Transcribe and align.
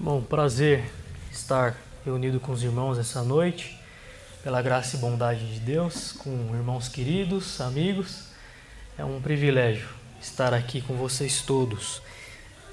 Bom, 0.00 0.22
prazer 0.22 0.88
estar 1.32 1.76
reunido 2.04 2.38
com 2.38 2.52
os 2.52 2.62
irmãos 2.62 2.98
essa 2.98 3.20
noite, 3.24 3.76
pela 4.44 4.62
graça 4.62 4.94
e 4.94 5.00
bondade 5.00 5.54
de 5.54 5.58
Deus, 5.58 6.12
com 6.12 6.30
irmãos 6.54 6.86
queridos, 6.86 7.60
amigos. 7.60 8.28
É 8.96 9.04
um 9.04 9.20
privilégio 9.20 9.88
estar 10.22 10.54
aqui 10.54 10.80
com 10.80 10.94
vocês 10.94 11.42
todos. 11.42 12.00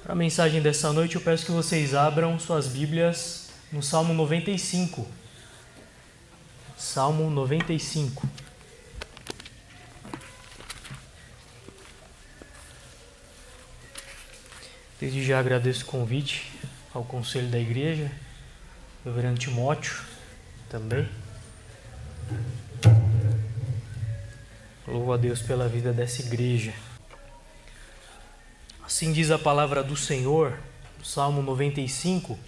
Para 0.04 0.14
a 0.14 0.16
mensagem 0.16 0.62
dessa 0.62 0.94
noite, 0.94 1.16
eu 1.16 1.22
peço 1.22 1.48
que 1.48 1.52
vocês 1.52 1.96
abram 1.96 2.38
suas 2.38 2.68
Bíblias 2.68 3.50
no 3.72 3.82
Salmo 3.82 4.14
95. 4.14 5.08
Salmo 6.78 7.28
95. 7.32 8.30
Desde 15.00 15.26
já 15.26 15.40
agradeço 15.40 15.86
o 15.86 15.88
convite 15.88 16.55
ao 16.96 17.04
conselho 17.04 17.50
da 17.50 17.60
igreja, 17.60 18.10
reverendo 19.04 19.38
Timóteo 19.38 20.02
também. 20.70 21.06
Louvo 24.88 25.12
a 25.12 25.18
Deus 25.18 25.42
pela 25.42 25.68
vida 25.68 25.92
dessa 25.92 26.22
igreja. 26.22 26.74
Assim 28.82 29.12
diz 29.12 29.30
a 29.30 29.38
palavra 29.38 29.84
do 29.84 29.98
Senhor, 29.98 30.58
Salmo 31.04 31.42
95. 31.42 32.40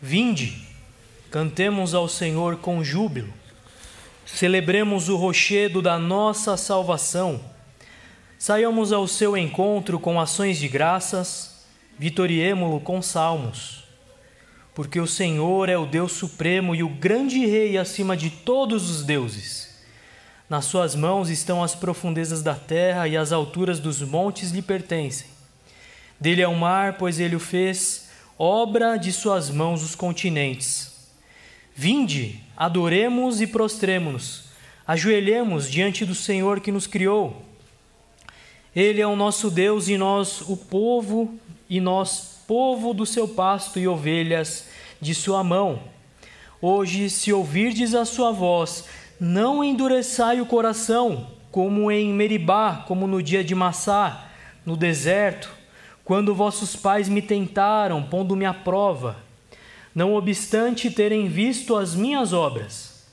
Vinde, 0.00 0.66
cantemos 1.30 1.94
ao 1.94 2.08
Senhor 2.08 2.56
com 2.56 2.82
júbilo, 2.82 3.32
celebremos 4.26 5.08
o 5.08 5.16
rochedo 5.16 5.80
da 5.80 5.96
nossa 5.96 6.56
salvação 6.56 7.51
Saiamos 8.42 8.92
ao 8.92 9.06
seu 9.06 9.36
encontro 9.36 10.00
com 10.00 10.18
ações 10.18 10.58
de 10.58 10.66
graças, 10.66 11.64
vitoriemo-lo 11.96 12.80
com 12.80 13.00
salmos. 13.00 13.84
Porque 14.74 14.98
o 14.98 15.06
Senhor 15.06 15.68
é 15.68 15.78
o 15.78 15.86
Deus 15.86 16.10
supremo 16.10 16.74
e 16.74 16.82
o 16.82 16.88
grande 16.88 17.46
Rei 17.46 17.78
acima 17.78 18.16
de 18.16 18.30
todos 18.30 18.90
os 18.90 19.04
deuses. 19.04 19.72
Nas 20.50 20.64
suas 20.64 20.96
mãos 20.96 21.30
estão 21.30 21.62
as 21.62 21.76
profundezas 21.76 22.42
da 22.42 22.56
terra 22.56 23.06
e 23.06 23.16
as 23.16 23.30
alturas 23.30 23.78
dos 23.78 24.02
montes 24.02 24.50
lhe 24.50 24.60
pertencem. 24.60 25.28
Dele 26.18 26.42
é 26.42 26.48
o 26.48 26.56
mar, 26.56 26.94
pois 26.94 27.20
ele 27.20 27.36
o 27.36 27.38
fez, 27.38 28.08
obra 28.36 28.96
de 28.96 29.12
suas 29.12 29.50
mãos 29.50 29.84
os 29.84 29.94
continentes. 29.94 30.90
Vinde, 31.76 32.40
adoremos 32.56 33.40
e 33.40 33.46
prostremo-nos, 33.46 34.46
ajoelhemos 34.84 35.70
diante 35.70 36.04
do 36.04 36.12
Senhor 36.16 36.58
que 36.58 36.72
nos 36.72 36.88
criou 36.88 37.51
ele 38.74 39.00
é 39.00 39.06
o 39.06 39.16
nosso 39.16 39.50
Deus 39.50 39.88
e 39.88 39.96
nós 39.96 40.40
o 40.42 40.56
povo, 40.56 41.38
e 41.68 41.80
nós 41.80 42.40
povo 42.46 42.92
do 42.92 43.06
seu 43.06 43.28
pasto 43.28 43.78
e 43.78 43.86
ovelhas 43.86 44.68
de 45.00 45.14
sua 45.14 45.44
mão. 45.44 45.80
Hoje, 46.60 47.10
se 47.10 47.32
ouvirdes 47.32 47.94
a 47.94 48.04
sua 48.04 48.32
voz, 48.32 48.84
não 49.18 49.62
endureçai 49.62 50.40
o 50.40 50.46
coração, 50.46 51.28
como 51.50 51.90
em 51.90 52.12
Meribá, 52.12 52.84
como 52.86 53.06
no 53.06 53.22
dia 53.22 53.44
de 53.44 53.54
Massá, 53.54 54.28
no 54.64 54.76
deserto, 54.76 55.50
quando 56.04 56.34
vossos 56.34 56.74
pais 56.74 57.08
me 57.08 57.22
tentaram, 57.22 58.02
pondo-me 58.02 58.44
à 58.44 58.54
prova, 58.54 59.16
não 59.94 60.14
obstante 60.14 60.90
terem 60.90 61.28
visto 61.28 61.76
as 61.76 61.94
minhas 61.94 62.32
obras. 62.32 63.04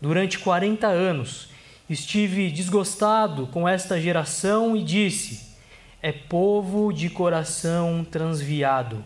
Durante 0.00 0.38
quarenta 0.38 0.86
anos 0.86 1.49
Estive 1.90 2.52
desgostado 2.52 3.48
com 3.48 3.68
esta 3.68 4.00
geração 4.00 4.76
e 4.76 4.82
disse: 4.84 5.56
É 6.00 6.12
povo 6.12 6.92
de 6.92 7.10
coração 7.10 8.06
transviado, 8.08 9.04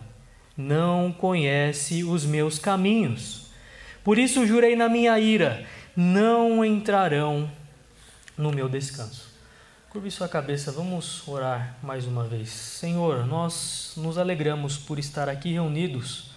não 0.54 1.10
conhece 1.10 2.04
os 2.04 2.26
meus 2.26 2.58
caminhos. 2.58 3.46
Por 4.04 4.18
isso 4.18 4.46
jurei 4.46 4.76
na 4.76 4.86
minha 4.86 5.18
ira: 5.18 5.64
não 5.96 6.62
entrarão 6.62 7.50
no 8.36 8.52
meu 8.52 8.68
descanso. 8.68 9.32
Curve 9.88 10.10
sua 10.10 10.28
cabeça, 10.28 10.70
vamos 10.70 11.26
orar 11.26 11.78
mais 11.82 12.06
uma 12.06 12.24
vez. 12.24 12.50
Senhor, 12.50 13.24
nós 13.26 13.94
nos 13.96 14.18
alegramos 14.18 14.76
por 14.76 14.98
estar 14.98 15.26
aqui 15.26 15.52
reunidos 15.52 16.32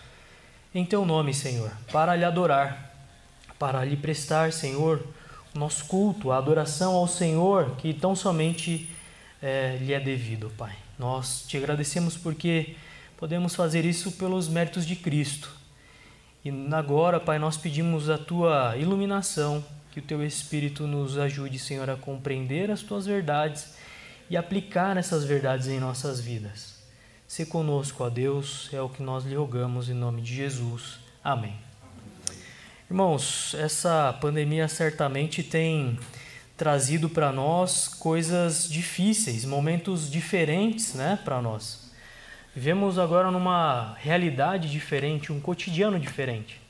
em 0.74 0.86
Teu 0.86 1.06
nome, 1.06 1.34
Senhor, 1.34 1.74
para 1.92 2.16
lhe 2.16 2.24
adorar, 2.24 2.94
para 3.60 3.84
lhe 3.84 3.98
prestar, 3.98 4.54
Senhor, 4.54 5.06
nosso 5.58 5.86
culto, 5.86 6.32
a 6.32 6.38
adoração 6.38 6.96
ao 6.96 7.08
Senhor 7.08 7.76
que 7.78 7.94
tão 7.94 8.16
somente 8.16 8.90
é, 9.42 9.78
lhe 9.82 9.94
é 9.94 10.00
devido, 10.00 10.52
Pai. 10.58 10.76
Nós 10.98 11.46
te 11.48 11.58
agradecemos 11.58 12.16
porque 12.18 12.76
podemos 13.18 13.56
fazer 13.56 13.86
isso 13.86 14.14
pelos 14.14 14.48
méritos 14.48 14.86
de 14.86 14.96
Cristo. 14.96 15.52
E 16.44 16.52
agora, 16.74 17.20
Pai, 17.20 17.40
nós 17.40 17.58
pedimos 17.58 18.10
a 18.10 18.18
tua 18.18 18.76
iluminação, 18.78 19.64
que 19.92 20.00
o 20.00 20.04
teu 20.04 20.24
Espírito 20.24 20.86
nos 20.86 21.18
ajude, 21.18 21.60
Senhor, 21.60 21.90
a 21.90 21.96
compreender 21.96 22.72
as 22.72 22.82
tuas 22.82 23.06
verdades 23.06 23.76
e 24.30 24.38
aplicar 24.38 24.96
essas 24.96 25.24
verdades 25.24 25.68
em 25.68 25.80
nossas 25.80 26.20
vidas. 26.20 26.78
Se 27.28 27.46
conosco, 27.46 28.04
ó 28.04 28.10
Deus, 28.10 28.70
é 28.72 28.82
o 28.82 28.88
que 28.88 29.04
nós 29.04 29.26
lhe 29.26 29.36
rogamos 29.36 29.90
em 29.90 29.94
nome 29.94 30.22
de 30.22 30.34
Jesus. 30.36 31.00
Amém. 31.24 31.56
Irmãos, 32.90 33.54
essa 33.56 34.18
pandemia 34.22 34.66
certamente 34.70 35.44
tem 35.44 36.00
trazido 36.56 37.10
para 37.10 37.34
nós 37.34 37.90
coisas 37.90 38.70
difíceis, 38.70 39.44
momentos 39.44 40.10
diferentes, 40.10 40.94
né, 40.94 41.20
para 41.22 41.42
nós. 41.42 41.92
Vivemos 42.56 42.98
agora 42.98 43.30
numa 43.30 43.94
realidade 44.00 44.72
diferente, 44.72 45.34
um 45.34 45.40
cotidiano 45.42 46.00
diferente. 46.00 46.62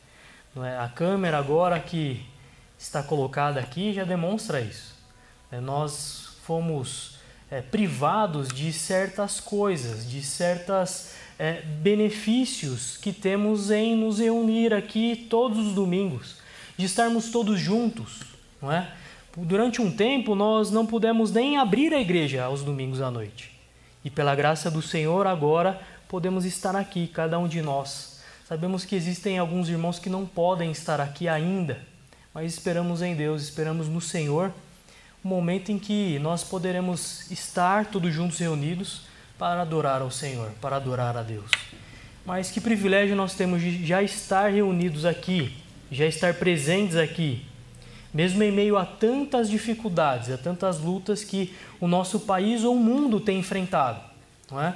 É? 0.56 0.80
A 0.80 0.90
câmera 0.90 1.38
agora 1.38 1.80
que 1.80 2.26
está 2.80 3.04
colocada 3.04 3.60
aqui 3.60 3.94
já 3.94 4.04
demonstra 4.04 4.60
isso. 4.60 4.96
É, 5.52 5.60
nós 5.60 6.36
fomos 6.44 7.20
é, 7.52 7.62
privados 7.62 8.48
de 8.48 8.74
certas 8.74 9.40
coisas, 9.40 10.10
de 10.10 10.24
certas 10.24 11.14
é, 11.40 11.62
benefícios 11.62 12.98
que 12.98 13.14
temos 13.14 13.70
em 13.70 13.96
nos 13.96 14.20
reunir 14.20 14.74
aqui 14.74 15.28
todos 15.30 15.60
os 15.60 15.74
domingos, 15.74 16.38
de 16.78 16.86
estarmos 16.86 17.30
todos 17.30 17.60
juntos, 17.60 18.22
não 18.62 18.72
é? 18.72 18.92
Durante 19.36 19.82
um 19.82 19.92
tempo 19.92 20.34
nós 20.34 20.72
não 20.72 20.86
pudemos 20.86 21.32
nem 21.32 21.58
abrir 21.58 21.94
a 21.94 22.02
igreja 22.02 22.44
aos 22.44 22.64
domingos 22.64 23.02
à 23.02 23.12
noite. 23.12 23.52
E 24.04 24.10
pela 24.10 24.34
graça 24.34 24.72
do 24.72 24.82
Senhor 24.82 25.28
agora 25.28 25.80
podemos 26.08 26.44
estar 26.44 26.76
aqui, 26.76 27.08
cada 27.08 27.38
um 27.38 27.48
de 27.48 27.62
nós. 27.62 28.22
Sabemos 28.48 28.84
que 28.84 28.96
existem 28.96 29.38
alguns 29.38 29.70
irmãos 29.70 30.00
que 30.00 30.10
não 30.10 30.26
podem 30.26 30.72
estar 30.72 31.00
aqui 31.00 31.28
ainda, 31.28 31.80
mas 32.34 32.54
esperamos 32.54 33.02
em 33.02 33.14
Deus, 33.14 33.44
esperamos 33.44 33.88
no 33.88 34.02
Senhor, 34.02 34.52
o 35.24 35.28
momento 35.28 35.72
em 35.72 35.78
que 35.78 36.18
nós 36.20 36.44
poderemos 36.44 37.30
estar 37.30 37.86
todos 37.88 38.12
juntos 38.14 38.40
reunidos 38.40 39.07
para 39.38 39.62
adorar 39.62 40.02
ao 40.02 40.12
Senhor, 40.12 40.52
para 40.62 40.76
adorar 40.78 41.16
a 41.16 41.22
Deus. 41.22 41.50
Mas 42.26 42.52
que 42.52 42.60
privilégio 42.60 43.16
nós 43.16 43.36
temos 43.36 43.62
de 43.62 43.86
já 43.86 44.02
estar 44.02 44.52
reunidos 44.52 45.06
aqui, 45.06 45.56
já 45.92 46.06
estar 46.06 46.34
presentes 46.34 46.96
aqui, 46.96 47.46
mesmo 48.14 48.44
em 48.44 48.52
meio 48.52 48.78
a 48.78 48.86
tantas 48.86 49.50
dificuldades, 49.50 50.32
a 50.32 50.38
tantas 50.38 50.80
lutas 50.80 51.24
que 51.24 51.56
o 51.80 51.88
nosso 51.88 52.22
país 52.22 52.64
ou 52.64 52.76
o 52.76 52.80
mundo 52.80 53.20
tem 53.20 53.40
enfrentado, 53.40 54.02
não 54.52 54.62
é? 54.62 54.76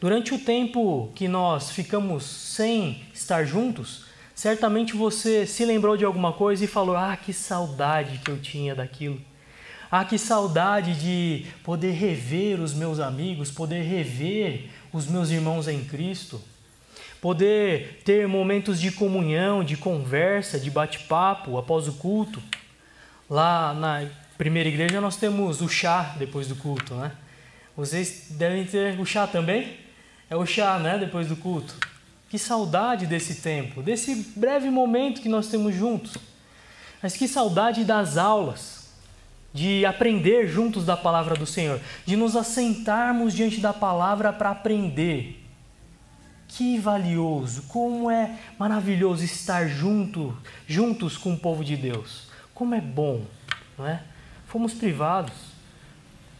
Durante 0.00 0.32
o 0.32 0.38
tempo 0.38 1.10
que 1.14 1.26
nós 1.26 1.70
ficamos 1.70 2.24
sem 2.24 3.02
estar 3.12 3.44
juntos, 3.44 4.04
certamente 4.32 4.94
você 4.94 5.44
se 5.44 5.64
lembrou 5.64 5.96
de 5.96 6.04
alguma 6.04 6.32
coisa 6.32 6.64
e 6.64 6.68
falou: 6.68 6.96
"Ah, 6.96 7.16
que 7.16 7.32
saudade 7.32 8.18
que 8.18 8.30
eu 8.30 8.38
tinha 8.38 8.76
daquilo". 8.76 9.20
Ah, 9.90 10.04
que 10.04 10.18
saudade 10.18 10.94
de 10.94 11.46
poder 11.64 11.92
rever 11.92 12.60
os 12.60 12.74
meus 12.74 13.00
amigos, 13.00 13.50
poder 13.50 13.82
rever 13.82 14.68
os 14.92 15.06
meus 15.06 15.30
irmãos 15.30 15.66
em 15.66 15.82
Cristo, 15.82 16.40
poder 17.22 18.02
ter 18.04 18.28
momentos 18.28 18.78
de 18.78 18.92
comunhão, 18.92 19.64
de 19.64 19.78
conversa, 19.78 20.60
de 20.60 20.70
bate-papo 20.70 21.56
após 21.56 21.88
o 21.88 21.94
culto. 21.94 22.42
Lá 23.30 23.72
na 23.72 24.06
primeira 24.36 24.68
igreja 24.68 25.00
nós 25.00 25.16
temos 25.16 25.62
o 25.62 25.68
chá 25.68 26.14
depois 26.18 26.46
do 26.46 26.56
culto, 26.56 26.94
né? 26.94 27.12
Vocês 27.74 28.26
devem 28.30 28.66
ter 28.66 29.00
o 29.00 29.06
chá 29.06 29.26
também? 29.26 29.78
É 30.28 30.36
o 30.36 30.44
chá, 30.44 30.78
né? 30.78 30.98
Depois 30.98 31.28
do 31.28 31.36
culto. 31.36 31.74
Que 32.28 32.38
saudade 32.38 33.06
desse 33.06 33.36
tempo, 33.36 33.82
desse 33.82 34.32
breve 34.36 34.68
momento 34.68 35.22
que 35.22 35.28
nós 35.30 35.46
temos 35.46 35.74
juntos. 35.74 36.14
Mas 37.02 37.16
que 37.16 37.26
saudade 37.26 37.84
das 37.84 38.18
aulas 38.18 38.77
de 39.52 39.84
aprender 39.86 40.46
juntos 40.46 40.84
da 40.84 40.96
palavra 40.96 41.34
do 41.34 41.46
Senhor, 41.46 41.80
de 42.04 42.16
nos 42.16 42.36
assentarmos 42.36 43.34
diante 43.34 43.60
da 43.60 43.72
palavra 43.72 44.32
para 44.32 44.50
aprender. 44.50 45.44
Que 46.46 46.78
valioso, 46.78 47.62
como 47.68 48.10
é 48.10 48.38
maravilhoso 48.58 49.24
estar 49.24 49.68
junto, 49.68 50.36
juntos 50.66 51.16
com 51.16 51.34
o 51.34 51.38
povo 51.38 51.62
de 51.62 51.76
Deus. 51.76 52.28
Como 52.54 52.74
é 52.74 52.80
bom, 52.80 53.22
não 53.76 53.86
é? 53.86 54.02
Fomos 54.46 54.72
privados. 54.72 55.34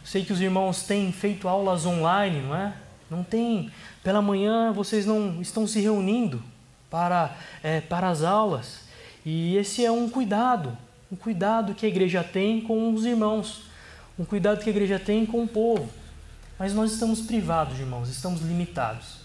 sei 0.03 0.25
que 0.25 0.33
os 0.33 0.41
irmãos 0.41 0.83
têm 0.83 1.11
feito 1.11 1.47
aulas 1.47 1.85
online, 1.85 2.41
não 2.41 2.55
é? 2.55 2.73
Não 3.09 3.23
tem. 3.23 3.71
Pela 4.03 4.21
manhã 4.21 4.71
vocês 4.71 5.05
não 5.05 5.41
estão 5.41 5.67
se 5.67 5.79
reunindo 5.79 6.41
para, 6.89 7.35
é, 7.61 7.81
para 7.81 8.09
as 8.09 8.23
aulas. 8.23 8.87
E 9.23 9.55
esse 9.57 9.85
é 9.85 9.91
um 9.91 10.09
cuidado, 10.09 10.75
um 11.11 11.15
cuidado 11.15 11.73
que 11.73 11.85
a 11.85 11.89
igreja 11.89 12.23
tem 12.23 12.61
com 12.61 12.93
os 12.93 13.05
irmãos, 13.05 13.63
um 14.17 14.25
cuidado 14.25 14.61
que 14.61 14.69
a 14.69 14.73
igreja 14.73 14.99
tem 14.99 15.25
com 15.25 15.43
o 15.43 15.47
povo. 15.47 15.89
Mas 16.57 16.73
nós 16.73 16.91
estamos 16.91 17.21
privados, 17.21 17.79
irmãos, 17.79 18.09
estamos 18.09 18.41
limitados. 18.41 19.19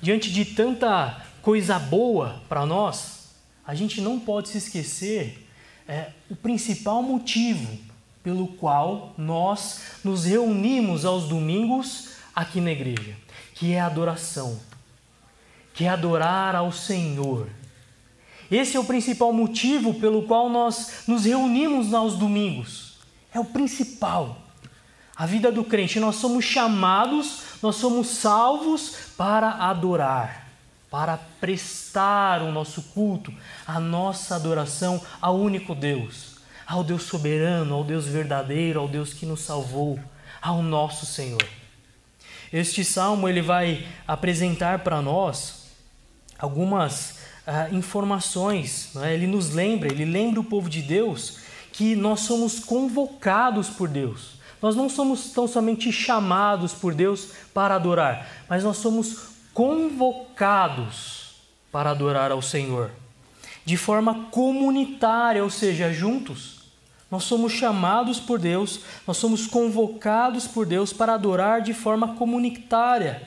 Diante 0.00 0.32
de 0.32 0.44
tanta 0.44 1.20
coisa 1.42 1.78
boa 1.78 2.40
para 2.48 2.64
nós, 2.64 3.34
a 3.66 3.74
gente 3.74 4.00
não 4.00 4.18
pode 4.18 4.48
se 4.48 4.58
esquecer 4.58 5.46
é, 5.88 6.10
o 6.30 6.36
principal 6.36 7.02
motivo 7.02 7.78
pelo 8.22 8.46
qual 8.46 9.12
nós 9.18 9.80
nos 10.04 10.24
reunimos 10.24 11.04
aos 11.04 11.28
domingos 11.28 12.10
aqui 12.34 12.60
na 12.60 12.70
igreja, 12.70 13.16
que 13.54 13.72
é 13.72 13.80
a 13.80 13.86
adoração, 13.86 14.58
que 15.74 15.84
é 15.84 15.88
adorar 15.88 16.54
ao 16.54 16.70
Senhor. 16.72 17.48
Esse 18.52 18.76
é 18.76 18.80
o 18.80 18.84
principal 18.84 19.32
motivo 19.32 19.94
pelo 19.94 20.24
qual 20.24 20.50
nós 20.50 21.04
nos 21.08 21.24
reunimos 21.24 21.94
aos 21.94 22.16
domingos. 22.16 22.98
É 23.32 23.40
o 23.40 23.46
principal. 23.46 24.36
A 25.16 25.24
vida 25.24 25.50
do 25.50 25.64
crente, 25.64 25.98
nós 25.98 26.16
somos 26.16 26.44
chamados, 26.44 27.44
nós 27.62 27.76
somos 27.76 28.08
salvos 28.08 28.94
para 29.16 29.48
adorar, 29.70 30.48
para 30.90 31.16
prestar 31.40 32.42
o 32.42 32.52
nosso 32.52 32.82
culto, 32.94 33.32
a 33.66 33.80
nossa 33.80 34.36
adoração 34.36 35.00
ao 35.18 35.34
único 35.38 35.74
Deus, 35.74 36.36
ao 36.66 36.84
Deus 36.84 37.04
soberano, 37.04 37.74
ao 37.74 37.84
Deus 37.84 38.04
verdadeiro, 38.04 38.80
ao 38.80 38.88
Deus 38.88 39.14
que 39.14 39.24
nos 39.24 39.40
salvou, 39.40 39.98
ao 40.42 40.62
nosso 40.62 41.06
Senhor. 41.06 41.48
Este 42.52 42.84
salmo 42.84 43.26
ele 43.30 43.40
vai 43.40 43.86
apresentar 44.06 44.80
para 44.80 45.00
nós 45.00 45.68
algumas 46.38 47.21
uh, 47.46 47.74
informações. 47.74 48.90
Né? 48.94 49.14
Ele 49.14 49.26
nos 49.26 49.50
lembra, 49.50 49.90
ele 49.92 50.04
lembra 50.04 50.40
o 50.40 50.44
povo 50.44 50.68
de 50.68 50.82
Deus 50.82 51.38
que 51.72 51.96
nós 51.96 52.20
somos 52.20 52.60
convocados 52.60 53.68
por 53.68 53.88
Deus. 53.88 54.34
Nós 54.60 54.76
não 54.76 54.88
somos 54.88 55.30
tão 55.32 55.48
somente 55.48 55.90
chamados 55.90 56.72
por 56.72 56.94
Deus 56.94 57.30
para 57.52 57.74
adorar, 57.74 58.28
mas 58.48 58.62
nós 58.62 58.76
somos 58.76 59.30
convocados 59.52 61.32
para 61.70 61.90
adorar 61.90 62.30
ao 62.30 62.40
Senhor 62.40 62.90
de 63.64 63.76
forma 63.76 64.26
comunitária, 64.30 65.42
ou 65.42 65.50
seja, 65.50 65.92
juntos. 65.92 66.62
Nós 67.10 67.24
somos 67.24 67.52
chamados 67.52 68.18
por 68.18 68.38
Deus, 68.38 68.80
nós 69.06 69.18
somos 69.18 69.46
convocados 69.46 70.46
por 70.46 70.64
Deus 70.64 70.92
para 70.92 71.14
adorar 71.14 71.60
de 71.60 71.74
forma 71.74 72.14
comunitária. 72.14 73.22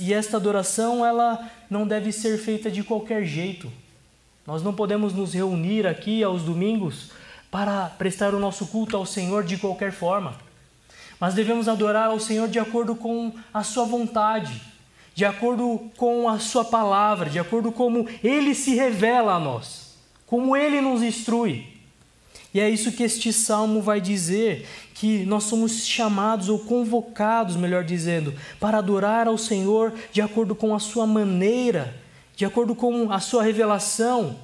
E 0.00 0.12
esta 0.12 0.36
adoração 0.36 1.04
ela 1.04 1.50
não 1.70 1.86
deve 1.86 2.12
ser 2.12 2.38
feita 2.38 2.70
de 2.70 2.82
qualquer 2.82 3.24
jeito. 3.24 3.70
Nós 4.46 4.62
não 4.62 4.72
podemos 4.72 5.12
nos 5.12 5.34
reunir 5.34 5.86
aqui 5.86 6.22
aos 6.22 6.42
domingos 6.42 7.10
para 7.50 7.86
prestar 7.98 8.34
o 8.34 8.38
nosso 8.38 8.66
culto 8.66 8.96
ao 8.96 9.06
Senhor 9.06 9.44
de 9.44 9.56
qualquer 9.56 9.92
forma. 9.92 10.36
Mas 11.18 11.34
devemos 11.34 11.68
adorar 11.68 12.10
ao 12.10 12.20
Senhor 12.20 12.48
de 12.48 12.58
acordo 12.58 12.94
com 12.94 13.32
a 13.52 13.62
sua 13.62 13.84
vontade, 13.84 14.60
de 15.14 15.24
acordo 15.24 15.90
com 15.96 16.28
a 16.28 16.38
sua 16.38 16.64
palavra, 16.64 17.30
de 17.30 17.38
acordo 17.38 17.72
com 17.72 17.86
como 17.86 18.08
ele 18.22 18.54
se 18.54 18.74
revela 18.74 19.34
a 19.34 19.40
nós, 19.40 19.96
como 20.26 20.56
ele 20.56 20.80
nos 20.80 21.02
instrui. 21.02 21.74
E 22.52 22.60
é 22.60 22.68
isso 22.68 22.92
que 22.92 23.02
este 23.02 23.32
salmo 23.32 23.80
vai 23.80 24.00
dizer, 24.00 24.68
que 24.98 25.26
nós 25.26 25.44
somos 25.44 25.86
chamados 25.86 26.48
ou 26.48 26.58
convocados, 26.58 27.54
melhor 27.54 27.84
dizendo, 27.84 28.34
para 28.58 28.78
adorar 28.78 29.28
ao 29.28 29.36
Senhor 29.36 29.92
de 30.10 30.22
acordo 30.22 30.54
com 30.54 30.74
a 30.74 30.78
sua 30.78 31.06
maneira, 31.06 31.94
de 32.34 32.46
acordo 32.46 32.74
com 32.74 33.12
a 33.12 33.20
sua 33.20 33.42
revelação 33.42 34.38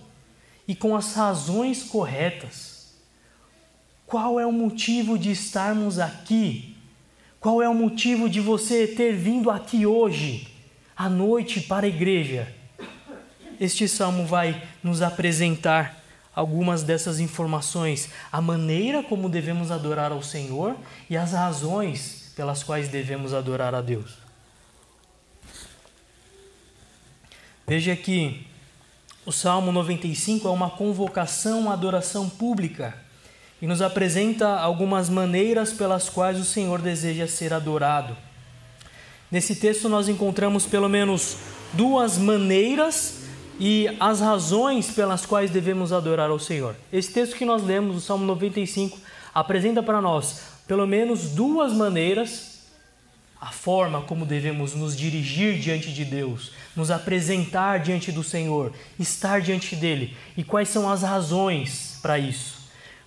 e 0.69 0.75
com 0.75 0.95
as 0.95 1.15
razões 1.15 1.83
corretas. 1.83 2.93
Qual 4.07 4.39
é 4.39 4.45
o 4.45 4.53
motivo 4.53 5.19
de 5.19 5.31
estarmos 5.31 5.99
aqui? 5.99 6.77
Qual 7.41 7.63
é 7.63 7.69
o 7.69 7.75
motivo 7.75 8.29
de 8.29 8.39
você 8.39 8.87
ter 8.87 9.17
vindo 9.17 9.51
aqui 9.51 9.87
hoje, 9.87 10.49
à 10.95 11.09
noite, 11.09 11.63
para 11.63 11.87
a 11.87 11.89
igreja? 11.89 12.55
Este 13.59 13.89
salmo 13.89 14.27
vai 14.27 14.63
nos 14.83 15.01
apresentar 15.01 16.02
algumas 16.35 16.83
dessas 16.83 17.21
informações, 17.21 18.09
a 18.31 18.41
maneira 18.41 19.03
como 19.03 19.29
devemos 19.29 19.71
adorar 19.71 20.13
ao 20.13 20.23
Senhor 20.23 20.77
e 21.09 21.17
as 21.17 21.33
razões 21.33 22.33
pelas 22.35 22.63
quais 22.63 22.89
devemos 22.89 23.35
adorar 23.35 23.75
a 23.75 23.81
Deus. 23.81 24.17
Veja 27.67 27.95
que 27.95 28.47
o 29.25 29.31
Salmo 29.31 29.71
95 29.71 30.49
é 30.49 30.51
uma 30.51 30.71
convocação 30.71 31.71
à 31.71 31.75
adoração 31.75 32.29
pública 32.29 32.97
e 33.61 33.67
nos 33.67 33.81
apresenta 33.81 34.59
algumas 34.59 35.09
maneiras 35.09 35.73
pelas 35.73 36.09
quais 36.09 36.41
o 36.41 36.45
Senhor 36.45 36.83
deseja 36.83 37.29
ser 37.29 37.53
adorado. 37.53 38.17
Nesse 39.31 39.55
texto 39.55 39.89
nós 39.89 40.09
encontramos 40.09 40.67
pelo 40.67 40.89
menos 40.89 41.37
duas 41.73 42.19
maneiras 42.19 43.22
e 43.59 43.89
as 44.01 44.21
razões 44.21 44.91
pelas 44.91 45.27
quais 45.27 45.51
devemos 45.51 45.93
adorar 45.93 46.31
ao 46.31 46.39
Senhor. 46.39 46.75
Esse 46.93 47.13
texto 47.13 47.37
que 47.37 47.45
nós 47.45 47.63
lemos, 47.63 47.97
o 47.97 48.01
Salmo 48.01 48.25
95, 48.25 48.99
apresenta 49.35 49.83
para 49.83 50.01
nós 50.01 50.53
pelo 50.67 50.87
menos 50.87 51.31
duas 51.31 51.73
maneiras 51.73 52.53
a 53.41 53.51
forma 53.51 54.03
como 54.03 54.25
devemos 54.25 54.73
nos 54.73 54.97
dirigir 54.97 55.59
diante 55.59 55.93
de 55.93 56.05
Deus, 56.05 56.53
nos 56.77 56.93
apresentar 56.93 57.81
diante 57.81 58.13
do 58.13 58.23
Senhor, 58.23 58.73
estar 59.01 59.41
diante 59.41 59.75
dele 59.75 60.17
e 60.37 60.45
quais 60.45 60.69
são 60.69 60.89
as 60.89 61.03
razões 61.03 61.99
para 62.01 62.21
isso. 62.21 62.63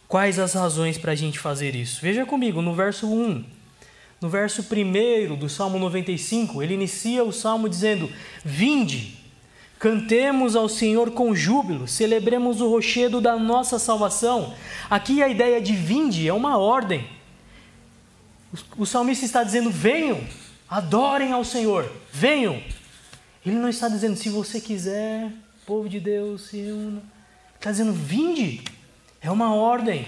Quais 0.07 0.37
as 0.37 0.53
razões 0.53 0.97
para 0.97 1.13
a 1.13 1.15
gente 1.15 1.39
fazer 1.39 1.73
isso? 1.73 2.01
Veja 2.01 2.25
comigo 2.25 2.61
no 2.61 2.75
verso 2.75 3.07
1. 3.07 3.45
No 4.21 4.29
verso 4.29 4.61
1 4.61 5.35
do 5.35 5.49
Salmo 5.49 5.79
95, 5.79 6.61
ele 6.61 6.73
inicia 6.73 7.23
o 7.23 7.31
salmo 7.31 7.69
dizendo: 7.69 8.11
Vinde, 8.43 9.14
Cantemos 9.85 10.55
ao 10.55 10.67
Senhor 10.67 11.11
com 11.11 11.35
júbilo, 11.35 11.87
celebremos 11.87 12.59
o 12.59 12.67
rochedo 12.67 13.21
da 13.21 13.37
nossa 13.37 13.77
salvação. 13.77 14.51
Aqui 14.89 15.21
a 15.21 15.29
ideia 15.29 15.61
de 15.61 15.73
vinde 15.73 16.27
é 16.27 16.33
uma 16.33 16.57
ordem. 16.57 17.07
O 18.75 18.83
salmista 18.83 19.25
está 19.25 19.43
dizendo: 19.43 19.69
venham, 19.69 20.19
adorem 20.67 21.33
ao 21.33 21.45
Senhor, 21.45 21.87
venham. 22.11 22.63
Ele 23.45 23.57
não 23.57 23.69
está 23.69 23.87
dizendo, 23.87 24.15
se 24.15 24.27
você 24.27 24.59
quiser, 24.59 25.31
povo 25.67 25.87
de 25.87 25.99
Deus, 25.99 26.47
se 26.47 26.57
una. 26.61 27.03
Está 27.53 27.69
dizendo, 27.69 27.93
vinde, 27.93 28.63
é 29.21 29.29
uma 29.29 29.53
ordem. 29.53 30.07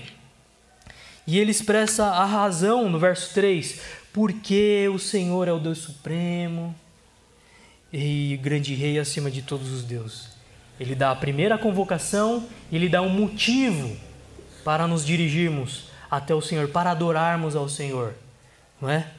E 1.28 1.38
ele 1.38 1.52
expressa 1.52 2.04
a 2.04 2.26
razão 2.26 2.90
no 2.90 2.98
verso 2.98 3.32
3: 3.32 3.80
porque 4.12 4.90
o 4.92 4.98
Senhor 4.98 5.48
é 5.48 5.52
o 5.52 5.60
Deus 5.60 5.78
Supremo 5.78 6.74
e 7.92 8.40
grande 8.42 8.74
rei 8.74 9.00
acima 9.00 9.32
de 9.32 9.42
todos 9.42 9.72
os 9.72 9.84
deuses. 9.84 10.30
Ele 10.80 10.94
dá 10.94 11.12
a 11.12 11.16
primeira 11.16 11.58
convocação 11.58 12.48
ele 12.72 12.90
dá 12.90 13.02
um 13.02 13.10
motivo 13.10 13.96
para 14.64 14.88
nos 14.88 15.06
dirigirmos 15.06 15.86
até 16.10 16.36
o 16.36 16.42
Senhor, 16.42 16.68
para 16.70 16.92
adorarmos 16.92 17.56
ao 17.56 17.68
Senhor, 17.68 18.14
não 18.82 18.90
é? 18.90 19.12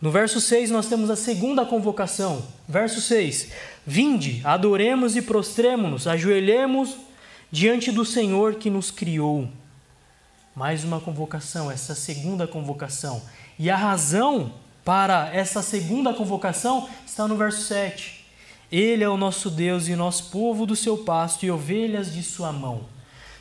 No 0.00 0.10
verso 0.10 0.40
6 0.40 0.70
nós 0.70 0.86
temos 0.86 1.08
a 1.08 1.16
segunda 1.16 1.64
convocação. 1.64 2.46
Verso 2.68 3.00
6: 3.00 3.52
Vinde, 3.86 4.42
adoremos 4.44 5.16
e 5.16 5.22
prostremo-nos, 5.22 6.06
ajoelhemos 6.06 6.96
diante 7.50 7.90
do 7.90 8.04
Senhor 8.04 8.56
que 8.56 8.68
nos 8.68 8.90
criou. 8.90 9.48
Mais 10.54 10.84
uma 10.84 11.00
convocação, 11.00 11.70
essa 11.70 11.94
segunda 11.94 12.46
convocação. 12.46 13.22
E 13.58 13.70
a 13.70 13.76
razão 13.76 14.52
para 14.86 15.34
essa 15.34 15.62
segunda 15.62 16.14
convocação 16.14 16.88
está 17.04 17.26
no 17.26 17.36
verso 17.36 17.62
7. 17.62 18.24
Ele 18.70 19.02
é 19.02 19.08
o 19.08 19.16
nosso 19.16 19.50
Deus 19.50 19.88
e 19.88 19.96
nosso 19.96 20.30
povo 20.30 20.64
do 20.64 20.76
seu 20.76 20.98
pasto 20.98 21.44
e 21.44 21.50
ovelhas 21.50 22.14
de 22.14 22.22
sua 22.22 22.52
mão. 22.52 22.84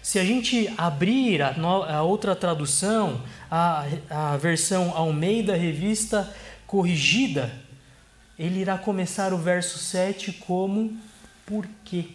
Se 0.02 0.18
a 0.18 0.26
gente 0.26 0.74
abrir 0.76 1.44
a, 1.44 1.54
a 1.88 2.02
outra 2.02 2.36
tradução, 2.36 3.22
a, 3.50 3.86
a 4.10 4.38
versão 4.38 4.92
Almeida 4.98 5.56
Revista 5.56 6.34
Corrigida, 6.66 7.54
ele 8.40 8.62
irá 8.62 8.76
começar 8.76 9.32
o 9.32 9.38
verso 9.38 9.78
7 9.78 10.34
como 10.48 10.98
por 11.46 11.68
quê? 11.84 12.06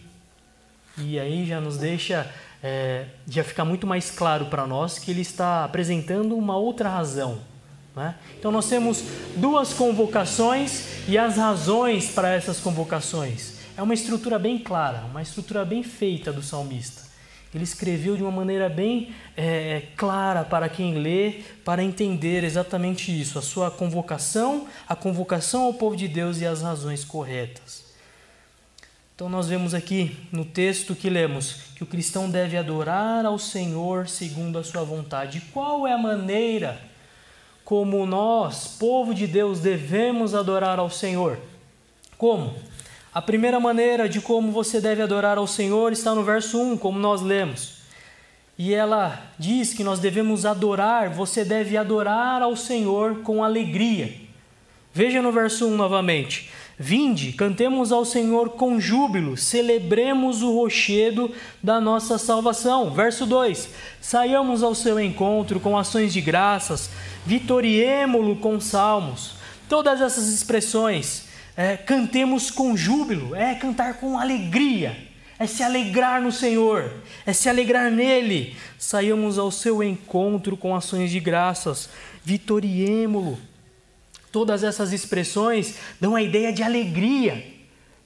E 0.97 1.17
aí 1.17 1.45
já 1.45 1.61
nos 1.61 1.77
deixa, 1.77 2.29
é, 2.61 3.05
já 3.25 3.45
fica 3.45 3.63
muito 3.63 3.87
mais 3.87 4.11
claro 4.11 4.47
para 4.47 4.67
nós 4.67 4.99
que 4.99 5.09
ele 5.09 5.21
está 5.21 5.63
apresentando 5.63 6.35
uma 6.35 6.57
outra 6.57 6.89
razão 6.89 7.49
né? 7.95 8.15
Então 8.37 8.51
nós 8.51 8.67
temos 8.67 9.03
duas 9.35 9.73
convocações 9.73 11.07
e 11.07 11.17
as 11.17 11.37
razões 11.37 12.09
para 12.09 12.33
essas 12.33 12.59
convocações. 12.59 13.59
É 13.77 13.81
uma 13.81 13.93
estrutura 13.93 14.37
bem 14.37 14.57
clara, 14.57 15.05
uma 15.09 15.21
estrutura 15.21 15.65
bem 15.65 15.83
feita 15.83 16.31
do 16.31 16.41
salmista. 16.41 17.09
Ele 17.53 17.65
escreveu 17.65 18.15
de 18.15 18.23
uma 18.23 18.31
maneira 18.31 18.69
bem 18.69 19.13
é, 19.35 19.83
clara 19.97 20.43
para 20.43 20.69
quem 20.69 20.95
lê, 20.95 21.41
para 21.65 21.83
entender 21.83 22.45
exatamente 22.45 23.11
isso, 23.11 23.37
a 23.37 23.41
sua 23.41 23.69
convocação, 23.69 24.67
a 24.87 24.95
convocação 24.95 25.63
ao 25.63 25.73
povo 25.73 25.95
de 25.95 26.07
Deus 26.07 26.39
e 26.39 26.45
as 26.45 26.61
razões 26.61 27.03
corretas. 27.03 27.91
Então, 29.13 29.29
nós 29.29 29.47
vemos 29.47 29.73
aqui 29.73 30.17
no 30.31 30.45
texto 30.45 30.95
que 30.95 31.09
lemos 31.09 31.73
que 31.75 31.83
o 31.83 31.85
cristão 31.85 32.29
deve 32.29 32.57
adorar 32.57 33.25
ao 33.25 33.37
Senhor 33.37 34.07
segundo 34.07 34.57
a 34.57 34.63
sua 34.63 34.83
vontade. 34.83 35.41
Qual 35.53 35.85
é 35.85 35.91
a 35.91 35.97
maneira 35.97 36.90
como 37.71 38.05
nós, 38.05 38.75
povo 38.77 39.13
de 39.13 39.25
Deus, 39.25 39.61
devemos 39.61 40.35
adorar 40.35 40.77
ao 40.77 40.89
Senhor? 40.89 41.39
Como? 42.17 42.53
A 43.13 43.21
primeira 43.21 43.61
maneira 43.61 44.09
de 44.09 44.19
como 44.19 44.51
você 44.51 44.81
deve 44.81 45.01
adorar 45.01 45.37
ao 45.37 45.47
Senhor 45.47 45.93
está 45.93 46.13
no 46.13 46.21
verso 46.21 46.61
1, 46.61 46.75
como 46.75 46.99
nós 46.99 47.21
lemos. 47.21 47.77
E 48.57 48.73
ela 48.73 49.23
diz 49.39 49.73
que 49.73 49.85
nós 49.85 49.99
devemos 49.99 50.45
adorar, 50.45 51.11
você 51.11 51.45
deve 51.45 51.77
adorar 51.77 52.41
ao 52.41 52.57
Senhor 52.57 53.21
com 53.21 53.41
alegria. 53.41 54.15
Veja 54.93 55.21
no 55.21 55.31
verso 55.31 55.65
1 55.65 55.77
novamente. 55.77 56.51
Vinde, 56.83 57.31
cantemos 57.33 57.91
ao 57.91 58.03
Senhor 58.03 58.49
com 58.49 58.79
júbilo, 58.79 59.37
celebremos 59.37 60.41
o 60.41 60.51
rochedo 60.51 61.31
da 61.61 61.79
nossa 61.79 62.17
salvação. 62.17 62.89
Verso 62.89 63.27
2: 63.27 63.69
Saiamos 64.01 64.63
ao 64.63 64.73
seu 64.73 64.99
encontro 64.99 65.59
com 65.59 65.77
ações 65.77 66.11
de 66.11 66.19
graças, 66.19 66.89
vitoriemo-lo 67.23 68.35
com 68.37 68.59
salmos. 68.59 69.35
Todas 69.69 70.01
essas 70.01 70.29
expressões 70.29 71.25
é, 71.55 71.77
cantemos 71.77 72.49
com 72.49 72.75
júbilo, 72.75 73.35
é 73.35 73.53
cantar 73.53 73.99
com 73.99 74.17
alegria, 74.17 74.97
é 75.37 75.45
se 75.45 75.61
alegrar 75.61 76.19
no 76.19 76.31
Senhor, 76.31 76.91
é 77.27 77.31
se 77.31 77.47
alegrar 77.47 77.91
nele. 77.91 78.55
Saiamos 78.79 79.37
ao 79.37 79.51
seu 79.51 79.83
encontro 79.83 80.57
com 80.57 80.75
ações 80.75 81.11
de 81.11 81.19
graças, 81.19 81.91
vitoriemo-lo. 82.25 83.50
Todas 84.31 84.63
essas 84.63 84.93
expressões 84.93 85.75
dão 85.99 86.15
a 86.15 86.21
ideia 86.21 86.53
de 86.53 86.63
alegria, 86.63 87.45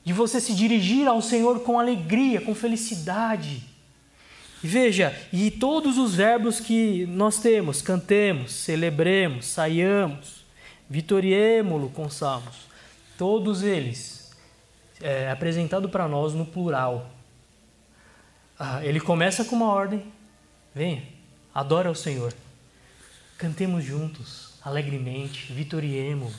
de 0.03 0.13
você 0.13 0.39
se 0.39 0.53
dirigir 0.53 1.08
ao 1.08 1.22
Senhor 1.22 1.60
com 1.62 1.79
alegria, 1.79 2.41
com 2.41 2.55
felicidade. 2.55 3.63
E 4.63 4.67
veja, 4.67 5.15
e 5.32 5.51
todos 5.51 5.98
os 5.98 6.15
verbos 6.15 6.60
que 6.60 7.05
nós 7.08 7.39
temos, 7.39 7.82
cantemos, 7.82 8.51
celebremos, 8.51 9.46
saiamos, 9.46 10.44
vitoriemo-lo 10.89 11.89
com 11.89 12.10
salmos 12.10 12.65
Todos 13.17 13.63
eles 13.63 14.29
é 15.01 15.29
apresentado 15.32 15.88
para 15.88 16.08
nós 16.08 16.34
no 16.34 16.46
plural. 16.46 17.10
Ah, 18.60 18.86
ele 18.86 19.00
começa 19.00 19.46
com 19.46 19.55
uma 19.55 19.72
ordem: 19.72 20.05
venha, 20.74 21.03
adora 21.53 21.89
o 21.89 21.96
Senhor. 21.96 22.34
Cantemos 23.38 23.84
juntos, 23.84 24.45
alegremente, 24.65 25.53
vitoriemos. 25.53 26.34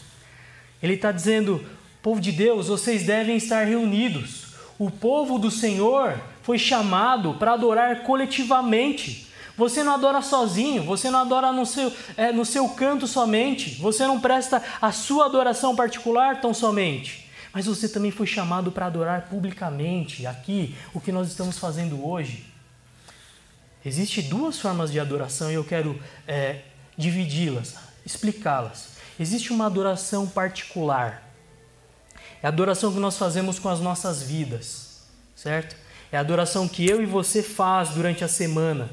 Ele 0.82 0.94
está 0.94 1.12
dizendo: 1.12 1.64
povo 2.02 2.20
de 2.20 2.32
Deus, 2.32 2.66
vocês 2.66 3.04
devem 3.04 3.36
estar 3.36 3.64
reunidos. 3.64 4.46
O 4.78 4.90
povo 4.90 5.38
do 5.38 5.50
Senhor 5.50 6.20
foi 6.42 6.58
chamado 6.58 7.34
para 7.34 7.52
adorar 7.52 8.02
coletivamente. 8.02 9.26
Você 9.56 9.82
não 9.82 9.94
adora 9.94 10.20
sozinho, 10.20 10.82
você 10.82 11.08
não 11.10 11.20
adora 11.20 11.50
no 11.50 11.64
seu, 11.64 11.90
é, 12.14 12.30
no 12.30 12.44
seu 12.44 12.68
canto 12.68 13.06
somente, 13.06 13.80
você 13.80 14.06
não 14.06 14.20
presta 14.20 14.62
a 14.82 14.92
sua 14.92 15.24
adoração 15.24 15.74
particular 15.74 16.42
tão 16.42 16.52
somente, 16.52 17.26
mas 17.54 17.64
você 17.64 17.88
também 17.88 18.10
foi 18.10 18.26
chamado 18.26 18.70
para 18.70 18.84
adorar 18.84 19.28
publicamente, 19.30 20.26
aqui, 20.26 20.74
o 20.92 21.00
que 21.00 21.10
nós 21.10 21.28
estamos 21.28 21.58
fazendo 21.58 22.06
hoje. 22.06 22.44
Existem 23.82 24.24
duas 24.28 24.58
formas 24.58 24.92
de 24.92 25.00
adoração 25.00 25.50
e 25.50 25.54
eu 25.54 25.64
quero 25.64 25.98
é, 26.28 26.60
dividi-las, 26.98 27.76
explicá-las. 28.06 28.96
Existe 29.20 29.52
uma 29.52 29.66
adoração 29.66 30.26
particular, 30.26 31.26
é 32.42 32.46
a 32.46 32.48
adoração 32.48 32.92
que 32.92 32.98
nós 32.98 33.18
fazemos 33.18 33.58
com 33.58 33.68
as 33.68 33.80
nossas 33.80 34.22
vidas, 34.22 35.02
certo? 35.34 35.76
É 36.12 36.16
a 36.16 36.20
adoração 36.20 36.68
que 36.68 36.86
eu 36.86 37.02
e 37.02 37.06
você 37.06 37.42
faz 37.42 37.90
durante 37.90 38.22
a 38.22 38.28
semana 38.28 38.88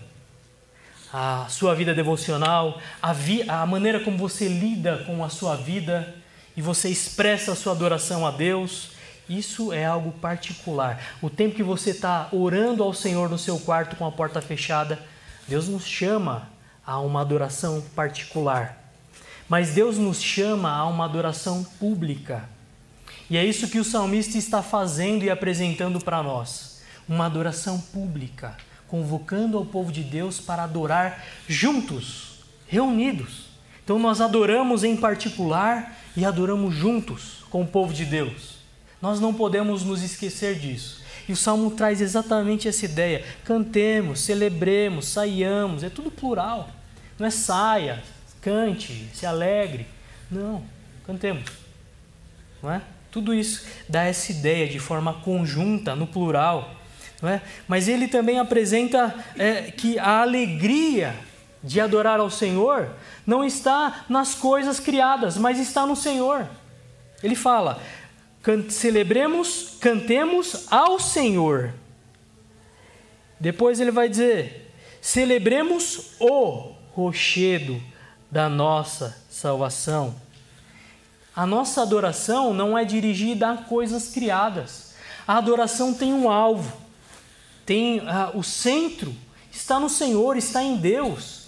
a 1.14 1.46
sua 1.48 1.76
vida 1.76 1.94
devocional, 1.94 2.82
a, 3.00 3.14
vi, 3.14 3.48
a 3.48 3.64
maneira 3.68 4.00
como 4.00 4.18
você 4.18 4.48
lida 4.48 5.04
com 5.06 5.24
a 5.24 5.30
sua 5.30 5.56
vida 5.56 6.16
e 6.58 6.62
você 6.62 6.90
expressa 6.90 7.52
a 7.52 7.56
sua 7.56 7.74
adoração 7.74 8.26
a 8.26 8.32
Deus, 8.32 8.94
isso 9.30 9.72
é 9.72 9.86
algo 9.86 10.12
particular. 10.14 11.00
O 11.22 11.30
tempo 11.30 11.56
que 11.56 11.62
você 11.62 11.92
está 11.92 12.28
orando 12.32 12.82
ao 12.82 12.94
Senhor 12.94 13.30
no 13.30 13.38
seu 13.38 13.60
quarto 13.60 13.96
com 13.96 14.08
a 14.08 14.12
porta 14.12 14.42
fechada, 14.42 15.00
Deus 15.48 15.68
nos 15.68 15.86
chama 15.86 16.50
a 16.86 17.00
uma 17.00 17.22
adoração 17.22 17.82
particular. 17.96 18.83
Mas 19.54 19.76
Deus 19.76 20.00
nos 20.00 20.20
chama 20.20 20.72
a 20.72 20.88
uma 20.88 21.06
adoração 21.06 21.64
pública. 21.80 22.50
E 23.30 23.38
é 23.38 23.46
isso 23.46 23.68
que 23.68 23.78
o 23.78 23.84
salmista 23.84 24.36
está 24.36 24.64
fazendo 24.64 25.24
e 25.24 25.30
apresentando 25.30 26.02
para 26.02 26.24
nós: 26.24 26.82
uma 27.08 27.28
adoração 27.28 27.80
pública 27.80 28.58
convocando 28.88 29.56
ao 29.56 29.64
povo 29.64 29.92
de 29.92 30.02
Deus 30.02 30.40
para 30.40 30.64
adorar 30.64 31.24
juntos, 31.48 32.40
reunidos. 32.68 33.50
Então 33.84 34.00
nós 34.00 34.22
adoramos 34.22 34.84
em 34.84 34.98
particular 34.98 36.00
e 36.18 36.26
adoramos 36.26 36.74
juntos 36.74 37.46
com 37.52 37.62
o 37.62 37.68
povo 37.68 37.94
de 37.94 38.06
Deus. 38.06 38.56
Nós 39.00 39.20
não 39.20 39.36
podemos 39.36 39.84
nos 39.84 40.02
esquecer 40.02 40.58
disso. 40.58 41.04
E 41.30 41.32
o 41.32 41.38
salmo 41.38 41.70
traz 41.70 42.02
exatamente 42.02 42.68
essa 42.68 42.86
ideia: 42.86 43.24
cantemos, 43.46 44.22
celebremos, 44.22 45.10
saiamos, 45.10 45.84
é 45.84 45.92
tudo 45.92 46.10
plural. 46.10 46.72
Não 47.20 47.28
é 47.28 47.30
saia, 47.30 48.02
cante, 48.44 49.10
se 49.14 49.26
alegre. 49.26 49.88
Não, 50.30 50.64
cantemos. 51.08 51.50
Não 52.62 52.72
é? 52.72 52.82
Tudo 53.10 53.34
isso 53.34 53.66
dá 53.88 54.04
essa 54.04 54.32
ideia 54.32 54.68
de 54.68 54.80
forma 54.80 55.14
conjunta, 55.14 55.96
no 55.96 56.06
plural. 56.06 56.76
É? 57.22 57.40
Mas 57.68 57.88
ele 57.88 58.08
também 58.08 58.38
apresenta 58.38 59.16
é, 59.38 59.72
que 59.72 59.98
a 59.98 60.22
alegria 60.22 61.16
de 61.64 61.80
adorar 61.80 62.20
ao 62.20 62.30
Senhor 62.30 62.90
não 63.26 63.46
está 63.46 64.04
nas 64.10 64.36
coisas 64.36 64.78
criadas, 64.80 65.38
mas 65.38 65.58
está 65.58 65.86
no 65.86 65.96
Senhor. 65.96 66.46
Ele 67.24 67.36
fala: 67.36 67.82
celebremos, 68.70 69.78
cantemos 69.80 70.68
ao 70.70 71.00
Senhor. 71.00 71.74
Depois 73.40 73.80
ele 73.80 73.92
vai 73.92 74.10
dizer: 74.10 74.74
celebremos 75.02 76.16
o 76.20 76.74
rochedo 76.92 77.82
da 78.34 78.50
nossa 78.50 79.16
salvação. 79.30 80.16
A 81.36 81.46
nossa 81.46 81.82
adoração 81.82 82.54
não 82.54 82.78
é 82.78 82.84
dirigida 82.84 83.52
a 83.52 83.58
coisas 83.58 84.10
criadas. 84.10 84.94
A 85.26 85.38
adoração 85.38 85.94
tem 85.94 86.14
um 86.14 86.30
alvo 86.30 86.84
tem 87.66 88.02
ah, 88.08 88.32
o 88.34 88.44
centro 88.44 89.14
está 89.52 89.80
no 89.80 89.90
Senhor, 89.90 90.36
está 90.38 90.64
em 90.64 90.76
Deus. 90.78 91.44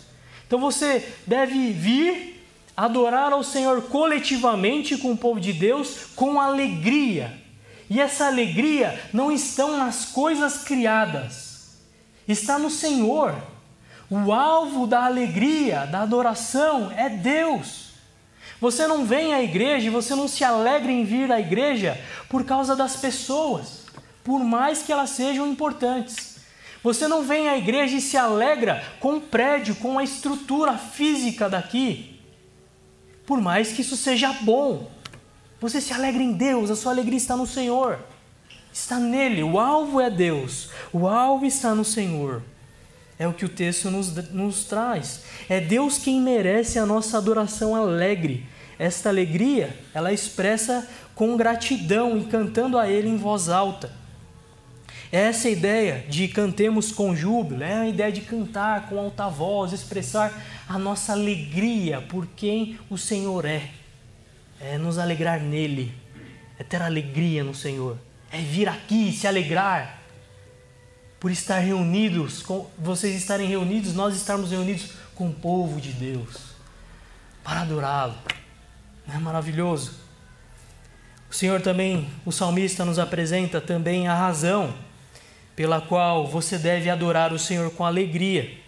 Então 0.48 0.60
você 0.60 1.14
deve 1.26 1.72
vir 1.72 2.46
adorar 2.76 3.34
ao 3.34 3.44
Senhor 3.44 3.82
coletivamente 3.84 4.98
com 4.98 5.12
o 5.12 5.18
povo 5.18 5.40
de 5.40 5.54
Deus 5.54 6.08
com 6.16 6.40
alegria. 6.40 7.42
E 7.90 8.02
essa 8.02 8.28
alegria 8.28 9.00
não 9.14 9.32
está 9.32 9.68
nas 9.68 10.06
coisas 10.06 10.64
criadas, 10.64 11.78
está 12.28 12.58
no 12.58 12.70
Senhor. 12.70 13.36
O 14.10 14.32
alvo 14.32 14.86
da 14.86 15.06
alegria, 15.06 15.86
da 15.86 16.02
adoração 16.02 16.92
é 16.96 17.10
Deus. 17.10 17.86
Você 18.62 18.88
não 18.88 19.06
vem 19.06 19.34
à 19.34 19.42
igreja, 19.42 19.92
você 19.92 20.16
não 20.16 20.28
se 20.28 20.44
alegra 20.44 20.92
em 20.92 21.04
vir 21.04 21.32
à 21.32 21.40
igreja 21.40 22.00
por 22.30 22.44
causa 22.44 22.76
das 22.76 22.96
pessoas 22.96 23.86
por 24.26 24.44
mais 24.44 24.82
que 24.82 24.92
elas 24.92 25.12
sejam 25.12 25.48
importantes. 25.48 26.38
Você 26.84 27.08
não 27.08 27.24
vem 27.24 27.48
à 27.48 27.58
igreja 27.58 27.96
e 27.96 28.02
se 28.02 28.18
alegra 28.18 28.84
com 29.00 29.18
o 29.18 29.22
prédio, 29.22 29.76
com 29.76 30.00
a 30.00 30.04
estrutura 30.04 30.78
física 30.78 31.48
daqui, 31.48 32.20
por 33.26 33.40
mais 33.40 33.72
que 33.72 33.82
isso 33.82 33.96
seja 33.96 34.34
bom. 34.42 34.92
Você 35.62 35.80
se 35.80 35.94
alegra 35.94 36.22
em 36.22 36.34
Deus, 36.34 36.72
a 36.72 36.76
sua 36.76 36.92
alegria 36.92 37.18
está 37.18 37.38
no 37.38 37.46
Senhor, 37.46 38.00
está 38.74 39.00
nele. 39.00 39.44
O 39.44 39.60
alvo 39.60 40.02
é 40.02 40.10
Deus, 40.10 40.70
o 40.92 41.08
alvo 41.08 41.46
está 41.46 41.76
no 41.76 41.86
Senhor. 41.86 42.42
É 43.18 43.28
o 43.28 43.34
que 43.34 43.46
o 43.46 43.50
texto 43.50 43.90
nos, 43.90 44.14
nos 44.32 44.66
traz. 44.66 45.24
É 45.48 45.62
Deus 45.62 45.98
quem 45.98 46.20
merece 46.20 46.78
a 46.78 46.86
nossa 46.86 47.18
adoração 47.18 47.76
alegre. 47.76 48.46
Esta 48.78 49.10
alegria, 49.10 49.78
ela 49.94 50.12
expressa 50.12 50.88
com 51.14 51.38
gratidão 51.38 52.18
e 52.18 52.26
cantando 52.26 52.78
a 52.78 52.90
Ele 52.90 53.08
em 53.08 53.16
voz 53.16 53.48
alta. 53.48 53.92
Essa 55.12 55.50
ideia 55.50 56.04
de 56.10 56.28
cantemos 56.28 56.92
com 56.92 57.16
júbilo 57.16 57.64
é 57.64 57.74
a 57.74 57.88
ideia 57.88 58.12
de 58.12 58.22
cantar 58.22 58.90
com 58.90 59.00
alta 59.00 59.30
voz, 59.30 59.72
expressar 59.72 60.34
a 60.68 60.78
nossa 60.78 61.14
alegria 61.14 62.02
por 62.02 62.28
quem 62.36 62.78
o 62.90 62.98
Senhor 62.98 63.46
é. 63.46 63.70
É 64.60 64.78
nos 64.78 64.98
alegrar 64.98 65.40
nele, 65.40 65.94
é 66.60 66.64
ter 66.64 66.82
alegria 66.82 67.46
no 67.46 67.54
Senhor, 67.54 67.98
é 68.32 68.40
vir 68.40 68.68
aqui 68.68 69.14
se 69.14 69.26
alegrar. 69.26 70.02
Por 71.26 71.32
estar 71.32 71.58
reunidos, 71.58 72.44
com 72.44 72.70
vocês 72.78 73.16
estarem 73.16 73.48
reunidos, 73.48 73.96
nós 73.96 74.16
estarmos 74.16 74.52
reunidos 74.52 74.92
com 75.16 75.28
o 75.28 75.34
povo 75.34 75.82
de 75.82 75.92
Deus 75.92 76.36
para 77.44 77.62
adorá-lo. 77.62 78.14
Não 79.08 79.16
é 79.16 79.18
maravilhoso? 79.18 79.94
O 81.28 81.34
Senhor 81.34 81.64
também, 81.64 82.08
o 82.24 82.32
salmista 82.32 82.86
nos 82.86 83.00
apresenta 83.00 83.60
também 83.60 84.08
a 84.08 84.14
razão 84.14 84.72
pela 85.56 85.82
qual 85.82 86.28
você 86.28 86.60
deve 86.60 86.92
adorar 86.92 87.34
o 87.34 87.40
Senhor 87.40 87.72
com 87.72 87.84
alegria. 87.84 88.60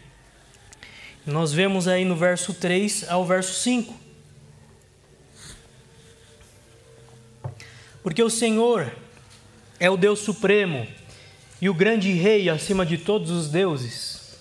Nós 1.28 1.54
vemos 1.54 1.88
aí 1.88 2.06
no 2.06 2.16
verso 2.16 2.56
3 2.56 3.08
ao 3.08 3.24
verso 3.24 3.54
5. 3.62 3.94
Porque 8.02 8.24
o 8.24 8.32
Senhor 8.32 8.92
é 9.80 9.92
o 9.92 9.96
Deus 9.96 10.22
supremo 10.22 10.97
e 11.62 11.70
o 11.70 11.74
grande 11.74 12.12
rei 12.12 12.50
acima 12.50 12.86
de 12.86 12.98
todos 12.98 13.32
os 13.32 13.50
deuses. 13.50 14.38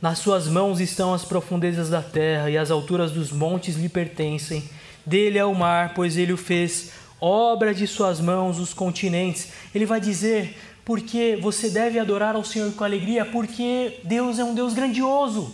Nas 0.00 0.18
suas 0.18 0.46
mãos 0.46 0.80
estão 0.80 1.14
as 1.14 1.24
profundezas 1.24 1.88
da 1.88 2.02
terra 2.02 2.50
e 2.50 2.58
as 2.58 2.70
alturas 2.70 3.12
dos 3.12 3.32
montes 3.32 3.76
lhe 3.76 3.88
pertencem. 3.88 4.62
Dele 5.04 5.38
é 5.38 5.44
o 5.44 5.54
mar, 5.54 5.94
pois 5.94 6.16
ele 6.18 6.32
o 6.32 6.36
fez, 6.36 6.92
obra 7.20 7.74
de 7.74 7.86
suas 7.86 8.20
mãos 8.20 8.58
os 8.58 8.74
continentes. 8.74 9.48
Ele 9.74 9.86
vai 9.86 10.00
dizer 10.00 10.56
porque 10.84 11.36
você 11.40 11.68
deve 11.70 11.98
adorar 11.98 12.36
ao 12.36 12.44
Senhor 12.44 12.72
com 12.72 12.84
alegria, 12.84 13.24
porque 13.24 13.98
Deus 14.04 14.38
é 14.38 14.44
um 14.44 14.54
Deus 14.54 14.72
grandioso, 14.72 15.52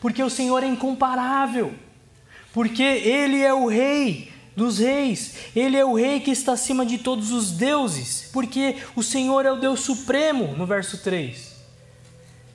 porque 0.00 0.22
o 0.22 0.30
Senhor 0.30 0.62
é 0.62 0.66
incomparável, 0.66 1.74
porque 2.54 2.82
Ele 2.82 3.42
é 3.42 3.52
o 3.52 3.66
Rei 3.66 4.31
dos 4.54 4.78
Reis, 4.78 5.34
Ele 5.56 5.76
é 5.76 5.84
o 5.84 5.94
Rei 5.94 6.20
que 6.20 6.30
está 6.30 6.52
acima 6.52 6.84
de 6.84 6.98
todos 6.98 7.32
os 7.32 7.52
deuses, 7.52 8.28
porque 8.32 8.76
o 8.94 9.02
Senhor 9.02 9.46
é 9.46 9.52
o 9.52 9.60
Deus 9.60 9.80
supremo, 9.80 10.54
no 10.56 10.66
verso 10.66 10.98
3. 10.98 11.52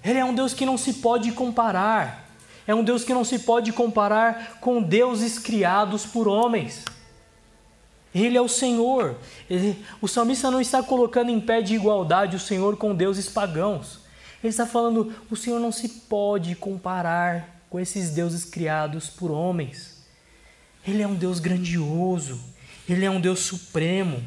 Ele 0.03 0.19
é 0.19 0.25
um 0.25 0.33
Deus 0.33 0.53
que 0.53 0.65
não 0.65 0.77
se 0.77 0.93
pode 0.95 1.31
comparar, 1.31 2.29
é 2.67 2.75
um 2.75 2.83
Deus 2.83 3.03
que 3.03 3.13
não 3.13 3.23
se 3.23 3.39
pode 3.39 3.71
comparar 3.73 4.57
com 4.61 4.81
deuses 4.81 5.39
criados 5.39 6.05
por 6.05 6.27
homens. 6.27 6.83
Ele 8.13 8.37
é 8.37 8.41
o 8.41 8.47
Senhor. 8.47 9.15
Ele, 9.49 9.83
o 10.01 10.07
salmista 10.07 10.49
não 10.49 10.61
está 10.61 10.81
colocando 10.81 11.29
em 11.29 11.39
pé 11.39 11.61
de 11.61 11.75
igualdade 11.75 12.35
o 12.35 12.39
Senhor 12.39 12.77
com 12.77 12.95
deuses 12.95 13.29
pagãos. 13.29 13.99
Ele 14.43 14.49
está 14.49 14.65
falando: 14.65 15.13
o 15.29 15.35
Senhor 15.35 15.59
não 15.59 15.71
se 15.71 15.87
pode 15.89 16.55
comparar 16.55 17.61
com 17.69 17.79
esses 17.79 18.11
deuses 18.11 18.45
criados 18.45 19.09
por 19.09 19.31
homens. 19.31 19.96
Ele 20.87 21.01
é 21.01 21.07
um 21.07 21.15
Deus 21.15 21.39
grandioso. 21.39 22.39
Ele 22.87 23.03
é 23.03 23.09
um 23.09 23.19
Deus 23.19 23.39
supremo. 23.39 24.23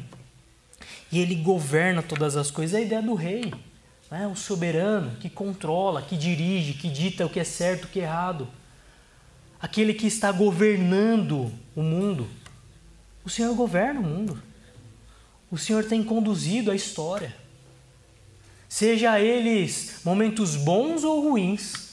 E 1.11 1.19
ele 1.19 1.35
governa 1.35 2.03
todas 2.03 2.37
as 2.37 2.51
coisas. 2.51 2.75
É 2.75 2.77
a 2.77 2.85
ideia 2.85 3.01
do 3.01 3.15
rei. 3.15 3.51
Né? 4.09 4.27
O 4.27 4.35
soberano 4.35 5.17
que 5.19 5.29
controla, 5.29 6.01
que 6.01 6.15
dirige, 6.15 6.73
que 6.73 6.89
dita 6.89 7.25
o 7.25 7.29
que 7.29 7.39
é 7.39 7.43
certo 7.43 7.85
o 7.85 7.87
que 7.87 7.99
é 7.99 8.03
errado. 8.03 8.47
Aquele 9.59 9.93
que 9.93 10.07
está 10.07 10.31
governando 10.31 11.51
o 11.75 11.81
mundo. 11.81 12.27
O 13.23 13.29
Senhor 13.29 13.53
governa 13.55 13.99
o 13.99 14.03
mundo. 14.03 14.41
O 15.49 15.57
Senhor 15.57 15.83
tem 15.83 16.03
conduzido 16.03 16.71
a 16.71 16.75
história. 16.75 17.35
Seja 18.69 19.19
eles 19.19 19.99
momentos 20.05 20.55
bons 20.55 21.03
ou 21.03 21.29
ruins, 21.29 21.90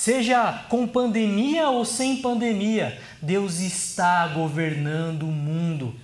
seja 0.00 0.64
com 0.70 0.86
pandemia 0.86 1.68
ou 1.68 1.84
sem 1.84 2.22
pandemia, 2.22 2.98
Deus 3.20 3.58
está 3.58 4.26
governando 4.28 5.24
o 5.24 5.32
mundo. 5.32 5.94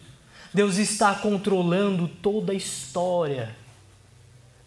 Deus 0.53 0.77
está 0.77 1.15
controlando 1.15 2.07
toda 2.07 2.53
a 2.53 2.55
história. 2.55 3.57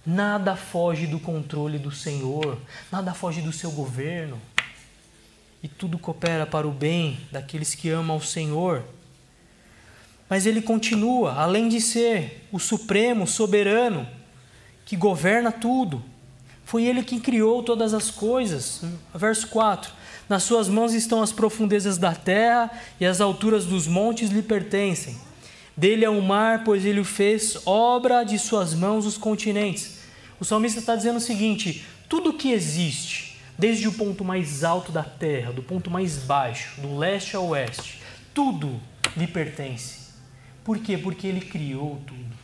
Nada 0.04 0.56
foge 0.56 1.06
do 1.06 1.20
controle 1.20 1.78
do 1.78 1.92
Senhor, 1.92 2.58
nada 2.92 3.14
foge 3.14 3.40
do 3.40 3.52
seu 3.52 3.70
governo. 3.70 4.42
E 5.62 5.68
tudo 5.68 6.00
coopera 6.00 6.48
para 6.48 6.68
o 6.68 6.72
bem 6.72 7.20
daqueles 7.32 7.76
que 7.76 7.88
amam 7.88 8.18
o 8.18 8.24
Senhor. 8.24 8.84
Mas 10.28 10.48
ele 10.48 10.62
continua, 10.62 11.34
além 11.36 11.70
de 11.70 11.80
ser 11.80 12.48
o 12.52 12.58
supremo, 12.58 13.28
soberano, 13.28 14.08
que 14.86 14.96
governa 14.96 15.52
tudo, 15.52 16.04
foi 16.70 16.86
ele 16.86 17.02
quem 17.02 17.20
criou 17.20 17.64
todas 17.64 17.96
as 17.96 18.12
coisas. 18.12 18.84
Verso 19.12 19.48
4: 19.48 19.92
Nas 20.30 20.44
suas 20.44 20.70
mãos 20.70 20.94
estão 20.94 21.20
as 21.20 21.32
profundezas 21.32 21.98
da 21.98 22.14
terra 22.14 22.70
e 23.00 23.08
as 23.08 23.20
alturas 23.20 23.66
dos 23.66 23.88
montes 23.88 24.30
lhe 24.30 24.44
pertencem. 24.44 25.18
Dele 25.76 26.06
é 26.06 26.10
o 26.12 26.22
mar, 26.22 26.64
pois 26.64 26.86
ele 26.86 27.00
o 27.00 27.04
fez, 27.04 27.58
obra 27.66 28.24
de 28.24 28.38
suas 28.38 28.76
mãos 28.76 29.08
os 29.08 29.18
continentes. 29.18 29.98
O 30.40 30.46
salmista 30.46 30.80
está 30.80 30.96
dizendo 30.96 31.16
o 31.18 31.20
seguinte: 31.20 31.84
tudo 32.08 32.34
que 32.34 32.52
existe, 32.52 33.42
desde 33.58 33.88
o 33.88 33.94
ponto 33.94 34.24
mais 34.24 34.64
alto 34.64 34.92
da 34.92 35.02
terra, 35.02 35.52
do 35.52 35.64
ponto 35.64 35.90
mais 35.90 36.18
baixo, 36.18 36.80
do 36.82 36.96
leste 36.96 37.36
ao 37.36 37.48
oeste, 37.48 38.00
tudo 38.32 38.80
lhe 39.18 39.26
pertence. 39.26 40.12
Por 40.64 40.78
quê? 40.78 41.00
Porque 41.00 41.26
ele 41.26 41.42
criou 41.42 42.00
tudo. 42.06 42.38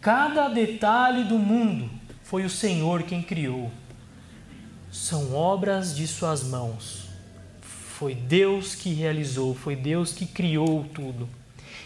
Cada 0.00 0.46
detalhe 0.46 1.24
do 1.24 1.40
mundo 1.40 1.98
foi 2.30 2.44
o 2.44 2.50
Senhor 2.50 3.02
quem 3.02 3.20
criou. 3.20 3.72
São 4.92 5.34
obras 5.34 5.96
de 5.96 6.06
suas 6.06 6.44
mãos. 6.44 7.08
Foi 7.60 8.14
Deus 8.14 8.76
que 8.76 8.94
realizou, 8.94 9.52
foi 9.52 9.74
Deus 9.74 10.12
que 10.12 10.24
criou 10.24 10.84
tudo. 10.94 11.28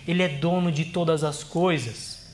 Ele 0.06 0.22
é 0.22 0.28
dono 0.28 0.70
de 0.70 0.84
todas 0.84 1.24
as 1.24 1.42
coisas. 1.42 2.26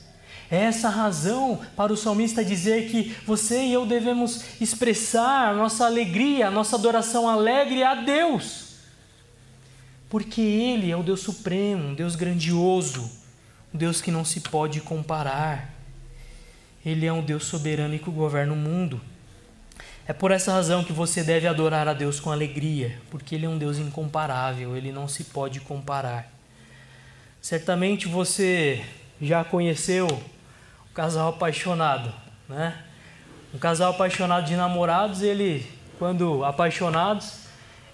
É 0.51 0.57
essa 0.57 0.89
razão 0.89 1.61
para 1.77 1.93
o 1.93 1.95
salmista 1.95 2.43
dizer 2.43 2.91
que 2.91 3.15
você 3.25 3.63
e 3.63 3.71
eu 3.71 3.85
devemos 3.85 4.59
expressar 4.59 5.55
nossa 5.55 5.85
alegria, 5.85 6.51
nossa 6.51 6.75
adoração 6.75 7.29
alegre 7.29 7.81
a 7.81 7.95
Deus 7.95 8.71
porque 10.11 10.41
Ele 10.41 10.91
é 10.91 10.97
o 10.97 11.01
Deus 11.01 11.21
supremo, 11.21 11.87
um 11.87 11.95
Deus 11.95 12.17
grandioso, 12.17 13.09
um 13.73 13.77
Deus 13.77 14.01
que 14.01 14.11
não 14.11 14.25
se 14.25 14.41
pode 14.41 14.81
comparar. 14.81 15.70
Ele 16.85 17.05
é 17.05 17.13
um 17.13 17.21
Deus 17.21 17.45
soberano 17.45 17.93
e 17.93 17.99
que 17.99 18.09
governa 18.09 18.53
o 18.53 18.55
mundo. 18.55 18.99
É 20.07 20.13
por 20.13 20.31
essa 20.31 20.51
razão 20.51 20.83
que 20.83 20.91
você 20.91 21.23
deve 21.23 21.47
adorar 21.47 21.87
a 21.87 21.93
Deus 21.93 22.19
com 22.19 22.31
alegria, 22.31 22.99
porque 23.09 23.35
Ele 23.35 23.45
é 23.45 23.49
um 23.49 23.57
Deus 23.57 23.77
incomparável, 23.77 24.75
Ele 24.75 24.91
não 24.91 25.07
se 25.07 25.25
pode 25.25 25.59
comparar. 25.59 26.31
Certamente 27.41 28.07
você 28.07 28.83
já 29.21 29.43
conheceu 29.43 30.07
o 30.07 30.93
casal 30.93 31.29
apaixonado, 31.29 32.13
né? 32.49 32.75
Um 33.53 33.57
casal 33.57 33.91
apaixonado 33.91 34.45
de 34.45 34.55
namorados, 34.55 35.21
ele, 35.21 35.65
quando 35.99 36.43
apaixonados, 36.45 37.41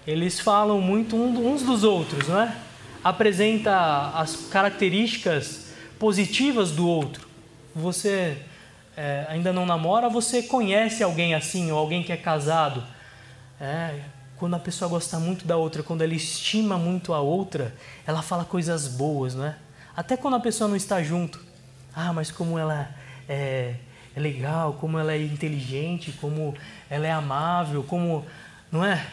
eles 0.06 0.38
falam 0.38 0.80
muito 0.80 1.16
uns 1.16 1.62
dos 1.62 1.84
outros, 1.84 2.28
não 2.28 2.40
é? 2.40 2.56
Apresenta 3.02 4.10
as 4.14 4.48
características 4.50 5.72
positivas 5.98 6.70
do 6.70 6.86
outro. 6.88 7.26
Você 7.74 8.38
é, 8.98 9.24
ainda 9.28 9.52
não 9.52 9.64
namora, 9.64 10.08
você 10.08 10.42
conhece 10.42 11.04
alguém 11.04 11.32
assim, 11.32 11.70
ou 11.70 11.78
alguém 11.78 12.02
que 12.02 12.10
é 12.10 12.16
casado. 12.16 12.82
É, 13.60 14.00
quando 14.36 14.54
a 14.54 14.58
pessoa 14.58 14.88
gosta 14.88 15.20
muito 15.20 15.46
da 15.46 15.56
outra, 15.56 15.84
quando 15.84 16.02
ela 16.02 16.14
estima 16.14 16.76
muito 16.76 17.14
a 17.14 17.20
outra, 17.20 17.72
ela 18.04 18.22
fala 18.22 18.44
coisas 18.44 18.88
boas, 18.88 19.36
não 19.36 19.44
é? 19.44 19.54
Até 19.96 20.16
quando 20.16 20.34
a 20.34 20.40
pessoa 20.40 20.66
não 20.66 20.74
está 20.74 21.00
junto. 21.00 21.40
Ah, 21.94 22.12
mas 22.12 22.32
como 22.32 22.58
ela 22.58 22.92
é, 23.28 23.74
é 24.16 24.20
legal, 24.20 24.72
como 24.80 24.98
ela 24.98 25.12
é 25.12 25.22
inteligente, 25.22 26.10
como 26.20 26.56
ela 26.90 27.06
é 27.06 27.12
amável, 27.12 27.84
como. 27.84 28.26
Não 28.70 28.84
é? 28.84 29.06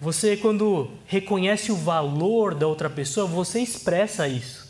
Você, 0.00 0.38
quando 0.38 0.90
reconhece 1.06 1.70
o 1.70 1.76
valor 1.76 2.54
da 2.54 2.66
outra 2.66 2.88
pessoa, 2.88 3.26
você 3.26 3.60
expressa 3.60 4.26
isso. 4.26 4.66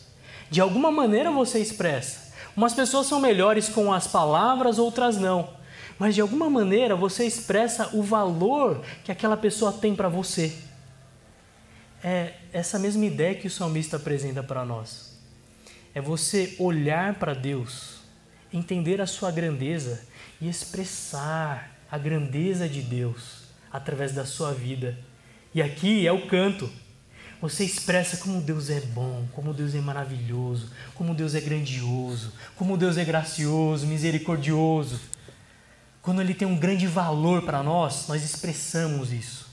De 0.51 0.61
alguma 0.61 0.91
maneira 0.91 1.31
você 1.31 1.61
expressa. 1.61 2.28
Umas 2.59 2.75
pessoas 2.75 3.07
são 3.07 3.21
melhores 3.21 3.69
com 3.69 3.93
as 3.93 4.09
palavras, 4.09 4.81
outras 4.81 5.17
não. 5.17 5.49
Mas 5.97 6.17
de 6.17 6.21
alguma 6.21 6.51
maneira 6.51 6.97
você 6.97 7.25
expressa 7.25 7.91
o 7.97 8.03
valor 8.03 8.83
que 9.05 9.13
aquela 9.13 9.37
pessoa 9.37 9.73
tem 9.73 9.95
para 9.95 10.09
você. 10.09 10.59
É 12.03 12.35
essa 12.53 12.77
mesma 12.77 13.07
ideia 13.07 13.37
que 13.37 13.47
o 13.47 13.51
salmista 13.51 13.97
apresenta 13.97 14.43
para 14.43 14.65
nós. 14.65 15.17
É 15.95 16.01
você 16.01 16.57
olhar 16.59 17.15
para 17.15 17.33
Deus, 17.33 18.01
entender 18.53 19.01
a 19.01 19.07
sua 19.07 19.31
grandeza 19.31 20.05
e 20.41 20.49
expressar 20.49 21.77
a 21.89 21.97
grandeza 21.97 22.69
de 22.69 22.83
Deus 22.83 23.45
através 23.71 24.11
da 24.11 24.27
sua 24.27 24.53
vida 24.53 24.99
e 25.55 25.63
aqui 25.63 26.07
é 26.07 26.13
o 26.13 26.27
canto. 26.27 26.69
Você 27.41 27.65
expressa 27.65 28.17
como 28.17 28.41
Deus 28.41 28.69
é 28.69 28.81
bom, 28.81 29.27
como 29.33 29.55
Deus 29.55 29.75
é 29.75 29.81
maravilhoso, 29.81 30.71
como 30.95 31.15
Deus 31.15 31.35
é 31.35 31.41
grandioso, 31.41 32.33
como 32.57 32.77
Deus 32.77 32.97
é 32.97 33.05
gracioso, 33.05 33.87
misericordioso. 33.87 35.01
Quando 36.03 36.21
Ele 36.21 36.35
tem 36.35 36.49
um 36.49 36.57
grande 36.57 36.87
valor 36.87 37.43
para 37.43 37.63
nós, 37.63 38.09
nós 38.09 38.25
expressamos 38.25 39.13
isso. 39.13 39.47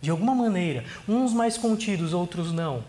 De 0.00 0.10
alguma 0.10 0.34
maneira, 0.34 0.84
uns 1.06 1.32
mais 1.34 1.58
contidos, 1.58 2.14
outros 2.14 2.52
não. 2.52 2.82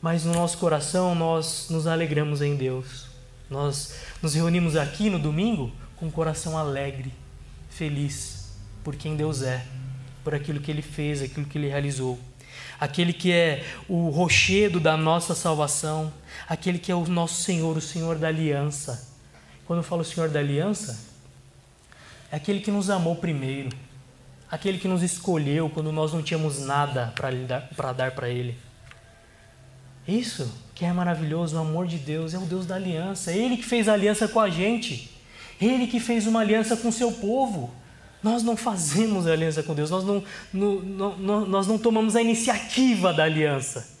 Mas 0.00 0.24
no 0.24 0.32
nosso 0.32 0.56
coração 0.56 1.14
nós 1.14 1.68
nos 1.68 1.86
alegramos 1.86 2.40
em 2.40 2.56
Deus. 2.56 3.06
Nós 3.50 3.96
nos 4.22 4.34
reunimos 4.34 4.76
aqui 4.76 5.10
no 5.10 5.18
domingo 5.18 5.70
com 5.96 6.06
um 6.06 6.10
coração 6.10 6.56
alegre, 6.56 7.12
feliz 7.68 8.54
por 8.82 8.96
quem 8.96 9.14
Deus 9.14 9.42
é, 9.42 9.64
por 10.24 10.34
aquilo 10.34 10.58
que 10.58 10.70
Ele 10.70 10.82
fez, 10.82 11.20
aquilo 11.20 11.46
que 11.46 11.58
Ele 11.58 11.68
realizou. 11.68 12.18
Aquele 12.82 13.12
que 13.12 13.30
é 13.30 13.64
o 13.88 14.08
rochedo 14.08 14.80
da 14.80 14.96
nossa 14.96 15.36
salvação, 15.36 16.12
aquele 16.48 16.80
que 16.80 16.90
é 16.90 16.94
o 16.96 17.06
nosso 17.06 17.40
Senhor, 17.40 17.76
o 17.76 17.80
Senhor 17.80 18.18
da 18.18 18.26
aliança. 18.26 19.08
Quando 19.64 19.78
eu 19.78 19.84
falo 19.84 20.02
Senhor 20.02 20.28
da 20.28 20.40
aliança, 20.40 20.98
é 22.28 22.34
aquele 22.34 22.58
que 22.58 22.72
nos 22.72 22.90
amou 22.90 23.14
primeiro, 23.14 23.70
aquele 24.50 24.78
que 24.78 24.88
nos 24.88 25.00
escolheu 25.00 25.70
quando 25.70 25.92
nós 25.92 26.12
não 26.12 26.24
tínhamos 26.24 26.58
nada 26.58 27.14
para 27.14 27.92
dar 27.92 28.10
para 28.10 28.28
Ele. 28.28 28.58
Isso 30.08 30.52
que 30.74 30.84
é 30.84 30.92
maravilhoso, 30.92 31.54
o 31.54 31.60
amor 31.60 31.86
de 31.86 31.98
Deus 31.98 32.34
é 32.34 32.38
o 32.38 32.46
Deus 32.46 32.66
da 32.66 32.74
aliança, 32.74 33.30
é 33.30 33.38
Ele 33.38 33.56
que 33.56 33.64
fez 33.64 33.88
aliança 33.88 34.26
com 34.26 34.40
a 34.40 34.50
gente, 34.50 35.08
Ele 35.60 35.86
que 35.86 36.00
fez 36.00 36.26
uma 36.26 36.40
aliança 36.40 36.76
com 36.76 36.88
o 36.88 36.92
seu 36.92 37.12
povo. 37.12 37.72
Nós 38.22 38.42
não 38.42 38.56
fazemos 38.56 39.26
aliança 39.26 39.62
com 39.62 39.74
Deus, 39.74 39.90
nós 39.90 40.04
não, 40.04 40.22
nós 41.46 41.66
não 41.66 41.76
tomamos 41.76 42.14
a 42.14 42.22
iniciativa 42.22 43.12
da 43.12 43.24
aliança. 43.24 43.98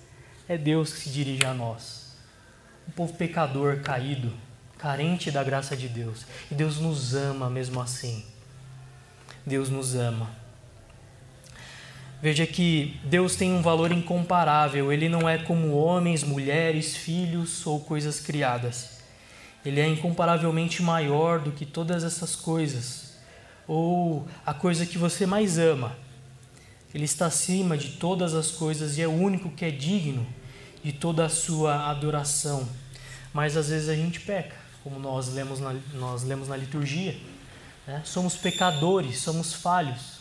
É 0.48 0.56
Deus 0.56 0.92
que 0.92 1.00
se 1.00 1.10
dirige 1.10 1.44
a 1.44 1.52
nós. 1.52 2.14
Um 2.88 2.92
povo 2.92 3.12
pecador, 3.14 3.80
caído, 3.80 4.32
carente 4.78 5.30
da 5.30 5.42
graça 5.42 5.76
de 5.76 5.88
Deus. 5.88 6.24
E 6.50 6.54
Deus 6.54 6.78
nos 6.78 7.14
ama 7.14 7.50
mesmo 7.50 7.80
assim. 7.80 8.24
Deus 9.44 9.68
nos 9.68 9.96
ama. 9.96 10.30
Veja 12.20 12.46
que 12.46 13.00
Deus 13.02 13.34
tem 13.34 13.52
um 13.52 13.62
valor 13.62 13.90
incomparável, 13.90 14.92
ele 14.92 15.08
não 15.08 15.28
é 15.28 15.38
como 15.38 15.72
homens, 15.72 16.22
mulheres, 16.22 16.96
filhos 16.96 17.66
ou 17.66 17.80
coisas 17.80 18.20
criadas. 18.20 19.00
Ele 19.64 19.80
é 19.80 19.88
incomparavelmente 19.88 20.80
maior 20.80 21.40
do 21.40 21.50
que 21.50 21.66
todas 21.66 22.04
essas 22.04 22.36
coisas 22.36 23.11
ou 23.66 24.26
a 24.44 24.52
coisa 24.52 24.86
que 24.86 24.98
você 24.98 25.26
mais 25.26 25.58
ama. 25.58 25.96
Ele 26.94 27.04
está 27.04 27.26
acima 27.26 27.76
de 27.76 27.92
todas 27.92 28.34
as 28.34 28.50
coisas 28.50 28.98
e 28.98 29.02
é 29.02 29.08
o 29.08 29.12
único 29.12 29.50
que 29.50 29.64
é 29.64 29.70
digno 29.70 30.26
de 30.84 30.92
toda 30.92 31.24
a 31.24 31.28
sua 31.28 31.88
adoração. 31.88 32.68
Mas 33.32 33.56
às 33.56 33.68
vezes 33.68 33.88
a 33.88 33.94
gente 33.94 34.20
peca, 34.20 34.54
como 34.84 34.98
nós 34.98 35.32
lemos 35.32 35.58
na, 35.58 35.74
nós 35.94 36.22
lemos 36.22 36.48
na 36.48 36.56
liturgia. 36.56 37.16
Né? 37.86 38.02
Somos 38.04 38.36
pecadores, 38.36 39.20
somos 39.20 39.54
falhos. 39.54 40.20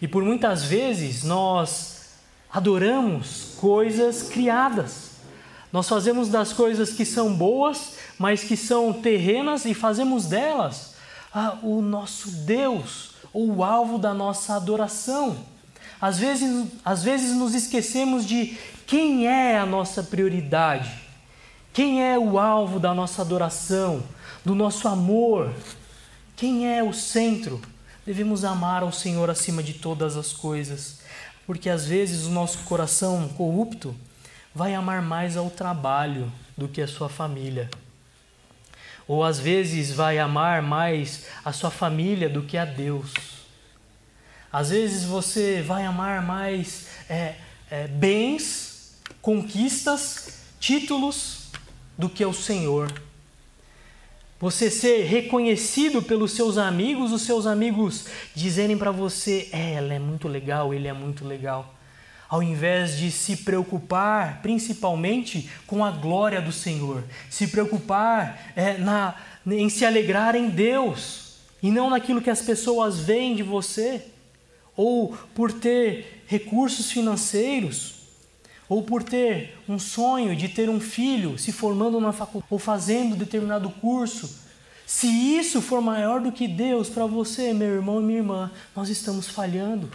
E 0.00 0.06
por 0.06 0.22
muitas 0.22 0.62
vezes 0.62 1.24
nós 1.24 2.10
adoramos 2.52 3.54
coisas 3.56 4.22
criadas. 4.22 5.18
Nós 5.72 5.88
fazemos 5.88 6.28
das 6.28 6.52
coisas 6.52 6.90
que 6.90 7.04
são 7.04 7.34
boas, 7.34 7.94
mas 8.18 8.44
que 8.44 8.56
são 8.56 8.92
terrenas, 8.92 9.64
e 9.64 9.74
fazemos 9.74 10.26
delas 10.26 10.96
ah, 11.32 11.58
o 11.62 11.80
nosso 11.82 12.30
Deus, 12.30 13.10
ou 13.32 13.56
o 13.56 13.64
alvo 13.64 13.98
da 13.98 14.14
nossa 14.14 14.54
adoração. 14.54 15.36
Às 16.00 16.18
vezes, 16.18 16.66
às 16.84 17.02
vezes 17.02 17.36
nos 17.36 17.54
esquecemos 17.54 18.24
de 18.24 18.56
quem 18.86 19.26
é 19.26 19.58
a 19.58 19.66
nossa 19.66 20.02
prioridade, 20.02 20.90
quem 21.72 22.02
é 22.02 22.18
o 22.18 22.38
alvo 22.38 22.80
da 22.80 22.94
nossa 22.94 23.22
adoração, 23.22 24.02
do 24.44 24.54
nosso 24.54 24.88
amor, 24.88 25.52
quem 26.36 26.72
é 26.72 26.82
o 26.82 26.92
centro. 26.92 27.60
Devemos 28.06 28.44
amar 28.44 28.82
ao 28.82 28.92
Senhor 28.92 29.28
acima 29.28 29.62
de 29.62 29.74
todas 29.74 30.16
as 30.16 30.32
coisas, 30.32 31.00
porque 31.46 31.68
às 31.68 31.84
vezes 31.84 32.24
o 32.24 32.30
nosso 32.30 32.58
coração 32.60 33.28
corrupto 33.36 33.94
vai 34.54 34.74
amar 34.74 35.02
mais 35.02 35.36
ao 35.36 35.50
trabalho 35.50 36.32
do 36.56 36.68
que 36.68 36.80
a 36.80 36.88
sua 36.88 37.08
família 37.08 37.68
ou 39.08 39.24
às 39.24 39.40
vezes 39.40 39.90
vai 39.90 40.18
amar 40.18 40.60
mais 40.62 41.24
a 41.42 41.50
sua 41.50 41.70
família 41.70 42.28
do 42.28 42.42
que 42.42 42.58
a 42.58 42.66
Deus. 42.66 43.14
Às 44.52 44.68
vezes 44.68 45.04
você 45.04 45.62
vai 45.62 45.86
amar 45.86 46.22
mais 46.22 46.88
é, 47.08 47.36
é, 47.70 47.88
bens, 47.88 49.00
conquistas, 49.22 50.42
títulos 50.60 51.48
do 51.96 52.08
que 52.08 52.24
o 52.24 52.34
Senhor. 52.34 52.92
Você 54.38 54.70
ser 54.70 55.04
reconhecido 55.04 56.02
pelos 56.02 56.32
seus 56.32 56.58
amigos, 56.58 57.10
os 57.10 57.22
seus 57.22 57.46
amigos 57.46 58.04
dizerem 58.34 58.76
para 58.76 58.90
você: 58.90 59.48
é, 59.52 59.72
ela 59.72 59.94
é 59.94 59.98
muito 59.98 60.28
legal, 60.28 60.72
ele 60.72 60.86
é 60.86 60.92
muito 60.92 61.24
legal 61.26 61.77
ao 62.28 62.42
invés 62.42 62.96
de 62.96 63.10
se 63.10 63.38
preocupar 63.38 64.42
principalmente 64.42 65.48
com 65.66 65.84
a 65.84 65.90
glória 65.90 66.42
do 66.42 66.52
Senhor, 66.52 67.02
se 67.30 67.46
preocupar 67.46 68.52
é, 68.54 68.76
na, 68.76 69.14
em 69.46 69.68
se 69.68 69.84
alegrar 69.84 70.36
em 70.36 70.50
Deus 70.50 71.36
e 71.62 71.70
não 71.70 71.90
naquilo 71.90 72.20
que 72.20 72.30
as 72.30 72.42
pessoas 72.42 73.00
veem 73.00 73.34
de 73.34 73.42
você, 73.42 74.04
ou 74.76 75.16
por 75.34 75.50
ter 75.52 76.22
recursos 76.26 76.90
financeiros, 76.90 77.94
ou 78.68 78.82
por 78.82 79.02
ter 79.02 79.58
um 79.68 79.78
sonho 79.78 80.36
de 80.36 80.48
ter 80.48 80.68
um 80.68 80.78
filho 80.78 81.38
se 81.38 81.50
formando 81.50 82.00
na 82.00 82.12
faculdade 82.12 82.52
ou 82.52 82.58
fazendo 82.58 83.16
determinado 83.16 83.70
curso. 83.70 84.46
Se 84.86 85.06
isso 85.06 85.60
for 85.60 85.80
maior 85.80 86.20
do 86.20 86.30
que 86.30 86.46
Deus 86.46 86.88
para 86.88 87.06
você, 87.06 87.52
meu 87.52 87.74
irmão 87.74 88.00
e 88.00 88.04
minha 88.04 88.18
irmã, 88.18 88.50
nós 88.76 88.88
estamos 88.88 89.26
falhando. 89.26 89.90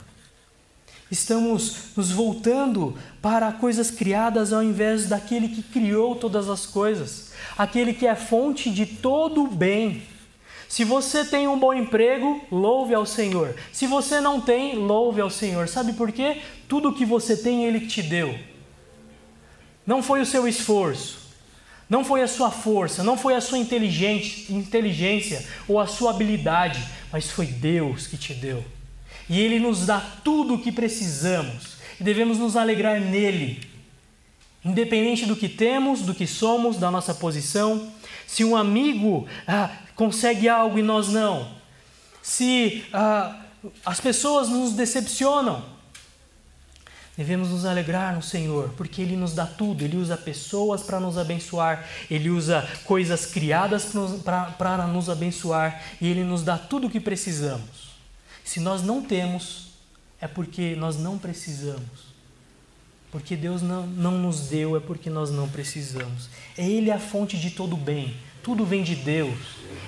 Estamos 1.14 1.76
nos 1.96 2.10
voltando 2.10 2.98
para 3.22 3.52
coisas 3.52 3.92
criadas 3.92 4.52
ao 4.52 4.64
invés 4.64 5.08
daquele 5.08 5.48
que 5.48 5.62
criou 5.62 6.16
todas 6.16 6.50
as 6.50 6.66
coisas, 6.66 7.32
aquele 7.56 7.94
que 7.94 8.08
é 8.08 8.16
fonte 8.16 8.72
de 8.72 8.88
todo 8.88 9.44
o 9.44 9.48
bem. 9.48 10.02
Se 10.68 10.84
você 10.84 11.24
tem 11.24 11.48
um 11.48 11.60
bom 11.60 11.72
emprego, 11.72 12.42
louve 12.52 12.96
ao 12.96 13.06
Senhor. 13.06 13.56
Se 13.72 13.86
você 13.86 14.20
não 14.20 14.42
tem, 14.42 14.76
louve 14.76 15.22
ao 15.22 15.30
Senhor. 15.30 15.68
Sabe 15.68 15.94
por 15.94 16.12
quê? 16.12 16.42
Tudo 16.68 16.92
que 16.96 17.06
você 17.06 17.38
tem, 17.38 17.64
Ele 17.64 17.82
te 17.82 18.02
deu. 18.02 18.36
Não 19.86 20.02
foi 20.02 20.20
o 20.20 20.26
seu 20.26 20.48
esforço, 20.48 21.30
não 21.88 22.04
foi 22.04 22.24
a 22.24 22.28
sua 22.28 22.50
força, 22.50 23.04
não 23.04 23.16
foi 23.16 23.36
a 23.36 23.42
sua 23.42 23.60
inteligência 23.60 25.48
ou 25.68 25.80
a 25.80 25.86
sua 25.86 26.10
habilidade, 26.10 26.84
mas 27.12 27.30
foi 27.30 27.46
Deus 27.46 28.08
que 28.08 28.18
te 28.18 28.34
deu. 28.34 28.66
E 29.30 29.40
Ele 29.40 29.60
nos 29.60 29.86
dá 29.86 30.00
tudo 30.24 30.56
o 30.56 30.60
que 30.60 30.72
precisamos. 30.72 31.78
E 32.00 32.04
devemos 32.04 32.38
nos 32.38 32.56
alegrar 32.56 33.00
nele. 33.00 33.62
Independente 34.64 35.26
do 35.26 35.36
que 35.36 35.50
temos, 35.50 36.02
do 36.02 36.14
que 36.14 36.26
somos, 36.26 36.78
da 36.78 36.90
nossa 36.90 37.14
posição, 37.14 37.92
se 38.26 38.44
um 38.44 38.56
amigo 38.56 39.28
ah, 39.46 39.70
consegue 39.96 40.48
algo 40.48 40.80
e 40.80 40.82
nós 40.82 41.10
não, 41.10 41.52
se 42.22 42.86
ah, 42.94 43.42
as 43.86 44.00
pessoas 44.00 44.50
nos 44.50 44.72
decepcionam, 44.74 45.64
devemos 47.18 47.50
nos 47.50 47.66
alegrar 47.66 48.16
no 48.16 48.22
Senhor, 48.22 48.74
porque 48.78 49.02
Ele 49.02 49.16
nos 49.16 49.34
dá 49.34 49.46
tudo, 49.46 49.84
Ele 49.84 49.98
usa 49.98 50.18
pessoas 50.18 50.82
para 50.82 51.00
nos 51.00 51.18
abençoar, 51.18 51.88
Ele 52.10 52.30
usa 52.30 52.68
coisas 52.86 53.26
criadas 53.26 53.92
para 54.58 54.88
nos 54.88 55.10
abençoar. 55.10 55.84
E 56.02 56.08
Ele 56.08 56.24
nos 56.24 56.42
dá 56.42 56.58
tudo 56.58 56.88
o 56.88 56.90
que 56.90 57.00
precisamos. 57.00 57.93
Se 58.44 58.60
nós 58.60 58.84
não 58.84 59.02
temos, 59.02 59.68
é 60.20 60.28
porque 60.28 60.76
nós 60.76 60.98
não 60.98 61.18
precisamos. 61.18 62.14
Porque 63.12 63.36
Deus 63.36 63.62
não, 63.62 63.86
não 63.86 64.18
nos 64.18 64.48
deu, 64.50 64.76
é 64.76 64.80
porque 64.80 65.10
nós 65.10 65.30
não 65.30 65.48
precisamos. 65.48 66.30
É 66.58 66.68
Ele 66.68 66.92
a 66.92 67.00
fonte 67.00 67.38
de 67.38 67.52
todo 67.52 67.78
bem. 67.78 68.16
Tudo 68.42 68.66
vem 68.66 68.84
de 68.84 68.96
Deus. 68.96 69.38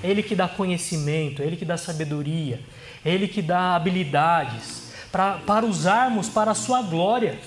É 0.03 0.09
Ele 0.09 0.21
que 0.21 0.35
dá 0.35 0.47
conhecimento, 0.47 1.41
é 1.41 1.45
Ele 1.45 1.57
que 1.57 1.65
dá 1.65 1.77
sabedoria, 1.77 2.61
é 3.03 3.11
Ele 3.11 3.27
que 3.27 3.41
dá 3.41 3.75
habilidades 3.75 4.83
para, 5.11 5.39
para 5.39 5.65
usarmos 5.65 6.29
para 6.29 6.51
a 6.51 6.55
Sua 6.55 6.81
glória, 6.81 7.39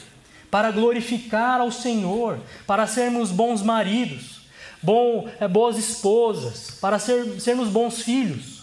para 0.51 0.71
glorificar 0.71 1.61
ao 1.61 1.71
Senhor, 1.71 2.39
para 2.67 2.87
sermos 2.87 3.31
bons 3.31 3.63
maridos, 3.63 4.41
bom, 4.83 5.29
é, 5.39 5.47
boas 5.47 5.77
esposas, 5.77 6.73
para 6.81 6.99
ser, 6.99 7.41
sermos 7.41 7.69
bons 7.69 8.03
filhos 8.03 8.58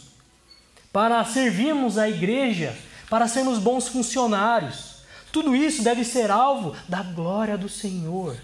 para 0.96 1.22
servirmos 1.26 1.98
a 1.98 2.08
igreja, 2.08 2.74
para 3.10 3.28
sermos 3.28 3.60
bons 3.60 3.90
funcionários. 3.90 5.02
Tudo 5.30 5.54
isso 5.54 5.84
deve 5.84 6.06
ser 6.06 6.32
alvo 6.32 6.74
da 6.88 7.04
glória 7.04 7.58
do 7.58 7.68
Senhor, 7.68 8.38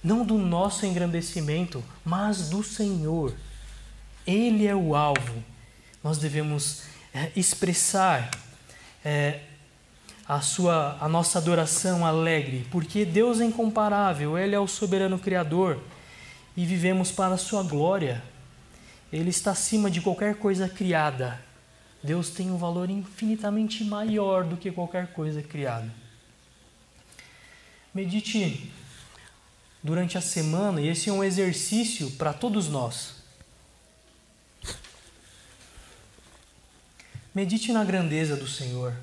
não 0.00 0.24
do 0.24 0.38
nosso 0.38 0.86
engrandecimento, 0.86 1.82
mas 2.04 2.48
do 2.48 2.62
Senhor. 2.62 3.34
Ele 4.24 4.68
é 4.68 4.76
o 4.76 4.94
alvo. 4.94 5.42
Nós 6.00 6.18
devemos 6.18 6.82
é, 7.12 7.32
expressar 7.34 8.30
é, 9.04 9.40
a 10.28 10.40
sua, 10.40 10.96
a 11.00 11.08
nossa 11.08 11.40
adoração 11.40 12.06
alegre, 12.06 12.68
porque 12.70 13.04
Deus 13.04 13.40
é 13.40 13.44
incomparável. 13.44 14.38
Ele 14.38 14.54
é 14.54 14.60
o 14.60 14.68
soberano 14.68 15.18
Criador 15.18 15.82
e 16.56 16.64
vivemos 16.64 17.10
para 17.10 17.34
a 17.34 17.38
sua 17.38 17.64
glória. 17.64 18.22
Ele 19.12 19.30
está 19.30 19.50
acima 19.50 19.90
de 19.90 20.00
qualquer 20.00 20.36
coisa 20.36 20.68
criada. 20.68 21.47
Deus 22.02 22.30
tem 22.30 22.50
um 22.50 22.56
valor 22.56 22.88
infinitamente 22.90 23.84
maior 23.84 24.44
do 24.44 24.56
que 24.56 24.70
qualquer 24.70 25.12
coisa 25.12 25.42
criada. 25.42 25.92
Medite 27.92 28.70
durante 29.82 30.16
a 30.16 30.20
semana, 30.20 30.80
e 30.80 30.88
esse 30.88 31.08
é 31.08 31.12
um 31.12 31.24
exercício 31.24 32.10
para 32.12 32.32
todos 32.32 32.68
nós. 32.68 33.16
Medite 37.34 37.72
na 37.72 37.84
grandeza 37.84 38.36
do 38.36 38.46
Senhor. 38.46 38.94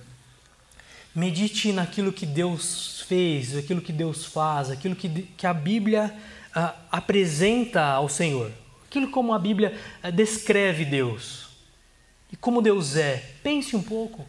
Medite 1.14 1.72
naquilo 1.72 2.12
que 2.12 2.26
Deus 2.26 3.02
fez, 3.08 3.56
aquilo 3.56 3.82
que 3.82 3.94
Deus 3.94 4.26
faz, 4.26 4.70
aquilo 4.70 4.96
que, 4.96 5.10
que 5.38 5.48
a 5.48 5.54
Bíblia 5.54 6.14
ah, 6.54 6.76
apresenta 6.92 7.82
ao 7.82 8.10
Senhor. 8.10 8.52
Aquilo 8.88 9.10
como 9.10 9.34
a 9.34 9.40
Bíblia 9.40 9.80
ah, 10.04 10.10
descreve 10.10 10.84
Deus. 10.84 11.45
E 12.36 12.38
como 12.38 12.62
Deus 12.62 12.98
é. 12.98 13.24
Pense 13.41 13.78
um 13.78 13.82
pouco. 13.82 14.26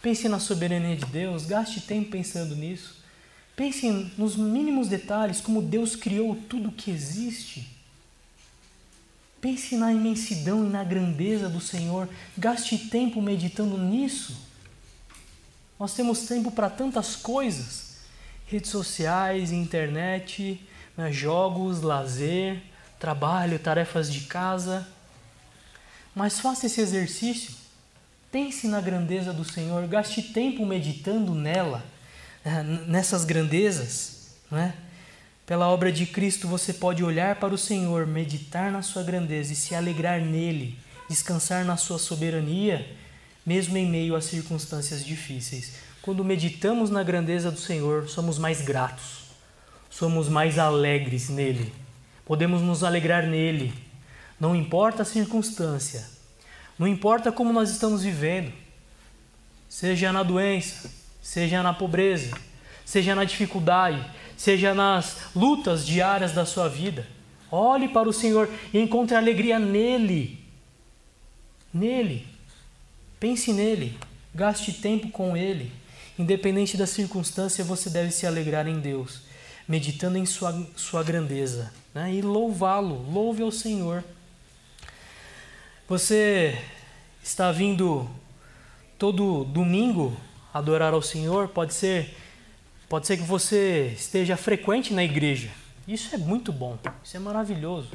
Pense 0.00 0.26
na 0.26 0.38
soberania 0.38 0.96
de 0.96 1.04
Deus. 1.04 1.44
Gaste 1.44 1.82
tempo 1.82 2.10
pensando 2.10 2.56
nisso. 2.56 2.96
Pense 3.54 4.10
nos 4.16 4.36
mínimos 4.36 4.88
detalhes, 4.88 5.42
como 5.42 5.60
Deus 5.60 5.94
criou 5.94 6.34
tudo 6.48 6.72
que 6.72 6.90
existe. 6.90 7.68
Pense 9.38 9.76
na 9.76 9.92
imensidão 9.92 10.64
e 10.64 10.70
na 10.70 10.82
grandeza 10.82 11.50
do 11.50 11.60
Senhor. 11.60 12.08
Gaste 12.38 12.78
tempo 12.78 13.20
meditando 13.20 13.76
nisso. 13.76 14.34
Nós 15.78 15.92
temos 15.92 16.20
tempo 16.22 16.50
para 16.50 16.70
tantas 16.70 17.14
coisas: 17.14 17.98
redes 18.46 18.70
sociais, 18.70 19.52
internet, 19.52 20.58
né, 20.96 21.12
jogos, 21.12 21.82
lazer, 21.82 22.62
trabalho, 22.98 23.58
tarefas 23.58 24.10
de 24.10 24.22
casa. 24.22 24.88
Mas 26.14 26.40
faça 26.40 26.66
esse 26.66 26.80
exercício. 26.80 27.54
Pense 28.30 28.66
na 28.66 28.80
grandeza 28.80 29.32
do 29.32 29.44
Senhor. 29.44 29.86
Gaste 29.86 30.22
tempo 30.22 30.64
meditando 30.64 31.34
nela, 31.34 31.84
né, 32.44 32.62
nessas 32.86 33.24
grandezas. 33.24 34.34
Né? 34.50 34.74
Pela 35.46 35.68
obra 35.68 35.90
de 35.90 36.06
Cristo, 36.06 36.46
você 36.46 36.72
pode 36.72 37.02
olhar 37.02 37.36
para 37.36 37.52
o 37.52 37.58
Senhor, 37.58 38.06
meditar 38.06 38.70
na 38.70 38.80
sua 38.80 39.02
grandeza 39.02 39.52
e 39.52 39.56
se 39.56 39.74
alegrar 39.74 40.20
nele, 40.20 40.78
descansar 41.08 41.64
na 41.64 41.76
sua 41.76 41.98
soberania, 41.98 42.96
mesmo 43.44 43.76
em 43.76 43.86
meio 43.86 44.14
a 44.14 44.20
circunstâncias 44.20 45.04
difíceis. 45.04 45.72
Quando 46.00 46.24
meditamos 46.24 46.90
na 46.90 47.02
grandeza 47.02 47.50
do 47.50 47.58
Senhor, 47.58 48.08
somos 48.08 48.38
mais 48.38 48.60
gratos, 48.60 49.24
somos 49.90 50.28
mais 50.28 50.58
alegres 50.58 51.28
nele, 51.28 51.72
podemos 52.24 52.62
nos 52.62 52.82
alegrar 52.82 53.26
nele. 53.26 53.74
Não 54.42 54.56
importa 54.56 55.02
a 55.02 55.04
circunstância, 55.04 56.04
não 56.76 56.88
importa 56.88 57.30
como 57.30 57.52
nós 57.52 57.70
estamos 57.70 58.02
vivendo, 58.02 58.52
seja 59.68 60.12
na 60.12 60.24
doença, 60.24 60.90
seja 61.22 61.62
na 61.62 61.72
pobreza, 61.72 62.36
seja 62.84 63.14
na 63.14 63.22
dificuldade, 63.22 64.04
seja 64.36 64.74
nas 64.74 65.16
lutas 65.32 65.86
diárias 65.86 66.32
da 66.32 66.44
sua 66.44 66.68
vida. 66.68 67.06
Olhe 67.52 67.86
para 67.86 68.08
o 68.08 68.12
Senhor 68.12 68.50
e 68.74 68.80
encontre 68.80 69.16
alegria 69.16 69.60
nele. 69.60 70.44
Nele. 71.72 72.26
Pense 73.20 73.52
nele. 73.52 73.96
Gaste 74.34 74.72
tempo 74.72 75.08
com 75.10 75.36
ele. 75.36 75.70
Independente 76.18 76.76
da 76.76 76.88
circunstância, 76.88 77.62
você 77.62 77.88
deve 77.88 78.10
se 78.10 78.26
alegrar 78.26 78.66
em 78.66 78.80
Deus, 78.80 79.20
meditando 79.68 80.18
em 80.18 80.26
sua, 80.26 80.66
sua 80.74 81.04
grandeza 81.04 81.72
né? 81.94 82.12
e 82.12 82.20
louvá-lo. 82.20 83.08
Louve 83.08 83.44
ao 83.44 83.52
Senhor. 83.52 84.02
Você 85.88 86.58
está 87.22 87.52
vindo 87.52 88.08
todo 88.98 89.44
domingo 89.44 90.16
adorar 90.52 90.94
ao 90.94 91.02
Senhor? 91.02 91.48
Pode 91.48 91.74
ser 91.74 92.16
Pode 92.92 93.06
ser 93.06 93.16
que 93.16 93.22
você 93.22 93.90
esteja 93.96 94.36
frequente 94.36 94.92
na 94.92 95.02
igreja. 95.02 95.48
Isso 95.88 96.14
é 96.14 96.18
muito 96.18 96.52
bom, 96.52 96.76
isso 97.02 97.16
é 97.16 97.20
maravilhoso. 97.20 97.88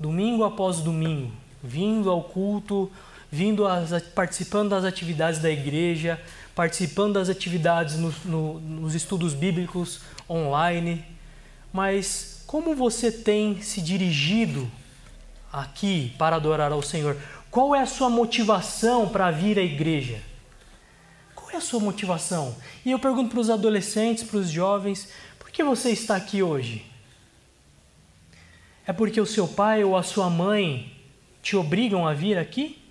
Domingo 0.00 0.42
após 0.42 0.80
domingo, 0.80 1.30
vindo 1.62 2.10
ao 2.10 2.24
culto, 2.24 2.90
vindo 3.30 3.64
as, 3.64 4.02
participando 4.02 4.70
das 4.70 4.84
atividades 4.84 5.38
da 5.38 5.48
igreja, 5.48 6.20
participando 6.56 7.12
das 7.14 7.28
atividades 7.28 7.98
no, 7.98 8.12
no, 8.24 8.58
nos 8.58 8.96
estudos 8.96 9.32
bíblicos 9.32 10.00
online. 10.28 11.04
Mas 11.72 12.42
como 12.48 12.74
você 12.74 13.12
tem 13.12 13.62
se 13.62 13.80
dirigido 13.80 14.68
aqui 15.62 16.12
para 16.18 16.36
adorar 16.36 16.72
ao 16.72 16.82
Senhor? 16.82 17.16
Qual 17.50 17.74
é 17.74 17.80
a 17.80 17.86
sua 17.86 18.10
motivação 18.10 19.08
para 19.08 19.30
vir 19.30 19.58
à 19.58 19.62
igreja? 19.62 20.20
é 21.56 21.58
a 21.58 21.60
sua 21.60 21.80
motivação? 21.80 22.54
E 22.84 22.90
eu 22.90 22.98
pergunto 22.98 23.30
para 23.30 23.40
os 23.40 23.50
adolescentes, 23.50 24.24
para 24.24 24.38
os 24.38 24.50
jovens, 24.50 25.08
por 25.38 25.50
que 25.50 25.64
você 25.64 25.90
está 25.90 26.14
aqui 26.14 26.42
hoje? 26.42 26.84
É 28.86 28.92
porque 28.92 29.20
o 29.20 29.26
seu 29.26 29.48
pai 29.48 29.82
ou 29.82 29.96
a 29.96 30.02
sua 30.02 30.30
mãe 30.30 30.94
te 31.42 31.56
obrigam 31.56 32.06
a 32.06 32.14
vir 32.14 32.38
aqui? 32.38 32.82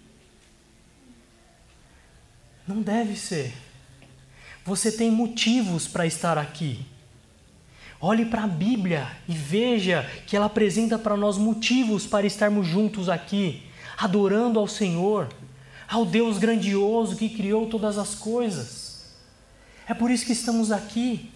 Não 2.68 2.82
deve 2.82 3.16
ser. 3.16 3.54
Você 4.66 4.92
tem 4.92 5.12
motivos 5.12 5.88
para 5.88 6.06
estar 6.06 6.38
aqui. 6.38 6.84
Olhe 8.00 8.26
para 8.26 8.44
a 8.44 8.48
Bíblia 8.48 9.08
e 9.28 9.34
veja 9.34 10.10
que 10.28 10.36
ela 10.36 10.46
apresenta 10.48 11.00
para 11.00 11.16
nós 11.16 11.38
motivos 11.38 12.06
para 12.06 12.28
estarmos 12.28 12.68
juntos 12.68 13.10
aqui, 13.10 13.64
adorando 13.98 14.60
ao 14.60 14.68
Senhor 14.68 15.28
ao 15.88 16.06
Deus 16.06 16.38
grandioso 16.38 17.16
que 17.16 17.30
criou 17.30 17.68
todas 17.68 17.98
as 17.98 18.16
coisas. 18.16 19.06
É 19.88 19.94
por 19.94 20.10
isso 20.10 20.26
que 20.26 20.32
estamos 20.32 20.72
aqui. 20.72 21.32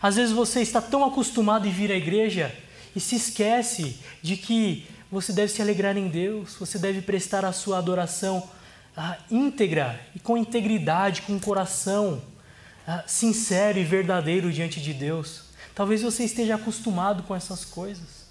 Às 0.00 0.16
vezes 0.16 0.32
você 0.32 0.60
está 0.60 0.80
tão 0.80 1.04
acostumado 1.04 1.66
a 1.66 1.70
vir 1.70 1.90
à 1.90 1.96
igreja 1.96 2.54
e 2.94 3.00
se 3.00 3.16
esquece 3.16 3.98
de 4.22 4.36
que 4.36 4.86
você 5.10 5.32
deve 5.32 5.52
se 5.52 5.62
alegrar 5.62 5.96
em 5.96 6.08
Deus, 6.08 6.54
você 6.58 6.78
deve 6.78 7.00
prestar 7.00 7.44
a 7.44 7.52
sua 7.52 7.78
adoração 7.78 8.48
ah, 8.96 9.16
íntegra 9.30 10.00
e 10.14 10.18
com 10.18 10.36
integridade, 10.36 11.22
com 11.22 11.38
coração 11.38 12.20
sincero 13.06 13.78
e 13.78 13.84
verdadeiro 13.84 14.52
diante 14.52 14.80
de 14.80 14.92
Deus. 14.92 15.44
Talvez 15.74 16.02
você 16.02 16.24
esteja 16.24 16.54
acostumado 16.54 17.22
com 17.22 17.34
essas 17.34 17.64
coisas. 17.64 18.24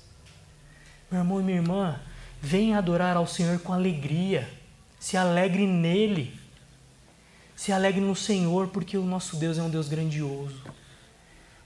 Meu 1.11 1.21
irmão 1.21 1.39
e 1.39 1.43
minha 1.43 1.57
irmã, 1.57 1.99
venha 2.41 2.77
adorar 2.77 3.17
ao 3.17 3.27
Senhor 3.27 3.59
com 3.59 3.73
alegria 3.73 4.47
se 5.03 5.17
alegre 5.17 5.67
nele. 5.67 6.33
Se 7.57 7.73
alegre 7.73 7.99
no 7.99 8.15
Senhor, 8.15 8.69
porque 8.69 8.97
o 8.97 9.03
nosso 9.03 9.35
Deus 9.35 9.57
é 9.57 9.61
um 9.61 9.69
Deus 9.69 9.89
grandioso. 9.89 10.63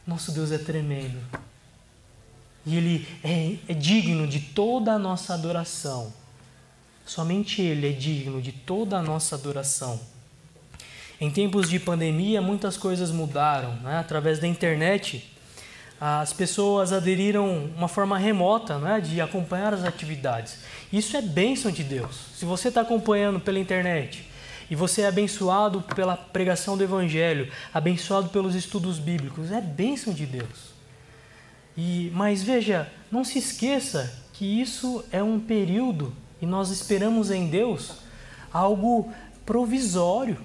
Nosso 0.08 0.32
Deus 0.32 0.52
é 0.52 0.58
tremendo. 0.58 1.20
E 2.66 2.76
Ele 2.76 3.08
é, 3.24 3.72
é 3.72 3.76
digno 3.76 4.26
de 4.26 4.40
toda 4.40 4.94
a 4.94 4.98
nossa 4.98 5.36
adoração. 5.36 6.12
Somente 7.06 7.62
Ele 7.62 7.90
é 7.90 7.92
digno 7.92 8.42
de 8.42 8.52
toda 8.52 8.98
a 8.98 9.04
nossa 9.04 9.36
adoração. 9.36 10.02
Em 11.20 11.32
tempos 11.32 11.70
de 11.70 11.80
pandemia, 11.80 12.42
muitas 12.42 12.78
coisas 12.78 13.12
mudaram. 13.12 13.74
Né? 13.78 13.98
Através 13.98 14.40
da 14.40 14.48
internet, 14.48 15.28
as 16.00 16.32
pessoas 16.32 16.94
aderiram 16.94 17.72
uma 17.76 17.88
forma 17.88 18.18
remota 18.18 18.78
né, 18.78 19.02
de 19.02 19.20
acompanhar 19.20 19.74
as 19.74 19.84
atividades. 19.84 20.60
Isso 20.94 21.18
é 21.18 21.22
bênção 21.22 21.72
de 21.72 21.84
Deus. 21.84 22.16
Se 22.36 22.46
você 22.46 22.68
está 22.68 22.82
acompanhando 22.82 23.40
pela 23.40 23.58
internet 23.58 24.28
e 24.70 24.76
você 24.76 25.02
é 25.02 25.08
abençoado 25.08 25.82
pela 25.96 26.16
pregação 26.16 26.78
do 26.78 26.84
Evangelho, 26.84 27.52
abençoado 27.74 28.30
pelos 28.30 28.54
estudos 28.54 29.00
bíblicos, 29.00 29.52
é 29.52 29.60
bênção 29.60 30.14
de 30.14 30.26
Deus. 30.26 30.78
E, 31.76 32.12
mas 32.14 32.44
veja, 32.44 32.92
não 33.12 33.24
se 33.24 33.40
esqueça 33.40 34.22
que 34.34 34.62
isso 34.62 35.04
é 35.12 35.24
um 35.24 35.40
período 35.40 36.14
e 36.40 36.46
nós 36.46 36.70
esperamos 36.70 37.32
em 37.32 37.48
Deus 37.48 37.94
algo 38.54 39.12
provisório. 39.46 40.38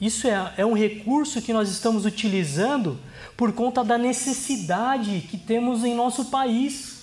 Isso 0.00 0.26
é, 0.26 0.54
é 0.58 0.66
um 0.66 0.74
recurso 0.74 1.40
que 1.40 1.52
nós 1.52 1.70
estamos 1.70 2.04
utilizando 2.04 2.98
por 3.36 3.52
conta 3.52 3.82
da 3.82 3.96
necessidade 3.96 5.26
que 5.30 5.38
temos 5.38 5.84
em 5.84 5.94
nosso 5.94 6.26
país. 6.26 6.96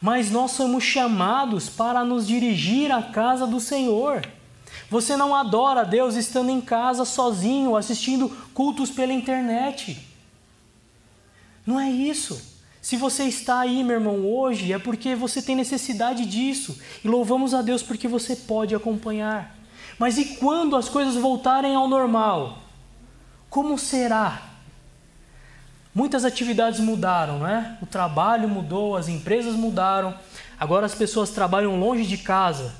Mas 0.00 0.30
nós 0.30 0.52
somos 0.52 0.84
chamados 0.84 1.68
para 1.68 2.04
nos 2.04 2.26
dirigir 2.26 2.92
à 2.92 3.02
casa 3.02 3.46
do 3.46 3.60
Senhor. 3.60 4.26
Você 4.90 5.16
não 5.16 5.34
adora 5.34 5.84
Deus 5.84 6.14
estando 6.14 6.50
em 6.50 6.60
casa 6.60 7.04
sozinho, 7.04 7.76
assistindo 7.76 8.28
cultos 8.54 8.90
pela 8.90 9.12
internet. 9.12 9.98
Não 11.66 11.78
é 11.78 11.90
isso. 11.90 12.56
Se 12.80 12.96
você 12.96 13.24
está 13.24 13.60
aí, 13.60 13.84
meu 13.84 13.96
irmão, 13.96 14.24
hoje, 14.24 14.72
é 14.72 14.78
porque 14.78 15.14
você 15.14 15.42
tem 15.42 15.54
necessidade 15.54 16.24
disso. 16.24 16.78
E 17.04 17.08
louvamos 17.08 17.52
a 17.52 17.60
Deus 17.60 17.82
porque 17.82 18.08
você 18.08 18.34
pode 18.34 18.74
acompanhar. 18.74 19.57
Mas 19.98 20.16
e 20.16 20.36
quando 20.36 20.76
as 20.76 20.88
coisas 20.88 21.16
voltarem 21.16 21.74
ao 21.74 21.88
normal? 21.88 22.58
Como 23.50 23.76
será? 23.76 24.42
Muitas 25.94 26.24
atividades 26.24 26.78
mudaram, 26.78 27.40
né? 27.40 27.76
O 27.82 27.86
trabalho 27.86 28.48
mudou, 28.48 28.96
as 28.96 29.08
empresas 29.08 29.54
mudaram. 29.54 30.14
Agora 30.58 30.86
as 30.86 30.94
pessoas 30.94 31.30
trabalham 31.30 31.80
longe 31.80 32.06
de 32.06 32.18
casa, 32.18 32.72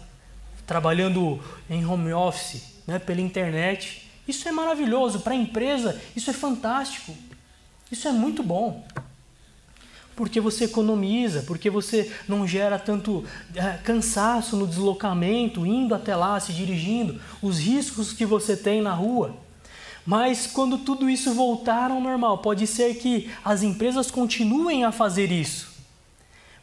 trabalhando 0.66 1.42
em 1.68 1.84
home 1.84 2.12
office, 2.12 2.80
né? 2.86 2.98
pela 2.98 3.20
internet. 3.20 4.08
Isso 4.26 4.48
é 4.48 4.52
maravilhoso 4.52 5.20
para 5.20 5.32
a 5.32 5.36
empresa, 5.36 6.00
isso 6.14 6.30
é 6.30 6.32
fantástico. 6.32 7.12
Isso 7.90 8.06
é 8.06 8.12
muito 8.12 8.42
bom. 8.42 8.86
Porque 10.18 10.40
você 10.40 10.64
economiza, 10.64 11.44
porque 11.44 11.70
você 11.70 12.12
não 12.26 12.44
gera 12.44 12.76
tanto 12.76 13.24
é, 13.54 13.74
cansaço 13.84 14.56
no 14.56 14.66
deslocamento, 14.66 15.64
indo 15.64 15.94
até 15.94 16.16
lá, 16.16 16.40
se 16.40 16.52
dirigindo, 16.52 17.20
os 17.40 17.60
riscos 17.60 18.12
que 18.12 18.26
você 18.26 18.56
tem 18.56 18.82
na 18.82 18.92
rua. 18.92 19.36
Mas 20.04 20.44
quando 20.44 20.76
tudo 20.78 21.08
isso 21.08 21.32
voltar 21.34 21.92
ao 21.92 22.00
normal, 22.00 22.38
pode 22.38 22.66
ser 22.66 22.96
que 22.96 23.30
as 23.44 23.62
empresas 23.62 24.10
continuem 24.10 24.82
a 24.82 24.90
fazer 24.90 25.30
isso. 25.30 25.68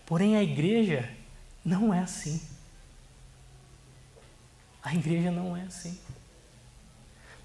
Porém, 0.06 0.36
a 0.36 0.44
igreja 0.44 1.10
não 1.63 1.94
é 1.94 2.00
assim. 2.00 2.41
A 4.84 4.94
igreja 4.94 5.32
não 5.32 5.56
é 5.56 5.62
assim. 5.62 5.98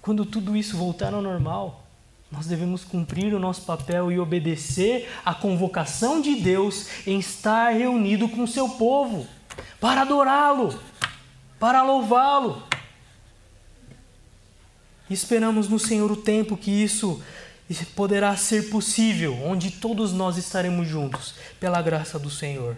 Quando 0.01 0.25
tudo 0.25 0.57
isso 0.57 0.75
voltar 0.75 1.13
ao 1.13 1.21
normal, 1.21 1.87
nós 2.31 2.47
devemos 2.47 2.85
cumprir 2.85 3.33
o 3.33 3.39
nosso 3.39 3.63
papel 3.63 4.11
e 4.11 4.17
obedecer 4.17 5.09
à 5.25 5.35
convocação 5.35 6.21
de 6.21 6.35
Deus 6.35 6.87
em 7.05 7.19
estar 7.19 7.71
reunido 7.71 8.29
com 8.29 8.43
o 8.43 8.47
seu 8.47 8.69
povo, 8.69 9.27
para 9.79 10.01
adorá-lo, 10.01 10.79
para 11.59 11.83
louvá-lo. 11.83 12.63
Esperamos 15.09 15.67
no 15.67 15.77
Senhor 15.77 16.09
o 16.09 16.15
tempo 16.15 16.55
que 16.55 16.71
isso 16.71 17.21
poderá 17.95 18.35
ser 18.37 18.69
possível, 18.69 19.37
onde 19.43 19.71
todos 19.71 20.13
nós 20.13 20.37
estaremos 20.37 20.87
juntos, 20.87 21.35
pela 21.59 21.81
graça 21.81 22.17
do 22.17 22.29
Senhor. 22.29 22.77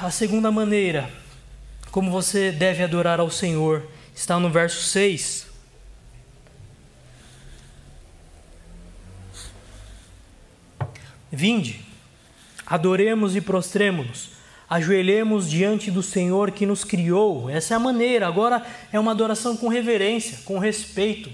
A 0.00 0.10
segunda 0.10 0.50
maneira 0.50 1.10
como 1.90 2.10
você 2.10 2.52
deve 2.52 2.82
adorar 2.82 3.18
ao 3.18 3.30
Senhor 3.30 3.86
está 4.14 4.38
no 4.38 4.50
verso 4.50 4.82
6. 4.82 5.47
Vinde, 11.30 11.80
adoremos 12.66 13.36
e 13.36 13.40
prostremos-nos, 13.40 14.30
ajoelhemos 14.68 15.48
diante 15.48 15.90
do 15.90 16.02
Senhor 16.02 16.50
que 16.50 16.66
nos 16.66 16.84
criou. 16.84 17.48
Essa 17.48 17.74
é 17.74 17.76
a 17.76 17.80
maneira. 17.80 18.26
Agora 18.26 18.64
é 18.92 18.98
uma 18.98 19.12
adoração 19.12 19.56
com 19.56 19.68
reverência, 19.68 20.38
com 20.44 20.58
respeito. 20.58 21.30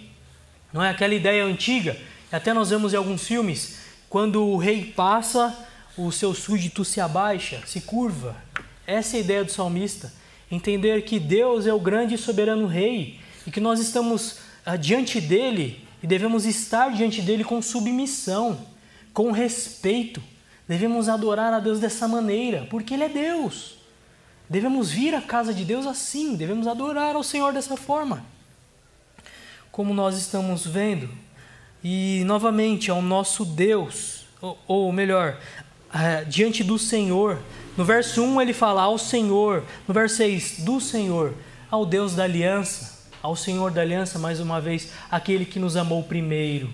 Não 0.73 0.83
é 0.83 0.91
aquela 0.91 1.15
ideia 1.15 1.45
antiga, 1.45 1.97
até 2.31 2.53
nós 2.53 2.71
vemos 2.71 2.93
em 2.93 2.97
alguns 2.97 3.27
filmes, 3.27 3.79
quando 4.09 4.45
o 4.45 4.57
rei 4.57 4.85
passa, 4.85 5.57
o 5.97 6.11
seu 6.11 6.35
súdito 6.35 6.85
se 6.85 7.01
abaixa, 7.01 7.63
se 7.65 7.81
curva. 7.81 8.37
Essa 8.87 9.17
é 9.17 9.19
a 9.19 9.23
ideia 9.23 9.45
do 9.45 9.53
salmista. 9.53 10.13
Entender 10.51 11.03
que 11.03 11.21
Deus 11.21 11.67
é 11.67 11.73
o 11.73 11.79
grande 11.79 12.15
e 12.15 12.19
soberano 12.19 12.67
rei 12.67 13.21
e 13.47 13.51
que 13.51 13.61
nós 13.61 13.79
estamos 13.79 14.39
ah, 14.67 14.77
diante 14.77 15.21
dele 15.21 15.87
e 16.03 16.07
devemos 16.07 16.45
estar 16.45 16.91
diante 16.93 17.23
dele 17.23 17.45
com 17.45 17.63
submissão, 17.63 18.59
com 19.15 19.31
respeito. 19.31 20.23
Devemos 20.69 21.09
adorar 21.09 21.55
a 21.55 21.61
Deus 21.61 21.81
dessa 21.81 22.07
maneira, 22.07 22.67
porque 22.69 22.93
ele 22.93 23.05
é 23.05 23.09
Deus. 23.09 23.77
Devemos 24.51 24.91
vir 24.91 25.15
à 25.15 25.23
casa 25.23 25.55
de 25.55 25.65
Deus 25.65 25.87
assim, 25.87 26.37
devemos 26.37 26.67
adorar 26.67 27.17
ao 27.17 27.23
Senhor 27.23 27.55
dessa 27.55 27.79
forma 27.79 28.35
como 29.75 29.93
nós 29.93 30.17
estamos 30.17 30.65
vendo. 30.65 31.11
E 31.83 32.23
novamente 32.27 32.93
ao 32.93 33.03
nosso 33.03 33.45
Deus, 33.45 34.25
ou, 34.41 34.57
ou 34.69 34.93
melhor, 34.93 35.37
é, 35.93 36.23
diante 36.25 36.63
do 36.63 36.79
Senhor. 36.79 37.41
No 37.77 37.85
verso 37.85 38.23
1 38.23 38.41
ele 38.41 38.53
fala 38.53 38.83
ao 38.83 38.97
Senhor, 38.97 39.65
no 39.89 39.93
verso 39.93 40.19
6, 40.19 40.61
do 40.61 40.81
Senhor, 40.81 41.35
ao 41.69 41.85
Deus 41.85 42.15
da 42.15 42.23
aliança, 42.23 43.05
ao 43.21 43.35
Senhor 43.35 43.73
da 43.73 43.81
aliança, 43.81 44.17
mais 44.17 44.39
uma 44.39 44.61
vez, 44.61 44.93
aquele 45.11 45.45
que 45.45 45.59
nos 45.59 45.77
amou 45.77 46.05
primeiro, 46.05 46.71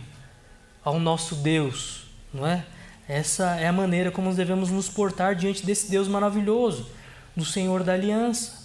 ao 0.85 1.01
nosso 1.01 1.37
Deus, 1.37 2.00
não 2.33 2.47
é? 2.47 2.65
Essa 3.09 3.57
é 3.57 3.67
a 3.67 3.73
maneira 3.73 4.11
como 4.11 4.33
devemos 4.33 4.71
nos 4.71 4.89
portar 4.89 5.35
diante 5.35 5.67
desse 5.67 5.91
Deus 5.91 6.07
maravilhoso, 6.07 6.89
do 7.37 7.45
Senhor 7.45 7.83
da 7.83 7.93
aliança. 7.93 8.61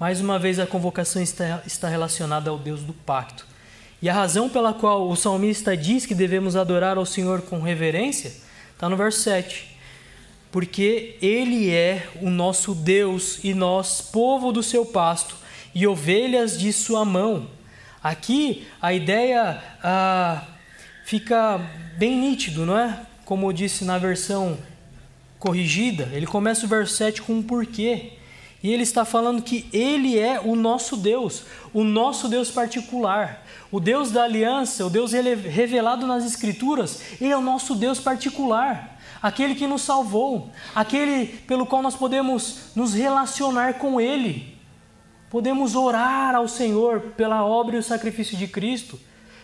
Mais 0.00 0.20
uma 0.20 0.38
vez, 0.38 0.58
a 0.58 0.66
convocação 0.66 1.22
está, 1.22 1.62
está 1.66 1.88
relacionada 1.88 2.50
ao 2.50 2.58
Deus 2.58 2.82
do 2.82 2.92
pacto. 2.92 3.46
E 4.00 4.08
a 4.08 4.14
razão 4.14 4.48
pela 4.48 4.74
qual 4.74 5.08
o 5.08 5.14
salmista 5.14 5.76
diz 5.76 6.04
que 6.06 6.14
devemos 6.14 6.56
adorar 6.56 6.96
ao 6.96 7.06
Senhor 7.06 7.42
com 7.42 7.60
reverência 7.60 8.32
está 8.72 8.88
no 8.88 8.96
verso 8.96 9.20
7. 9.20 9.76
Porque 10.50 11.16
Ele 11.22 11.70
é 11.70 12.08
o 12.20 12.28
nosso 12.28 12.74
Deus 12.74 13.38
e 13.44 13.54
nós, 13.54 14.00
povo 14.00 14.50
do 14.50 14.62
seu 14.62 14.84
pasto 14.84 15.36
e 15.72 15.86
ovelhas 15.86 16.58
de 16.58 16.72
sua 16.72 17.04
mão. 17.04 17.46
Aqui 18.02 18.66
a 18.80 18.92
ideia 18.92 19.62
ah, 19.84 20.42
fica 21.12 21.60
bem 21.98 22.16
nítido, 22.18 22.64
não 22.64 22.78
é? 22.78 22.98
Como 23.26 23.46
eu 23.46 23.52
disse 23.52 23.84
na 23.84 23.98
versão 23.98 24.56
corrigida, 25.38 26.08
ele 26.10 26.26
começa 26.26 26.64
o 26.64 26.68
verso 26.68 26.94
7 26.94 27.20
com 27.20 27.34
um 27.34 27.42
porquê. 27.42 28.14
E 28.62 28.72
ele 28.72 28.82
está 28.82 29.04
falando 29.04 29.42
que 29.42 29.68
ele 29.74 30.18
é 30.18 30.40
o 30.40 30.56
nosso 30.56 30.96
Deus, 30.96 31.44
o 31.74 31.84
nosso 31.84 32.30
Deus 32.30 32.50
particular. 32.50 33.44
O 33.70 33.78
Deus 33.78 34.10
da 34.10 34.22
aliança, 34.22 34.86
o 34.86 34.88
Deus 34.88 35.12
revelado 35.12 36.06
nas 36.06 36.24
Escrituras, 36.24 37.02
ele 37.20 37.30
é 37.30 37.36
o 37.36 37.42
nosso 37.42 37.74
Deus 37.74 38.00
particular. 38.00 38.98
Aquele 39.20 39.54
que 39.54 39.66
nos 39.66 39.82
salvou, 39.82 40.48
aquele 40.74 41.26
pelo 41.26 41.66
qual 41.66 41.82
nós 41.82 41.94
podemos 41.94 42.70
nos 42.74 42.94
relacionar 42.94 43.74
com 43.74 44.00
ele. 44.00 44.56
Podemos 45.28 45.74
orar 45.74 46.34
ao 46.34 46.48
Senhor 46.48 47.00
pela 47.18 47.44
obra 47.44 47.76
e 47.76 47.80
o 47.80 47.82
sacrifício 47.82 48.34
de 48.34 48.48
Cristo, 48.48 48.98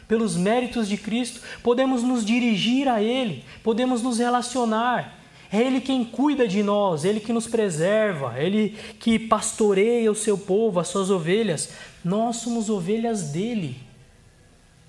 pelos 0.08 0.34
méritos 0.34 0.88
de 0.88 0.96
Cristo, 0.96 1.42
podemos 1.62 2.02
nos 2.02 2.24
dirigir 2.24 2.88
a 2.88 3.02
Ele, 3.02 3.44
podemos 3.62 4.02
nos 4.02 4.18
relacionar. 4.18 5.16
É 5.52 5.62
Ele 5.62 5.80
quem 5.80 6.04
cuida 6.04 6.48
de 6.48 6.62
nós, 6.62 7.04
Ele 7.04 7.20
que 7.20 7.32
nos 7.32 7.46
preserva, 7.46 8.38
Ele 8.38 8.70
que 8.98 9.18
pastoreia 9.18 10.10
o 10.10 10.14
seu 10.14 10.36
povo, 10.36 10.80
as 10.80 10.88
suas 10.88 11.10
ovelhas. 11.10 11.70
Nós 12.02 12.36
somos 12.36 12.70
ovelhas 12.70 13.24
dele. 13.24 13.78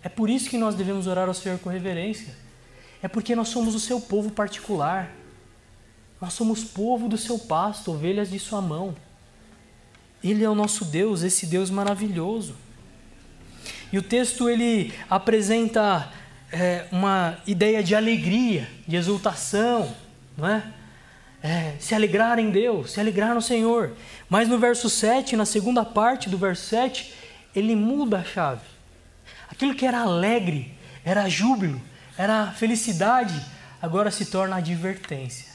É 0.01 0.07
por 0.07 0.29
isso 0.29 0.49
que 0.49 0.57
nós 0.57 0.75
devemos 0.75 1.05
orar 1.05 1.27
ao 1.27 1.33
Senhor 1.33 1.59
com 1.59 1.69
reverência. 1.69 2.33
É 3.01 3.07
porque 3.07 3.35
nós 3.35 3.49
somos 3.49 3.75
o 3.75 3.79
seu 3.79 3.99
povo 3.99 4.31
particular. 4.31 5.13
Nós 6.21 6.33
somos 6.33 6.63
povo 6.63 7.07
do 7.07 7.17
seu 7.17 7.37
pasto, 7.37 7.91
ovelhas 7.91 8.29
de 8.29 8.39
sua 8.39 8.61
mão. 8.61 8.95
Ele 10.23 10.43
é 10.43 10.49
o 10.49 10.55
nosso 10.55 10.85
Deus, 10.85 11.23
esse 11.23 11.45
Deus 11.45 11.69
maravilhoso. 11.69 12.55
E 13.91 13.97
o 13.97 14.01
texto 14.03 14.49
ele 14.49 14.93
apresenta 15.09 16.11
é, 16.51 16.85
uma 16.91 17.37
ideia 17.45 17.83
de 17.83 17.95
alegria, 17.95 18.67
de 18.87 18.95
exultação, 18.95 19.93
não 20.37 20.47
é? 20.47 20.63
é? 21.41 21.73
Se 21.79 21.95
alegrar 21.95 22.39
em 22.39 22.49
Deus, 22.49 22.91
se 22.91 22.99
alegrar 22.99 23.33
no 23.33 23.41
Senhor. 23.41 23.93
Mas 24.29 24.47
no 24.47 24.59
verso 24.59 24.89
7, 24.89 25.35
na 25.35 25.45
segunda 25.45 25.83
parte 25.83 26.29
do 26.29 26.37
verso 26.37 26.67
7, 26.67 27.13
ele 27.55 27.75
muda 27.75 28.19
a 28.19 28.23
chave. 28.23 28.61
Aquilo 29.49 29.73
que 29.73 29.85
era 29.85 30.01
alegre, 30.01 30.73
era 31.03 31.27
júbilo, 31.27 31.81
era 32.17 32.51
felicidade, 32.51 33.39
agora 33.81 34.11
se 34.11 34.25
torna 34.25 34.57
advertência. 34.57 35.49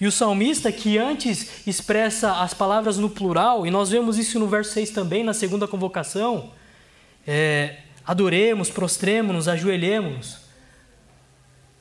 E 0.00 0.06
o 0.06 0.12
salmista, 0.12 0.72
que 0.72 0.98
antes 0.98 1.66
expressa 1.66 2.40
as 2.40 2.52
palavras 2.52 2.98
no 2.98 3.08
plural, 3.08 3.66
e 3.66 3.70
nós 3.70 3.90
vemos 3.90 4.18
isso 4.18 4.38
no 4.38 4.48
verso 4.48 4.72
6 4.72 4.90
também, 4.90 5.22
na 5.22 5.32
segunda 5.32 5.68
convocação, 5.68 6.50
é, 7.26 7.76
adoremos, 8.06 8.70
prostremos-nos, 8.70 9.48
ajoelhemos. 9.48 10.44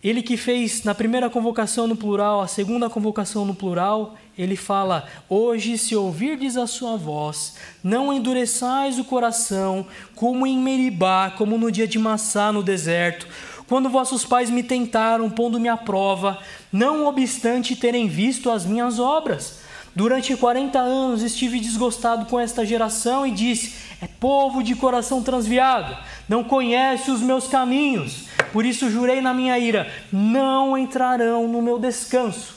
Ele 0.04 0.22
que 0.22 0.36
fez 0.36 0.84
na 0.84 0.94
primeira 0.94 1.30
convocação 1.30 1.88
no 1.88 1.96
plural, 1.96 2.42
a 2.42 2.48
segunda 2.48 2.90
convocação 2.90 3.46
no 3.46 3.56
plural, 3.56 4.16
ele 4.38 4.58
fala: 4.58 5.08
Hoje, 5.30 5.78
se 5.78 5.96
ouvirdes 5.96 6.58
a 6.58 6.68
sua 6.68 6.98
voz, 6.98 7.56
não 7.82 8.12
endureçais 8.12 9.00
o 9.00 9.06
coração, 9.06 9.88
como 10.14 10.46
em 10.46 10.60
Meribá, 10.60 11.32
como 11.32 11.58
no 11.58 11.72
dia 11.72 11.88
de 11.88 11.98
Massá 11.98 12.52
no 12.52 12.62
deserto, 12.62 13.26
quando 13.66 13.90
vossos 13.90 14.26
pais 14.26 14.50
me 14.50 14.62
tentaram, 14.62 15.30
pondo-me 15.30 15.70
à 15.70 15.78
prova, 15.78 16.38
não 16.72 17.06
obstante 17.06 17.74
terem 17.74 18.10
visto 18.10 18.52
as 18.52 18.66
minhas 18.66 19.00
obras. 19.00 19.63
Durante 19.96 20.36
40 20.36 20.80
anos 20.80 21.22
estive 21.22 21.60
desgostado 21.60 22.26
com 22.26 22.40
esta 22.40 22.66
geração 22.66 23.28
e 23.28 23.32
disse: 23.32 23.76
É 24.02 24.08
povo 24.08 24.64
de 24.64 24.76
coração 24.76 25.22
transviado, 25.22 25.96
não 26.28 26.44
conhece 26.44 27.12
os 27.12 27.22
meus 27.22 27.48
caminhos. 27.48 28.26
Por 28.52 28.66
isso 28.66 28.90
jurei 28.90 29.22
na 29.22 29.34
minha 29.34 29.58
ira: 29.60 29.92
não 30.12 30.76
entrarão 30.78 31.48
no 31.48 31.62
meu 31.62 31.78
descanso. 31.78 32.56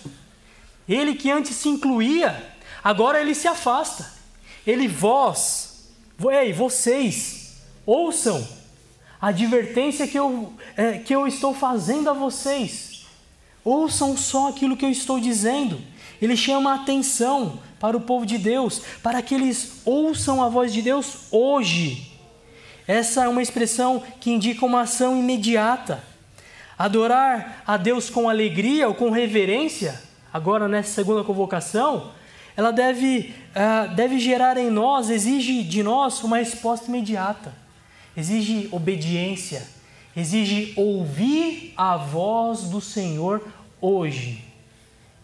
Ele 0.89 1.15
que 1.15 1.31
antes 1.31 1.57
se 1.57 1.69
incluía, 1.69 2.55
agora 2.83 3.21
ele 3.21 3.35
se 3.35 3.49
afasta. 3.49 4.15
Ele, 4.67 4.89
vós, 4.89 5.91
ei, 6.31 6.53
vocês, 6.53 7.57
ouçam 7.85 8.47
a 9.21 9.29
advertência 9.29 10.07
que 10.07 10.19
eu, 10.19 10.53
é, 10.77 10.99
que 10.99 11.15
eu 11.15 11.27
estou 11.27 11.55
fazendo 11.55 12.09
a 12.09 12.13
vocês. 12.13 13.07
Ouçam 13.65 14.17
só 14.17 14.49
aquilo 14.49 14.77
que 14.77 14.85
eu 14.85 14.91
estou 14.91 15.21
dizendo. 15.21 15.81
Ele 16.21 16.37
chama 16.37 16.73
a 16.73 16.77
atenção 16.77 17.61
para 17.79 17.97
o 17.97 18.01
povo 18.01 18.25
de 18.25 18.39
Deus, 18.39 18.83
para 19.03 19.21
que 19.23 19.35
eles 19.35 19.83
ouçam 19.85 20.43
a 20.43 20.49
voz 20.49 20.73
de 20.73 20.83
Deus 20.83 21.27
hoje 21.31 22.17
essa 22.87 23.25
é 23.25 23.29
uma 23.29 23.43
expressão 23.43 24.03
que 24.21 24.31
indica 24.31 24.65
uma 24.65 24.83
ação 24.83 25.19
imediata. 25.19 26.03
Adorar 26.79 27.63
a 27.67 27.77
Deus 27.77 28.09
com 28.09 28.29
alegria 28.29 28.87
ou 28.87 28.95
com 28.95 29.11
reverência, 29.11 30.01
agora 30.33 30.69
nessa 30.69 30.93
segunda 30.93 31.25
convocação, 31.25 32.13
ela 32.57 32.71
deve, 32.71 33.35
uh, 33.51 33.95
deve 33.95 34.19
gerar 34.19 34.57
em 34.57 34.71
nós, 34.71 35.11
exige 35.11 35.65
de 35.65 35.83
nós 35.83 36.23
uma 36.23 36.39
resposta 36.39 36.87
imediata, 36.87 37.53
exige 38.17 38.69
obediência, 38.71 39.67
exige 40.17 40.73
ouvir 40.77 41.75
a 41.77 41.97
voz 41.97 42.63
do 42.63 42.81
Senhor 42.81 43.43
hoje. 43.81 44.46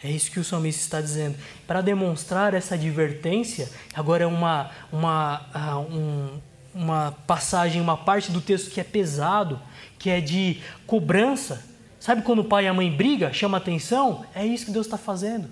É 0.02 0.10
isso 0.10 0.30
que 0.30 0.40
o 0.40 0.44
salmista 0.44 0.80
está 0.80 1.00
dizendo. 1.00 1.36
Para 1.66 1.80
demonstrar 1.80 2.54
essa 2.54 2.74
advertência, 2.74 3.70
agora 3.94 4.24
é 4.24 4.26
uma, 4.26 4.70
uma, 4.92 5.80
um, 5.90 6.40
uma 6.74 7.12
passagem, 7.26 7.80
uma 7.80 7.96
parte 7.96 8.32
do 8.32 8.40
texto 8.40 8.70
que 8.70 8.80
é 8.80 8.84
pesado, 8.84 9.60
que 9.98 10.10
é 10.10 10.20
de 10.20 10.60
cobrança. 10.86 11.64
Sabe 12.00 12.22
quando 12.22 12.40
o 12.40 12.44
pai 12.44 12.64
e 12.64 12.68
a 12.68 12.74
mãe 12.74 12.90
brigam, 12.90 13.32
chama 13.32 13.58
atenção? 13.58 14.24
É 14.34 14.44
isso 14.44 14.66
que 14.66 14.72
Deus 14.72 14.86
está 14.86 14.98
fazendo 14.98 15.48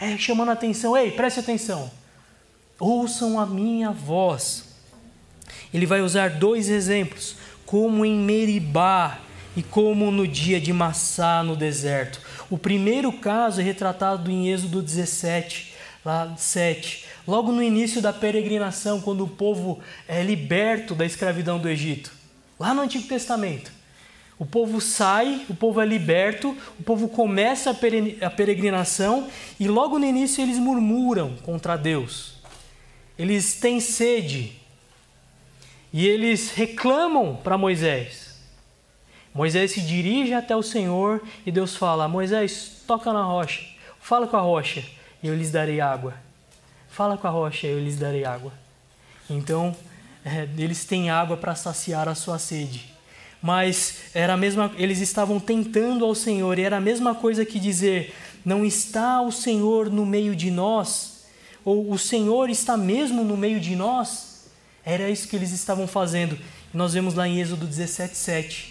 é, 0.00 0.16
chamando 0.16 0.50
atenção, 0.50 0.96
ei, 0.96 1.10
preste 1.10 1.40
atenção, 1.40 1.90
ouçam 2.78 3.38
a 3.38 3.44
minha 3.44 3.90
voz. 3.90 4.64
Ele 5.74 5.84
vai 5.84 6.00
usar 6.00 6.30
dois 6.30 6.70
exemplos, 6.70 7.36
como 7.66 8.04
em 8.04 8.16
Meribá 8.16 9.18
e 9.54 9.62
como 9.62 10.10
no 10.10 10.26
dia 10.26 10.58
de 10.58 10.72
Massá 10.72 11.42
no 11.42 11.54
deserto. 11.54 12.18
O 12.50 12.58
primeiro 12.58 13.12
caso 13.12 13.60
é 13.60 13.64
retratado 13.64 14.28
em 14.28 14.48
Êxodo 14.48 14.82
17, 14.82 15.72
lá 16.04 16.34
7, 16.36 17.04
logo 17.26 17.52
no 17.52 17.62
início 17.62 18.02
da 18.02 18.12
peregrinação, 18.12 19.00
quando 19.00 19.22
o 19.22 19.28
povo 19.28 19.78
é 20.08 20.20
liberto 20.20 20.92
da 20.92 21.06
escravidão 21.06 21.60
do 21.60 21.68
Egito, 21.68 22.10
lá 22.58 22.74
no 22.74 22.82
Antigo 22.82 23.06
Testamento. 23.06 23.70
O 24.36 24.44
povo 24.44 24.80
sai, 24.80 25.44
o 25.48 25.54
povo 25.54 25.80
é 25.80 25.86
liberto, 25.86 26.56
o 26.78 26.82
povo 26.82 27.08
começa 27.08 27.70
a 27.70 28.30
peregrinação 28.30 29.28
e 29.60 29.68
logo 29.68 29.98
no 29.98 30.06
início 30.06 30.42
eles 30.42 30.58
murmuram 30.58 31.36
contra 31.44 31.76
Deus. 31.76 32.40
Eles 33.18 33.54
têm 33.60 33.80
sede 33.80 34.58
e 35.92 36.06
eles 36.06 36.52
reclamam 36.52 37.36
para 37.36 37.58
Moisés. 37.58 38.29
Moisés 39.34 39.72
se 39.72 39.80
dirige 39.80 40.34
até 40.34 40.56
o 40.56 40.62
Senhor 40.62 41.22
e 41.46 41.52
Deus 41.52 41.76
fala: 41.76 42.08
Moisés, 42.08 42.82
toca 42.86 43.12
na 43.12 43.22
rocha, 43.22 43.62
fala 44.00 44.26
com 44.26 44.36
a 44.36 44.40
rocha 44.40 44.84
e 45.22 45.28
eu 45.28 45.36
lhes 45.36 45.50
darei 45.50 45.80
água. 45.80 46.14
Fala 46.88 47.16
com 47.16 47.26
a 47.26 47.30
rocha 47.30 47.66
e 47.66 47.70
eu 47.70 47.78
lhes 47.78 47.96
darei 47.96 48.24
água. 48.24 48.52
Então, 49.28 49.76
é, 50.24 50.48
eles 50.58 50.84
têm 50.84 51.10
água 51.10 51.36
para 51.36 51.54
saciar 51.54 52.08
a 52.08 52.14
sua 52.14 52.38
sede 52.38 52.90
mas 53.42 53.94
era 54.12 54.34
a 54.34 54.36
mesma, 54.36 54.70
eles 54.76 55.00
estavam 55.00 55.40
tentando 55.40 56.04
ao 56.04 56.14
Senhor, 56.14 56.58
e 56.58 56.62
era 56.62 56.76
a 56.76 56.80
mesma 56.80 57.14
coisa 57.14 57.44
que 57.44 57.58
dizer: 57.58 58.14
não 58.44 58.64
está 58.64 59.22
o 59.22 59.32
Senhor 59.32 59.90
no 59.90 60.04
meio 60.04 60.36
de 60.36 60.50
nós, 60.50 61.24
ou 61.64 61.90
o 61.90 61.98
Senhor 61.98 62.50
está 62.50 62.76
mesmo 62.76 63.24
no 63.24 63.36
meio 63.36 63.58
de 63.58 63.74
nós. 63.74 64.48
Era 64.84 65.10
isso 65.10 65.28
que 65.28 65.36
eles 65.36 65.52
estavam 65.52 65.86
fazendo. 65.86 66.38
Nós 66.72 66.94
vemos 66.94 67.14
lá 67.14 67.26
em 67.26 67.40
Êxodo 67.40 67.66
17:7 67.66 68.69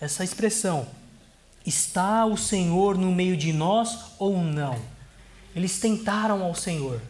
essa 0.00 0.24
expressão: 0.24 0.86
está 1.64 2.24
o 2.24 2.36
Senhor 2.36 2.96
no 2.96 3.12
meio 3.12 3.36
de 3.36 3.52
nós 3.52 4.12
ou 4.18 4.38
não? 4.38 4.78
Eles 5.54 5.78
tentaram 5.78 6.42
ao 6.42 6.54
Senhor. 6.54 7.00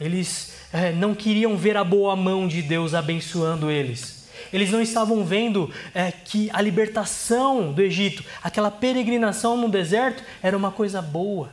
Eles 0.00 0.54
é, 0.72 0.92
não 0.92 1.14
queriam 1.14 1.56
ver 1.56 1.76
a 1.76 1.84
boa 1.84 2.16
mão 2.16 2.48
de 2.48 2.60
Deus 2.60 2.92
abençoando 2.92 3.70
eles. 3.70 4.22
Eles 4.52 4.70
não 4.70 4.82
estavam 4.82 5.24
vendo 5.24 5.72
é, 5.94 6.10
que 6.10 6.50
a 6.52 6.60
libertação 6.60 7.72
do 7.72 7.80
Egito, 7.80 8.24
aquela 8.42 8.70
peregrinação 8.70 9.56
no 9.56 9.68
deserto, 9.68 10.22
era 10.42 10.56
uma 10.56 10.72
coisa 10.72 11.00
boa. 11.00 11.50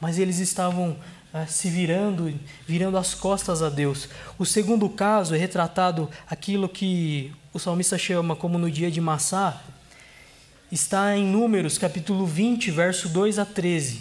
Mas 0.00 0.18
eles 0.18 0.38
estavam 0.38 0.96
é, 1.34 1.46
se 1.46 1.68
virando, 1.68 2.32
virando 2.66 2.96
as 2.96 3.14
costas 3.14 3.62
a 3.62 3.68
Deus. 3.68 4.08
O 4.38 4.46
segundo 4.46 4.88
caso 4.88 5.34
é 5.34 5.38
retratado 5.38 6.08
aquilo 6.28 6.68
que 6.68 7.32
o 7.52 7.58
salmista 7.58 7.98
chama 7.98 8.34
como 8.34 8.58
no 8.58 8.70
dia 8.70 8.90
de 8.90 9.00
Massá, 9.00 9.60
está 10.70 11.14
em 11.14 11.26
Números, 11.26 11.76
capítulo 11.76 12.24
20, 12.24 12.70
verso 12.70 13.10
2 13.10 13.38
a 13.38 13.44
13. 13.44 14.00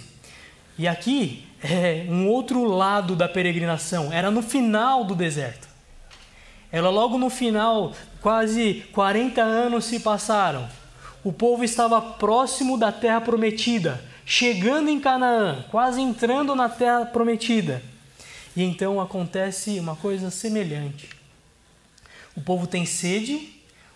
E 0.78 0.88
aqui 0.88 1.46
é 1.62 2.06
um 2.08 2.30
outro 2.30 2.64
lado 2.64 3.14
da 3.14 3.28
peregrinação, 3.28 4.12
era 4.12 4.32
no 4.32 4.42
final 4.42 5.04
do 5.04 5.14
deserto. 5.14 5.68
Ela 6.72 6.90
logo 6.90 7.18
no 7.18 7.30
final, 7.30 7.94
quase 8.22 8.86
40 8.94 9.42
anos 9.42 9.84
se 9.84 10.00
passaram. 10.00 10.70
O 11.22 11.34
povo 11.34 11.66
estava 11.66 12.02
próximo 12.02 12.78
da 12.78 12.90
terra 12.90 13.20
prometida, 13.20 14.02
chegando 14.26 14.90
em 14.90 14.98
Canaã, 14.98 15.66
quase 15.70 16.00
entrando 16.00 16.56
na 16.56 16.70
terra 16.70 17.06
prometida. 17.06 17.84
E 18.56 18.64
então 18.64 19.02
acontece 19.02 19.78
uma 19.78 19.98
coisa 19.98 20.32
semelhante. 20.32 21.21
O 22.36 22.42
povo 22.42 22.68
tem 22.68 22.86
sede, 22.86 23.36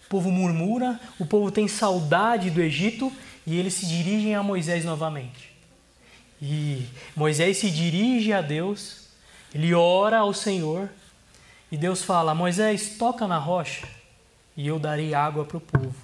o 0.06 0.10
povo 0.10 0.32
murmura, 0.32 1.00
o 1.20 1.26
povo 1.26 1.52
tem 1.52 1.68
saudade 1.68 2.50
do 2.50 2.62
Egito 2.62 3.12
e 3.46 3.58
eles 3.58 3.74
se 3.74 3.86
dirigem 3.86 4.36
a 4.36 4.44
Moisés 4.44 4.84
novamente. 4.84 5.54
E 6.42 6.86
Moisés 7.16 7.58
se 7.58 7.72
dirige 7.72 8.34
a 8.34 8.42
Deus, 8.42 9.08
ele 9.54 9.74
ora 9.74 10.20
ao 10.20 10.34
Senhor 10.34 10.90
e 11.72 11.78
Deus 11.78 12.04
fala: 12.04 12.36
Moisés, 12.36 12.98
toca 12.98 13.28
na 13.28 13.38
rocha 13.38 13.88
e 14.56 14.68
eu 14.68 14.80
darei 14.80 15.14
água 15.14 15.46
para 15.46 15.58
o 15.58 15.62
povo. 15.62 15.96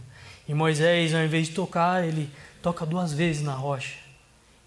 E 0.48 0.54
Moisés, 0.54 1.14
ao 1.14 1.22
invés 1.22 1.48
de 1.48 1.54
tocar, 1.54 2.06
ele 2.06 2.30
toca 2.62 2.86
duas 2.86 3.14
vezes 3.14 3.42
na 3.42 3.54
rocha. 3.54 3.96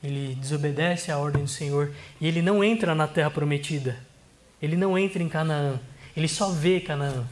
Ele 0.02 0.34
desobedece 0.34 1.10
à 1.10 1.18
ordem 1.18 1.42
do 1.42 1.48
Senhor 1.48 1.94
e 2.20 2.26
ele 2.26 2.42
não 2.42 2.62
entra 2.62 2.94
na 2.94 3.08
terra 3.08 3.30
prometida. 3.30 3.96
Ele 4.60 4.76
não 4.76 4.98
entra 4.98 5.22
em 5.22 5.28
Canaã. 5.28 5.80
Ele 6.16 6.28
só 6.28 6.50
vê 6.50 6.80
Canaã. 6.80 7.26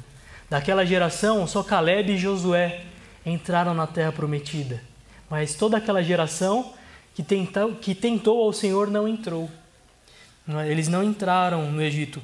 Daquela 0.53 0.84
geração, 0.84 1.46
só 1.46 1.62
Caleb 1.62 2.12
e 2.12 2.18
Josué 2.18 2.82
entraram 3.24 3.72
na 3.72 3.86
terra 3.86 4.12
prometida. 4.12 4.82
Mas 5.30 5.55
toda 5.55 5.78
aquela 5.78 6.03
geração 6.03 6.74
que 7.14 7.22
tentou, 7.22 7.74
que 7.76 7.94
tentou 7.94 8.42
ao 8.42 8.53
Senhor 8.53 8.90
não 8.90 9.09
entrou. 9.09 9.50
Eles 10.68 10.88
não 10.88 11.03
entraram 11.03 11.72
no 11.72 11.80
Egito. 11.80 12.20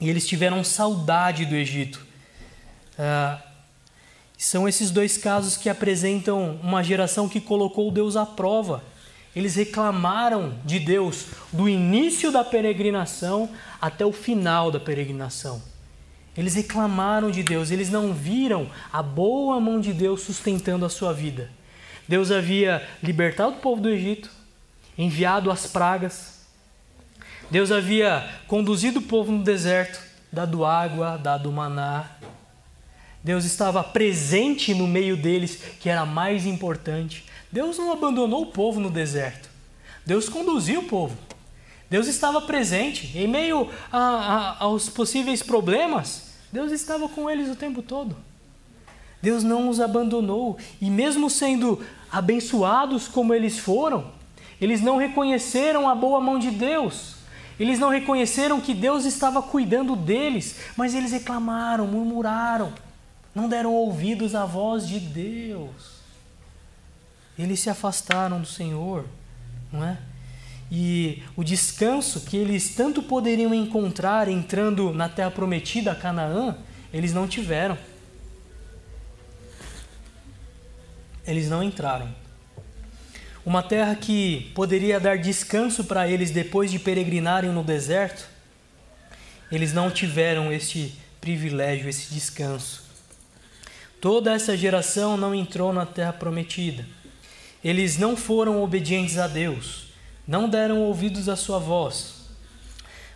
E 0.00 0.08
eles 0.08 0.26
tiveram 0.26 0.64
saudade 0.64 1.44
do 1.44 1.54
Egito. 1.54 2.00
Ah, 2.98 3.38
são 4.38 4.66
esses 4.66 4.90
dois 4.90 5.18
casos 5.18 5.54
que 5.54 5.68
apresentam 5.68 6.58
uma 6.62 6.82
geração 6.82 7.28
que 7.28 7.38
colocou 7.38 7.90
Deus 7.90 8.16
à 8.16 8.24
prova. 8.24 8.82
Eles 9.36 9.56
reclamaram 9.56 10.54
de 10.64 10.78
Deus 10.78 11.26
do 11.52 11.68
início 11.68 12.32
da 12.32 12.44
peregrinação 12.44 13.50
até 13.78 14.06
o 14.06 14.12
final 14.12 14.70
da 14.70 14.80
peregrinação. 14.80 15.70
Eles 16.36 16.54
reclamaram 16.54 17.30
de 17.30 17.42
Deus, 17.42 17.70
eles 17.70 17.90
não 17.90 18.12
viram 18.12 18.70
a 18.92 19.02
boa 19.02 19.60
mão 19.60 19.80
de 19.80 19.92
Deus 19.92 20.22
sustentando 20.22 20.84
a 20.84 20.88
sua 20.88 21.12
vida. 21.12 21.50
Deus 22.08 22.30
havia 22.30 22.86
libertado 23.02 23.56
o 23.56 23.60
povo 23.60 23.82
do 23.82 23.88
Egito, 23.88 24.30
enviado 24.96 25.50
as 25.50 25.66
pragas, 25.66 26.32
Deus 27.52 27.70
havia 27.70 28.26
conduzido 28.46 28.98
o 28.98 29.02
povo 29.02 29.30
no 29.30 29.44
deserto, 29.44 30.00
dado 30.32 30.64
água, 30.64 31.18
dado 31.18 31.52
maná. 31.52 32.12
Deus 33.22 33.44
estava 33.44 33.84
presente 33.84 34.72
no 34.72 34.86
meio 34.86 35.18
deles, 35.18 35.60
que 35.78 35.90
era 35.90 36.06
mais 36.06 36.46
importante. 36.46 37.26
Deus 37.52 37.76
não 37.76 37.92
abandonou 37.92 38.44
o 38.44 38.46
povo 38.46 38.80
no 38.80 38.88
deserto. 38.88 39.50
Deus 40.06 40.30
conduziu 40.30 40.80
o 40.80 40.84
povo. 40.84 41.14
Deus 41.92 42.06
estava 42.06 42.40
presente 42.40 43.12
em 43.14 43.28
meio 43.28 43.68
a, 43.92 43.98
a, 43.98 44.64
aos 44.64 44.88
possíveis 44.88 45.42
problemas. 45.42 46.32
Deus 46.50 46.72
estava 46.72 47.06
com 47.06 47.28
eles 47.28 47.50
o 47.50 47.54
tempo 47.54 47.82
todo. 47.82 48.16
Deus 49.20 49.44
não 49.44 49.68
os 49.68 49.78
abandonou. 49.78 50.56
E 50.80 50.88
mesmo 50.88 51.28
sendo 51.28 51.84
abençoados 52.10 53.08
como 53.08 53.34
eles 53.34 53.58
foram, 53.58 54.10
eles 54.58 54.80
não 54.80 54.96
reconheceram 54.96 55.86
a 55.86 55.94
boa 55.94 56.18
mão 56.18 56.38
de 56.38 56.50
Deus. 56.50 57.16
Eles 57.60 57.78
não 57.78 57.90
reconheceram 57.90 58.58
que 58.58 58.72
Deus 58.72 59.04
estava 59.04 59.42
cuidando 59.42 59.94
deles, 59.94 60.60
mas 60.74 60.94
eles 60.94 61.12
reclamaram, 61.12 61.86
murmuraram, 61.86 62.72
não 63.34 63.50
deram 63.50 63.74
ouvidos 63.74 64.34
à 64.34 64.46
voz 64.46 64.88
de 64.88 64.98
Deus. 64.98 66.00
Eles 67.38 67.60
se 67.60 67.68
afastaram 67.68 68.40
do 68.40 68.46
Senhor, 68.46 69.04
não 69.70 69.84
é? 69.84 69.98
E 70.74 71.22
o 71.36 71.44
descanso 71.44 72.22
que 72.22 72.34
eles 72.34 72.74
tanto 72.74 73.02
poderiam 73.02 73.52
encontrar 73.52 74.26
entrando 74.26 74.90
na 74.90 75.06
terra 75.06 75.30
prometida, 75.30 75.94
Canaã, 75.94 76.56
eles 76.94 77.12
não 77.12 77.28
tiveram. 77.28 77.76
Eles 81.26 81.50
não 81.50 81.62
entraram. 81.62 82.08
Uma 83.44 83.62
terra 83.62 83.94
que 83.94 84.50
poderia 84.54 84.98
dar 84.98 85.18
descanso 85.18 85.84
para 85.84 86.08
eles 86.08 86.30
depois 86.30 86.70
de 86.70 86.78
peregrinarem 86.78 87.50
no 87.50 87.62
deserto, 87.62 88.26
eles 89.50 89.74
não 89.74 89.90
tiveram 89.90 90.50
este 90.50 90.94
privilégio, 91.20 91.86
esse 91.86 92.14
descanso. 92.14 92.82
Toda 94.00 94.32
essa 94.32 94.56
geração 94.56 95.18
não 95.18 95.34
entrou 95.34 95.70
na 95.70 95.84
terra 95.84 96.14
prometida. 96.14 96.86
Eles 97.62 97.98
não 97.98 98.16
foram 98.16 98.62
obedientes 98.62 99.18
a 99.18 99.28
Deus, 99.28 99.91
não 100.26 100.48
deram 100.48 100.80
ouvidos 100.82 101.28
à 101.28 101.36
sua 101.36 101.58
voz. 101.58 102.22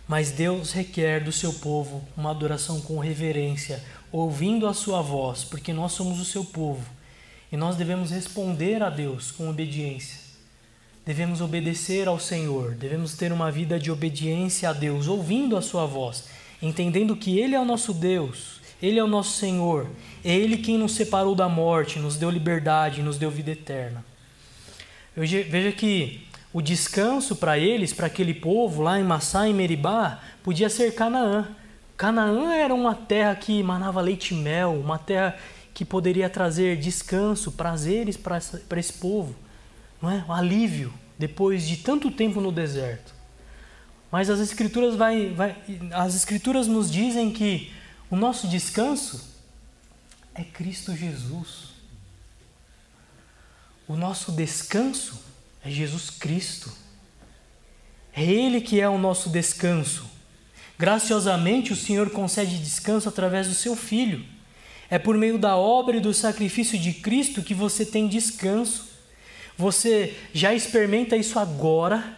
Mas 0.07 0.31
Deus 0.31 0.71
requer 0.71 1.23
do 1.23 1.31
seu 1.31 1.53
povo 1.53 2.03
uma 2.15 2.31
adoração 2.31 2.79
com 2.79 2.99
reverência, 2.99 3.83
ouvindo 4.11 4.67
a 4.67 4.73
sua 4.73 5.01
voz, 5.01 5.43
porque 5.43 5.73
nós 5.73 5.91
somos 5.91 6.19
o 6.19 6.25
seu 6.25 6.45
povo 6.45 6.97
e 7.51 7.57
nós 7.57 7.75
devemos 7.75 8.11
responder 8.11 8.81
a 8.83 8.89
Deus 8.89 9.31
com 9.31 9.49
obediência. 9.49 10.19
Devemos 11.05 11.39
obedecer 11.39 12.07
ao 12.07 12.19
Senhor, 12.19 12.75
devemos 12.75 13.13
ter 13.13 13.31
uma 13.31 13.49
vida 13.49 13.79
de 13.79 13.89
obediência 13.89 14.69
a 14.69 14.73
Deus, 14.73 15.07
ouvindo 15.07 15.55
a 15.55 15.61
sua 15.61 15.85
voz, 15.85 16.25
entendendo 16.61 17.15
que 17.15 17.39
Ele 17.39 17.55
é 17.55 17.59
o 17.59 17.65
nosso 17.65 17.93
Deus, 17.93 18.59
Ele 18.81 18.99
é 18.99 19.03
o 19.03 19.07
nosso 19.07 19.37
Senhor, 19.37 19.89
é 20.23 20.35
Ele 20.35 20.57
quem 20.57 20.77
nos 20.77 20.93
separou 20.93 21.33
da 21.33 21.47
morte, 21.47 21.99
nos 21.99 22.17
deu 22.17 22.29
liberdade, 22.29 23.01
nos 23.01 23.17
deu 23.17 23.31
vida 23.31 23.51
eterna. 23.51 24.03
Veja 25.15 25.71
que 25.71 26.26
o 26.57 26.61
descanso 26.61 27.35
para 27.35 27.59
eles, 27.59 27.93
para 27.93 28.07
aquele 28.07 28.33
povo 28.33 28.81
lá 28.81 28.99
em 28.99 29.03
Massá 29.03 29.47
e 29.47 29.53
Meribá, 29.53 30.19
podia 30.41 30.71
ser 30.71 30.95
Canaã. 30.95 31.49
Canaã 31.95 32.51
era 32.51 32.73
uma 32.73 32.95
terra 32.95 33.35
que 33.35 33.61
manava 33.61 34.01
leite 34.01 34.33
e 34.33 34.37
mel, 34.37 34.73
uma 34.73 34.97
terra 34.97 35.37
que 35.71 35.85
poderia 35.85 36.27
trazer 36.27 36.75
descanso, 36.77 37.51
prazeres 37.51 38.17
para 38.17 38.39
esse 38.79 38.93
povo, 38.93 39.35
não 40.01 40.09
é? 40.09 40.25
Um 40.27 40.33
alívio 40.33 40.91
depois 41.15 41.67
de 41.67 41.77
tanto 41.77 42.09
tempo 42.09 42.41
no 42.41 42.51
deserto. 42.51 43.13
Mas 44.11 44.27
as 44.27 44.39
escrituras 44.39 44.95
vai, 44.95 45.29
vai, 45.29 45.55
as 45.91 46.15
escrituras 46.15 46.65
nos 46.65 46.89
dizem 46.89 47.29
que 47.29 47.71
o 48.09 48.15
nosso 48.15 48.47
descanso 48.47 49.29
é 50.33 50.43
Cristo 50.43 50.95
Jesus. 50.95 51.75
O 53.87 53.95
nosso 53.95 54.31
descanso 54.31 55.26
é 55.67 55.71
Jesus 55.71 56.09
Cristo. 56.09 56.71
É 58.13 58.23
Ele 58.23 58.61
que 58.61 58.79
é 58.79 58.89
o 58.89 58.97
nosso 58.97 59.29
descanso. 59.29 60.09
Graciosamente, 60.77 61.73
o 61.73 61.75
Senhor 61.75 62.09
concede 62.09 62.59
descanso 62.59 63.09
através 63.09 63.47
do 63.47 63.53
seu 63.53 63.75
Filho. 63.75 64.25
É 64.89 64.97
por 64.97 65.17
meio 65.17 65.37
da 65.37 65.57
obra 65.57 65.97
e 65.97 65.99
do 65.99 66.13
sacrifício 66.13 66.79
de 66.79 66.93
Cristo 66.93 67.41
que 67.41 67.53
você 67.53 67.85
tem 67.85 68.07
descanso. 68.07 68.87
Você 69.57 70.15
já 70.33 70.53
experimenta 70.53 71.17
isso 71.17 71.39
agora, 71.39 72.15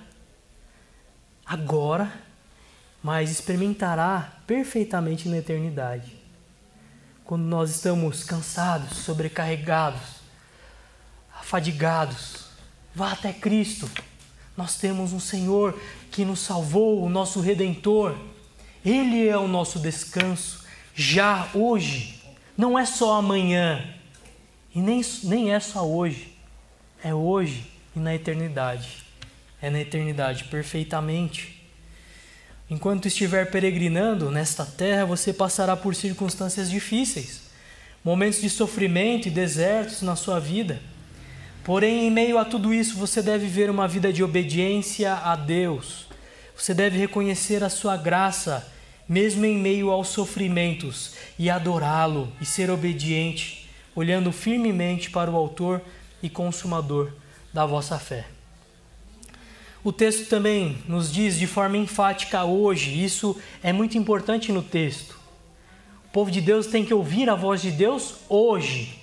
agora, 1.45 2.11
mas 3.01 3.31
experimentará 3.31 4.39
perfeitamente 4.45 5.27
na 5.29 5.37
eternidade. 5.37 6.13
Quando 7.23 7.43
nós 7.43 7.69
estamos 7.69 8.23
cansados, 8.23 8.97
sobrecarregados, 8.99 10.01
afadigados, 11.33 12.38
vá 12.99 13.13
até 13.13 13.31
Cristo. 13.31 13.89
Nós 14.57 14.75
temos 14.75 15.13
um 15.13 15.21
Senhor 15.21 15.79
que 16.11 16.25
nos 16.25 16.39
salvou, 16.39 17.01
o 17.01 17.09
nosso 17.09 17.39
redentor. 17.39 18.13
Ele 18.85 19.25
é 19.25 19.37
o 19.37 19.47
nosso 19.47 19.79
descanso, 19.79 20.65
já 20.93 21.47
hoje. 21.53 22.19
Não 22.57 22.77
é 22.77 22.85
só 22.85 23.13
amanhã, 23.13 23.95
e 24.75 24.81
nem, 24.81 25.01
nem 25.23 25.53
é 25.53 25.61
só 25.61 25.87
hoje. 25.87 26.35
É 27.01 27.13
hoje 27.13 27.71
e 27.95 27.99
na 27.99 28.13
eternidade. 28.13 29.05
É 29.61 29.69
na 29.69 29.79
eternidade, 29.79 30.43
perfeitamente. 30.45 31.57
Enquanto 32.69 33.07
estiver 33.07 33.49
peregrinando 33.49 34.29
nesta 34.29 34.65
terra, 34.65 35.05
você 35.05 35.31
passará 35.31 35.75
por 35.77 35.95
circunstâncias 35.95 36.69
difíceis, 36.69 37.43
momentos 38.03 38.41
de 38.41 38.49
sofrimento 38.49 39.29
e 39.29 39.31
desertos 39.31 40.01
na 40.01 40.17
sua 40.17 40.37
vida. 40.37 40.81
Porém, 41.70 42.07
em 42.07 42.11
meio 42.11 42.39
a 42.39 42.43
tudo 42.43 42.74
isso, 42.74 42.97
você 42.97 43.22
deve 43.22 43.45
ver 43.45 43.70
uma 43.70 43.88
vida 43.88 44.11
de 44.11 44.24
obediência 44.24 45.13
a 45.13 45.36
Deus 45.36 46.09
você 46.59 46.74
deve 46.74 46.97
reconhecer 46.97 47.63
a 47.63 47.70
sua 47.70 47.95
graça, 47.95 48.70
mesmo 49.07 49.45
em 49.45 49.57
meio 49.57 49.91
aos 49.91 50.09
sofrimentos, 50.09 51.13
e 51.38 51.49
adorá-lo 51.49 52.30
e 52.41 52.45
ser 52.45 52.70
obediente, 52.70 53.70
olhando 53.95 54.30
firmemente 54.34 55.09
para 55.09 55.32
o 55.32 55.38
Autor 55.38 55.82
e 56.22 56.30
Consumador 56.30 57.13
da 57.53 57.65
vossa 57.65 57.97
fé. 57.97 58.26
O 59.82 59.93
texto 59.93 60.28
também 60.28 60.80
nos 60.86 61.09
diz 61.09 61.39
de 61.39 61.47
forma 61.47 61.78
enfática 61.78 62.43
hoje, 62.43 63.01
isso 63.01 63.39
é 63.63 63.72
muito 63.72 63.97
importante 63.97 64.51
no 64.51 64.61
texto. 64.61 65.17
O 66.07 66.09
povo 66.11 66.30
de 66.30 66.41
Deus 66.41 66.67
tem 66.67 66.84
que 66.84 66.93
ouvir 66.93 67.30
a 67.30 67.36
voz 67.36 67.61
de 67.61 67.72
Deus 67.72 68.15
hoje. 68.28 68.99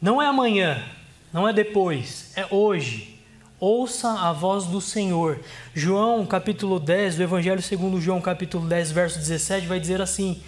Não 0.00 0.22
é 0.22 0.26
amanhã, 0.28 0.84
não 1.32 1.48
é 1.48 1.52
depois, 1.52 2.32
é 2.36 2.46
hoje. 2.50 3.18
Ouça 3.58 4.08
a 4.08 4.32
voz 4.32 4.64
do 4.64 4.80
Senhor. 4.80 5.38
João, 5.74 6.24
capítulo 6.24 6.80
10, 6.80 7.16
do 7.16 7.22
Evangelho 7.22 7.60
segundo 7.60 8.00
João, 8.00 8.20
capítulo 8.20 8.66
10, 8.66 8.90
verso 8.90 9.18
17, 9.18 9.66
vai 9.66 9.78
dizer 9.78 10.00
assim: 10.00 10.42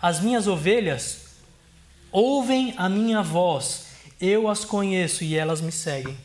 As 0.00 0.20
minhas 0.20 0.46
ovelhas 0.46 1.28
ouvem 2.12 2.74
a 2.76 2.88
minha 2.88 3.22
voz, 3.22 3.86
eu 4.20 4.48
as 4.48 4.64
conheço 4.64 5.24
e 5.24 5.34
elas 5.34 5.60
me 5.60 5.72
seguem. 5.72 6.16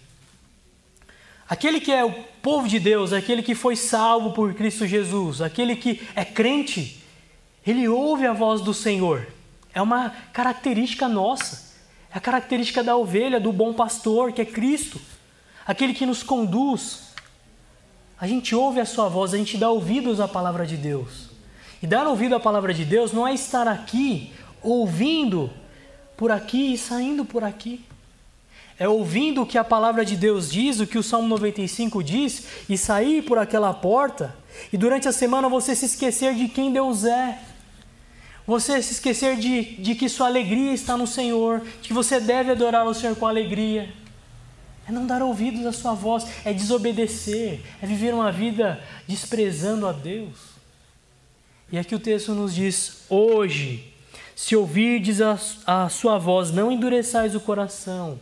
Aquele 1.48 1.80
que 1.80 1.92
é 1.92 2.04
o 2.04 2.12
povo 2.42 2.68
de 2.68 2.80
Deus, 2.80 3.14
aquele 3.14 3.42
que 3.44 3.56
foi 3.56 3.76
salvo 3.76 4.32
por 4.32 4.54
Cristo 4.54 4.86
Jesus, 4.86 5.42
aquele 5.42 5.76
que 5.76 6.02
é 6.16 6.26
crente, 6.26 7.04
ele 7.66 7.88
ouve 7.88 8.26
a 8.26 8.34
voz 8.34 8.62
do 8.62 8.74
Senhor. 8.74 9.28
É 9.74 9.82
uma 9.82 10.10
característica 10.34 11.08
nossa. 11.08 11.63
É 12.14 12.18
a 12.18 12.22
característica 12.22 12.84
da 12.84 12.96
ovelha, 12.96 13.40
do 13.40 13.52
bom 13.52 13.74
pastor, 13.74 14.32
que 14.32 14.42
é 14.42 14.46
Cristo 14.46 15.00
aquele 15.66 15.94
que 15.94 16.06
nos 16.06 16.24
conduz. 16.24 17.14
A 18.20 18.28
gente 18.28 18.56
ouve 18.56 18.80
a 18.80 18.86
sua 18.86 19.10
voz, 19.10 19.34
a 19.34 19.38
gente 19.38 19.58
dá 19.58 19.70
ouvidos 19.70 20.20
à 20.20 20.28
palavra 20.28 20.66
de 20.66 20.78
Deus. 20.78 21.30
E 21.82 21.88
dar 21.88 22.08
ouvido 22.08 22.36
à 22.36 22.40
palavra 22.40 22.74
de 22.74 22.86
Deus 22.86 23.12
não 23.12 23.28
é 23.28 23.34
estar 23.34 23.68
aqui 23.68 24.32
ouvindo 24.62 25.50
por 26.16 26.32
aqui 26.32 26.74
e 26.74 26.78
saindo 26.78 27.26
por 27.26 27.44
aqui. 27.44 27.84
É 28.80 28.88
ouvindo 28.88 29.42
o 29.42 29.46
que 29.46 29.58
a 29.58 29.64
palavra 29.64 30.06
de 30.06 30.16
Deus 30.16 30.52
diz, 30.52 30.80
o 30.80 30.88
que 30.88 30.98
o 30.98 31.04
Salmo 31.04 31.28
95 31.28 32.04
diz, 32.04 32.48
e 32.68 32.78
sair 32.78 33.22
por 33.24 33.38
aquela 33.38 33.74
porta, 33.74 34.36
e 34.72 34.78
durante 34.78 35.08
a 35.08 35.12
semana 35.12 35.48
você 35.48 35.76
se 35.76 35.86
esquecer 35.86 36.34
de 36.34 36.48
quem 36.48 36.72
Deus 36.72 37.04
é. 37.04 37.40
Você 38.46 38.82
se 38.82 38.94
esquecer 38.94 39.38
de, 39.38 39.76
de 39.76 39.96
que 39.96 40.10
sua 40.10 40.28
alegria 40.28 40.74
está 40.74 40.98
no 40.98 41.08
Senhor, 41.08 41.62
de 41.82 41.88
que 41.88 41.94
você 41.94 42.20
deve 42.20 42.52
adorar 42.52 42.86
o 42.86 42.94
Senhor 42.94 43.16
com 43.16 43.26
alegria. 43.26 43.94
É 44.88 44.92
não 44.92 45.08
dar 45.08 45.22
ouvidos 45.22 45.66
à 45.66 45.72
sua 45.72 45.94
voz, 45.94 46.26
é 46.44 46.52
desobedecer, 46.52 47.62
é 47.82 47.86
viver 47.86 48.14
uma 48.14 48.32
vida 48.32 48.84
desprezando 49.08 49.88
a 49.88 49.94
Deus. 49.94 50.54
E 51.72 51.78
aqui 51.78 51.96
o 51.96 52.00
texto 52.00 52.34
nos 52.34 52.54
diz: 52.54 53.06
hoje, 53.10 53.94
se 54.36 54.58
ouvirdes 54.58 55.22
a, 55.22 55.40
a 55.66 55.88
sua 55.88 56.18
voz, 56.18 56.52
não 56.52 56.70
endureçais 56.70 57.34
o 57.36 57.40
coração. 57.40 58.20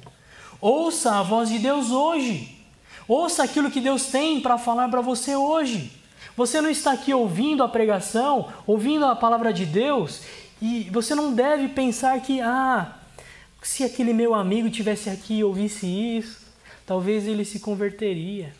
Ouça 0.59 1.15
a 1.15 1.23
voz 1.23 1.49
de 1.49 1.57
Deus 1.57 1.89
hoje. 1.89 2.59
Ouça 3.07 3.43
aquilo 3.43 3.71
que 3.71 3.81
Deus 3.81 4.05
tem 4.05 4.39
para 4.39 4.59
falar 4.59 4.87
para 4.87 5.01
você 5.01 5.35
hoje. 5.35 5.91
Você 6.35 6.61
não 6.61 6.69
está 6.69 6.93
aqui 6.93 7.13
ouvindo 7.13 7.63
a 7.63 7.69
pregação, 7.69 8.51
ouvindo 8.65 9.05
a 9.05 9.15
palavra 9.15 9.53
de 9.53 9.65
Deus, 9.65 10.21
e 10.61 10.89
você 10.91 11.13
não 11.13 11.33
deve 11.33 11.67
pensar 11.69 12.19
que, 12.21 12.39
ah, 12.39 12.95
se 13.61 13.83
aquele 13.83 14.13
meu 14.13 14.33
amigo 14.33 14.69
tivesse 14.69 15.09
aqui 15.09 15.39
e 15.39 15.43
ouvisse 15.43 15.85
isso, 15.85 16.39
talvez 16.85 17.27
ele 17.27 17.43
se 17.43 17.59
converteria. 17.59 18.53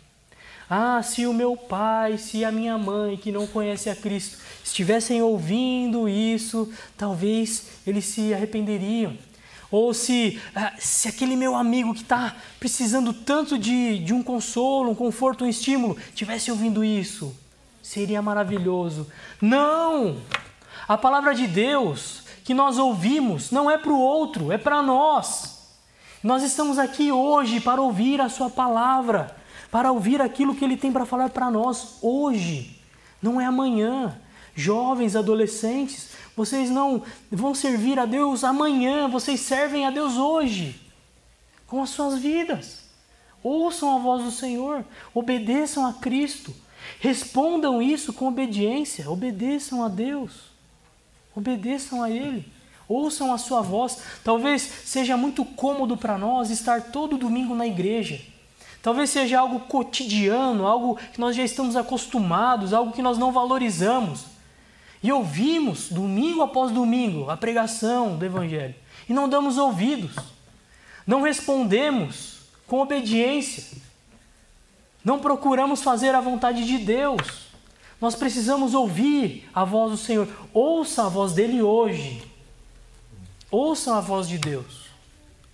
Ah, 0.69 1.03
se 1.03 1.25
o 1.25 1.33
meu 1.33 1.57
pai, 1.57 2.17
se 2.17 2.45
a 2.45 2.51
minha 2.51 2.77
mãe, 2.77 3.17
que 3.17 3.31
não 3.31 3.45
conhece 3.45 3.89
a 3.89 3.95
Cristo, 3.95 4.37
estivessem 4.63 5.21
ouvindo 5.21 6.07
isso, 6.07 6.71
talvez 6.97 7.65
eles 7.85 8.05
se 8.05 8.33
arrependeriam. 8.33 9.17
Ou 9.69 9.93
se, 9.93 10.39
ah, 10.55 10.73
se 10.79 11.07
aquele 11.07 11.35
meu 11.35 11.55
amigo 11.55 11.93
que 11.93 12.03
está 12.03 12.35
precisando 12.59 13.13
tanto 13.13 13.57
de, 13.57 13.99
de 13.99 14.13
um 14.13 14.23
consolo, 14.23 14.91
um 14.91 14.95
conforto, 14.95 15.43
um 15.43 15.47
estímulo, 15.47 15.97
tivesse 16.15 16.51
ouvindo 16.51 16.83
isso, 16.83 17.35
seria 17.81 18.21
maravilhoso. 18.21 19.07
Não! 19.41 20.17
A 20.87 20.97
palavra 20.97 21.33
de 21.33 21.47
Deus 21.47 22.23
que 22.43 22.53
nós 22.53 22.77
ouvimos 22.77 23.51
não 23.51 23.69
é 23.69 23.77
para 23.77 23.91
o 23.91 23.99
outro, 23.99 24.51
é 24.51 24.57
para 24.57 24.81
nós. 24.81 25.61
Nós 26.23 26.43
estamos 26.43 26.77
aqui 26.77 27.11
hoje 27.11 27.59
para 27.59 27.81
ouvir 27.81 28.21
a 28.21 28.29
Sua 28.29 28.49
palavra, 28.49 29.35
para 29.71 29.91
ouvir 29.91 30.21
aquilo 30.21 30.55
que 30.55 30.63
Ele 30.63 30.77
tem 30.77 30.91
para 30.91 31.05
falar 31.05 31.29
para 31.29 31.49
nós 31.49 31.97
hoje, 32.01 32.79
não 33.21 33.39
é 33.39 33.45
amanhã. 33.45 34.19
Jovens, 34.53 35.15
adolescentes, 35.15 36.09
vocês 36.35 36.69
não 36.69 37.03
vão 37.31 37.55
servir 37.55 37.97
a 37.97 38.05
Deus 38.05 38.43
amanhã, 38.43 39.07
vocês 39.07 39.39
servem 39.39 39.85
a 39.85 39.89
Deus 39.89 40.17
hoje, 40.17 40.79
com 41.65 41.81
as 41.81 41.89
suas 41.89 42.19
vidas. 42.19 42.81
Ouçam 43.41 43.95
a 43.95 43.99
voz 43.99 44.23
do 44.23 44.31
Senhor, 44.31 44.83
obedeçam 45.13 45.85
a 45.85 45.93
Cristo, 45.93 46.53
respondam 46.99 47.81
isso 47.81 48.13
com 48.13 48.27
obediência, 48.27 49.09
obedeçam 49.09 49.83
a 49.83 49.87
Deus, 49.87 50.33
obedeçam 51.35 52.01
a 52.03 52.09
Ele. 52.09 52.45
ouçam 52.87 53.33
a 53.33 53.37
sua 53.37 53.61
voz. 53.61 53.99
Talvez 54.21 54.61
seja 54.61 55.15
muito 55.15 55.45
cômodo 55.45 55.95
para 55.95 56.17
nós 56.17 56.49
estar 56.49 56.91
todo 56.91 57.17
domingo 57.17 57.55
na 57.55 57.65
igreja. 57.65 58.19
Talvez 58.81 59.09
seja 59.11 59.39
algo 59.39 59.61
cotidiano, 59.61 60.67
algo 60.67 60.97
que 61.13 61.19
nós 61.19 61.35
já 61.35 61.43
estamos 61.43 61.77
acostumados, 61.77 62.73
algo 62.73 62.91
que 62.91 63.01
nós 63.01 63.17
não 63.17 63.31
valorizamos. 63.31 64.25
E 65.01 65.11
ouvimos 65.11 65.89
domingo 65.89 66.41
após 66.41 66.71
domingo 66.71 67.29
a 67.29 67.37
pregação 67.37 68.17
do 68.17 68.25
Evangelho 68.25 68.75
e 69.09 69.13
não 69.13 69.27
damos 69.27 69.57
ouvidos, 69.57 70.11
não 71.07 71.21
respondemos 71.21 72.41
com 72.67 72.79
obediência, 72.79 73.63
não 75.03 75.19
procuramos 75.19 75.81
fazer 75.81 76.13
a 76.13 76.21
vontade 76.21 76.65
de 76.65 76.77
Deus. 76.77 77.51
Nós 77.99 78.15
precisamos 78.15 78.73
ouvir 78.73 79.49
a 79.53 79.63
voz 79.63 79.91
do 79.91 79.97
Senhor. 79.97 80.27
Ouça 80.53 81.05
a 81.05 81.09
voz 81.09 81.33
dele 81.33 81.61
hoje. 81.61 82.23
Ouça 83.49 83.97
a 83.97 84.01
voz 84.01 84.27
de 84.27 84.37
Deus. 84.37 84.85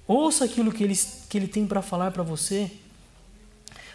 Ouça 0.07 0.45
aquilo 0.45 0.71
que 0.71 0.83
ele, 0.83 0.95
que 1.29 1.37
ele 1.37 1.47
tem 1.47 1.65
para 1.67 1.81
falar 1.81 2.11
para 2.11 2.23
você. 2.23 2.71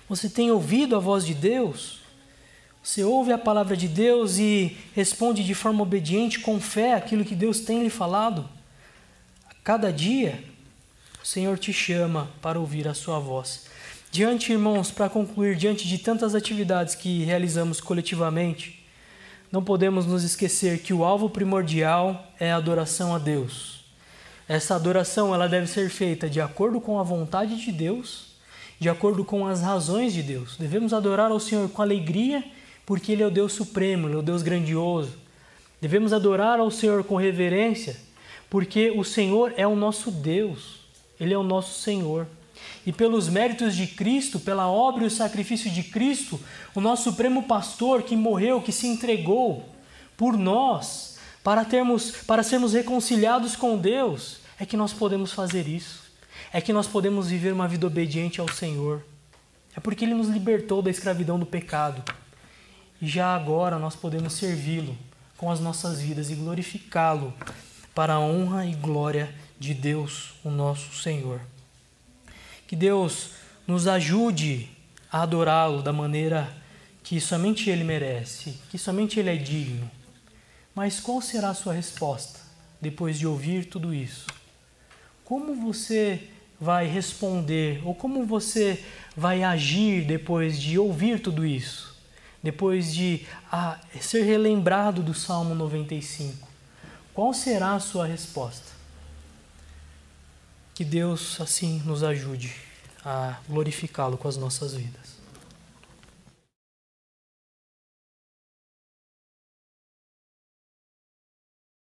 Você 0.09 0.29
tem 0.29 0.51
ouvido 0.51 0.97
a 0.97 0.99
voz 0.99 1.25
de 1.25 1.33
Deus? 1.33 2.01
Você 2.83 3.05
ouve 3.05 3.33
a 3.33 3.39
palavra 3.39 3.77
de 3.77 3.87
Deus 3.87 4.39
e 4.39 4.77
responde 4.95 5.45
de 5.45 5.55
forma 5.55 5.83
obediente, 5.83 6.41
com 6.41 6.61
fé, 6.61 6.95
aquilo 6.95 7.25
que 7.25 7.35
Deus 7.35 7.61
tem 7.61 7.83
lhe 7.83 7.89
falado? 7.89 8.49
A 9.49 9.55
cada 9.63 9.93
dia, 9.93 10.43
o 11.23 11.27
Senhor 11.27 11.57
te 11.59 11.73
chama 11.73 12.29
para 12.43 12.59
ouvir 12.59 12.89
a 12.89 12.93
sua 12.93 13.21
voz. 13.21 13.67
Diante, 14.13 14.53
irmãos, 14.53 14.91
para 14.91 15.09
concluir, 15.09 15.57
diante 15.57 15.89
de 15.89 15.97
tantas 15.97 16.35
atividades 16.35 16.95
que 16.95 17.25
realizamos 17.25 17.81
coletivamente, 17.81 18.85
não 19.51 19.65
podemos 19.65 20.05
nos 20.05 20.23
esquecer 20.23 20.81
que 20.81 20.93
o 20.93 21.03
alvo 21.03 21.31
primordial 21.31 22.31
é 22.39 22.53
a 22.53 22.57
adoração 22.57 23.15
a 23.15 23.19
Deus. 23.19 23.83
Essa 24.47 24.75
adoração 24.75 25.35
ela 25.35 25.49
deve 25.49 25.67
ser 25.67 25.89
feita 25.89 26.29
de 26.29 26.43
acordo 26.43 26.79
com 26.79 27.01
a 27.01 27.03
vontade 27.03 27.57
de 27.57 27.73
Deus, 27.73 28.35
de 28.79 28.91
acordo 28.91 29.25
com 29.25 29.47
as 29.47 29.63
razões 29.63 30.13
de 30.13 30.23
Deus. 30.23 30.59
Devemos 30.59 30.93
adorar 30.93 31.31
ao 31.31 31.41
Senhor 31.41 31.67
com 31.71 31.81
alegria, 31.81 32.45
porque 32.85 33.13
Ele 33.13 33.23
é 33.23 33.27
o 33.27 33.31
Deus 33.31 33.55
supremo, 33.55 34.09
Ele 34.09 34.17
é 34.17 34.19
o 34.19 34.23
Deus 34.23 34.43
grandioso. 34.43 35.17
Devemos 35.81 36.13
adorar 36.13 36.61
ao 36.61 36.71
Senhor 36.71 37.03
com 37.03 37.17
reverência, 37.17 37.97
porque 38.51 38.91
o 38.91 39.05
Senhor 39.05 39.55
é 39.57 39.67
o 39.67 39.75
nosso 39.75 40.11
Deus, 40.11 40.81
Ele 41.19 41.33
é 41.33 41.39
o 41.39 41.43
nosso 41.43 41.81
Senhor. 41.81 42.27
E 42.85 42.93
pelos 42.93 43.29
méritos 43.29 43.77
de 43.77 43.87
Cristo, 43.87 44.41
pela 44.41 44.69
obra 44.69 45.05
e 45.05 45.07
o 45.07 45.11
sacrifício 45.11 45.71
de 45.71 45.83
Cristo, 45.83 46.41
o 46.75 46.81
nosso 46.81 47.05
supremo 47.05 47.45
pastor 47.45 48.03
que 48.03 48.17
morreu, 48.17 48.61
que 48.61 48.73
se 48.73 48.87
entregou 48.87 49.69
por 50.17 50.37
nós, 50.37 51.19
para 51.43 51.65
termos 51.65 52.11
para 52.27 52.43
sermos 52.43 52.73
reconciliados 52.73 53.57
com 53.57 53.77
Deus, 53.77 54.39
é 54.59 54.67
que 54.67 54.77
nós 54.77 54.93
podemos 54.93 55.33
fazer 55.33 55.67
isso. 55.67 56.03
É 56.53 56.61
que 56.61 56.73
nós 56.73 56.87
podemos 56.87 57.29
viver 57.29 57.53
uma 57.53 57.67
vida 57.67 57.87
obediente 57.87 58.41
ao 58.41 58.49
Senhor. 58.49 59.03
É 59.77 59.81
porque 59.81 60.05
ele 60.05 60.15
nos 60.15 60.29
libertou 60.29 60.83
da 60.83 60.91
escravidão 60.91 61.39
do 61.39 61.47
pecado. 61.47 62.03
E 63.01 63.09
já 63.09 63.35
agora 63.35 63.79
nós 63.79 63.97
podemos 63.97 64.35
servi-lo 64.35 64.97
com 65.37 65.51
as 65.51 65.59
nossas 65.61 66.01
vidas 66.01 66.31
e 66.31 66.35
glorificá-lo 66.35 67.35
para 67.95 68.15
a 68.15 68.21
honra 68.21 68.67
e 68.67 68.75
glória 68.75 69.35
de 69.59 69.75
Deus, 69.75 70.35
o 70.45 70.51
nosso 70.51 70.95
Senhor. 70.95 71.41
Que 72.73 72.77
Deus 72.77 73.33
nos 73.67 73.87
ajude 73.87 74.67
a 75.13 75.21
adorá-lo 75.21 75.83
da 75.83 75.93
maneira 75.93 76.51
que 77.03 77.21
somente 77.21 77.69
Ele 77.69 77.85
merece, 77.85 78.59
que 78.71 78.79
somente 78.79 79.21
Ele 79.21 79.29
é 79.29 79.37
digno. 79.37 79.91
Mas 80.75 80.99
qual 80.99 81.21
será 81.21 81.51
a 81.51 81.55
sua 81.55 81.75
resposta 81.75 82.41
depois 82.81 83.19
de 83.19 83.27
ouvir 83.27 83.67
tudo 83.67 83.93
isso? 83.93 84.25
Como 85.23 85.55
você 85.55 86.31
vai 86.59 86.87
responder 86.87 87.83
ou 87.85 87.95
como 87.95 88.25
você 88.25 88.83
vai 89.15 89.43
agir 89.43 90.07
depois 90.07 90.59
de 90.59 90.79
ouvir 90.79 91.21
tudo 91.21 91.45
isso? 91.45 91.95
Depois 92.43 92.95
de 92.95 93.27
ah, 93.53 93.79
ser 94.01 94.23
relembrado 94.23 95.03
do 95.03 95.13
Salmo 95.13 95.55
95? 95.55 96.49
Qual 97.13 97.35
será 97.35 97.75
a 97.75 97.81
sua 97.81 98.07
resposta? 98.07 98.72
Que 100.75 100.85
Deus 100.85 101.41
assim 101.41 101.83
nos 101.85 102.03
ajude 102.03 102.55
a 103.05 103.39
glorificá-lo 103.49 104.17
com 104.17 104.29
as 104.29 104.37
nossas 104.37 104.75
vidas. 104.75 105.02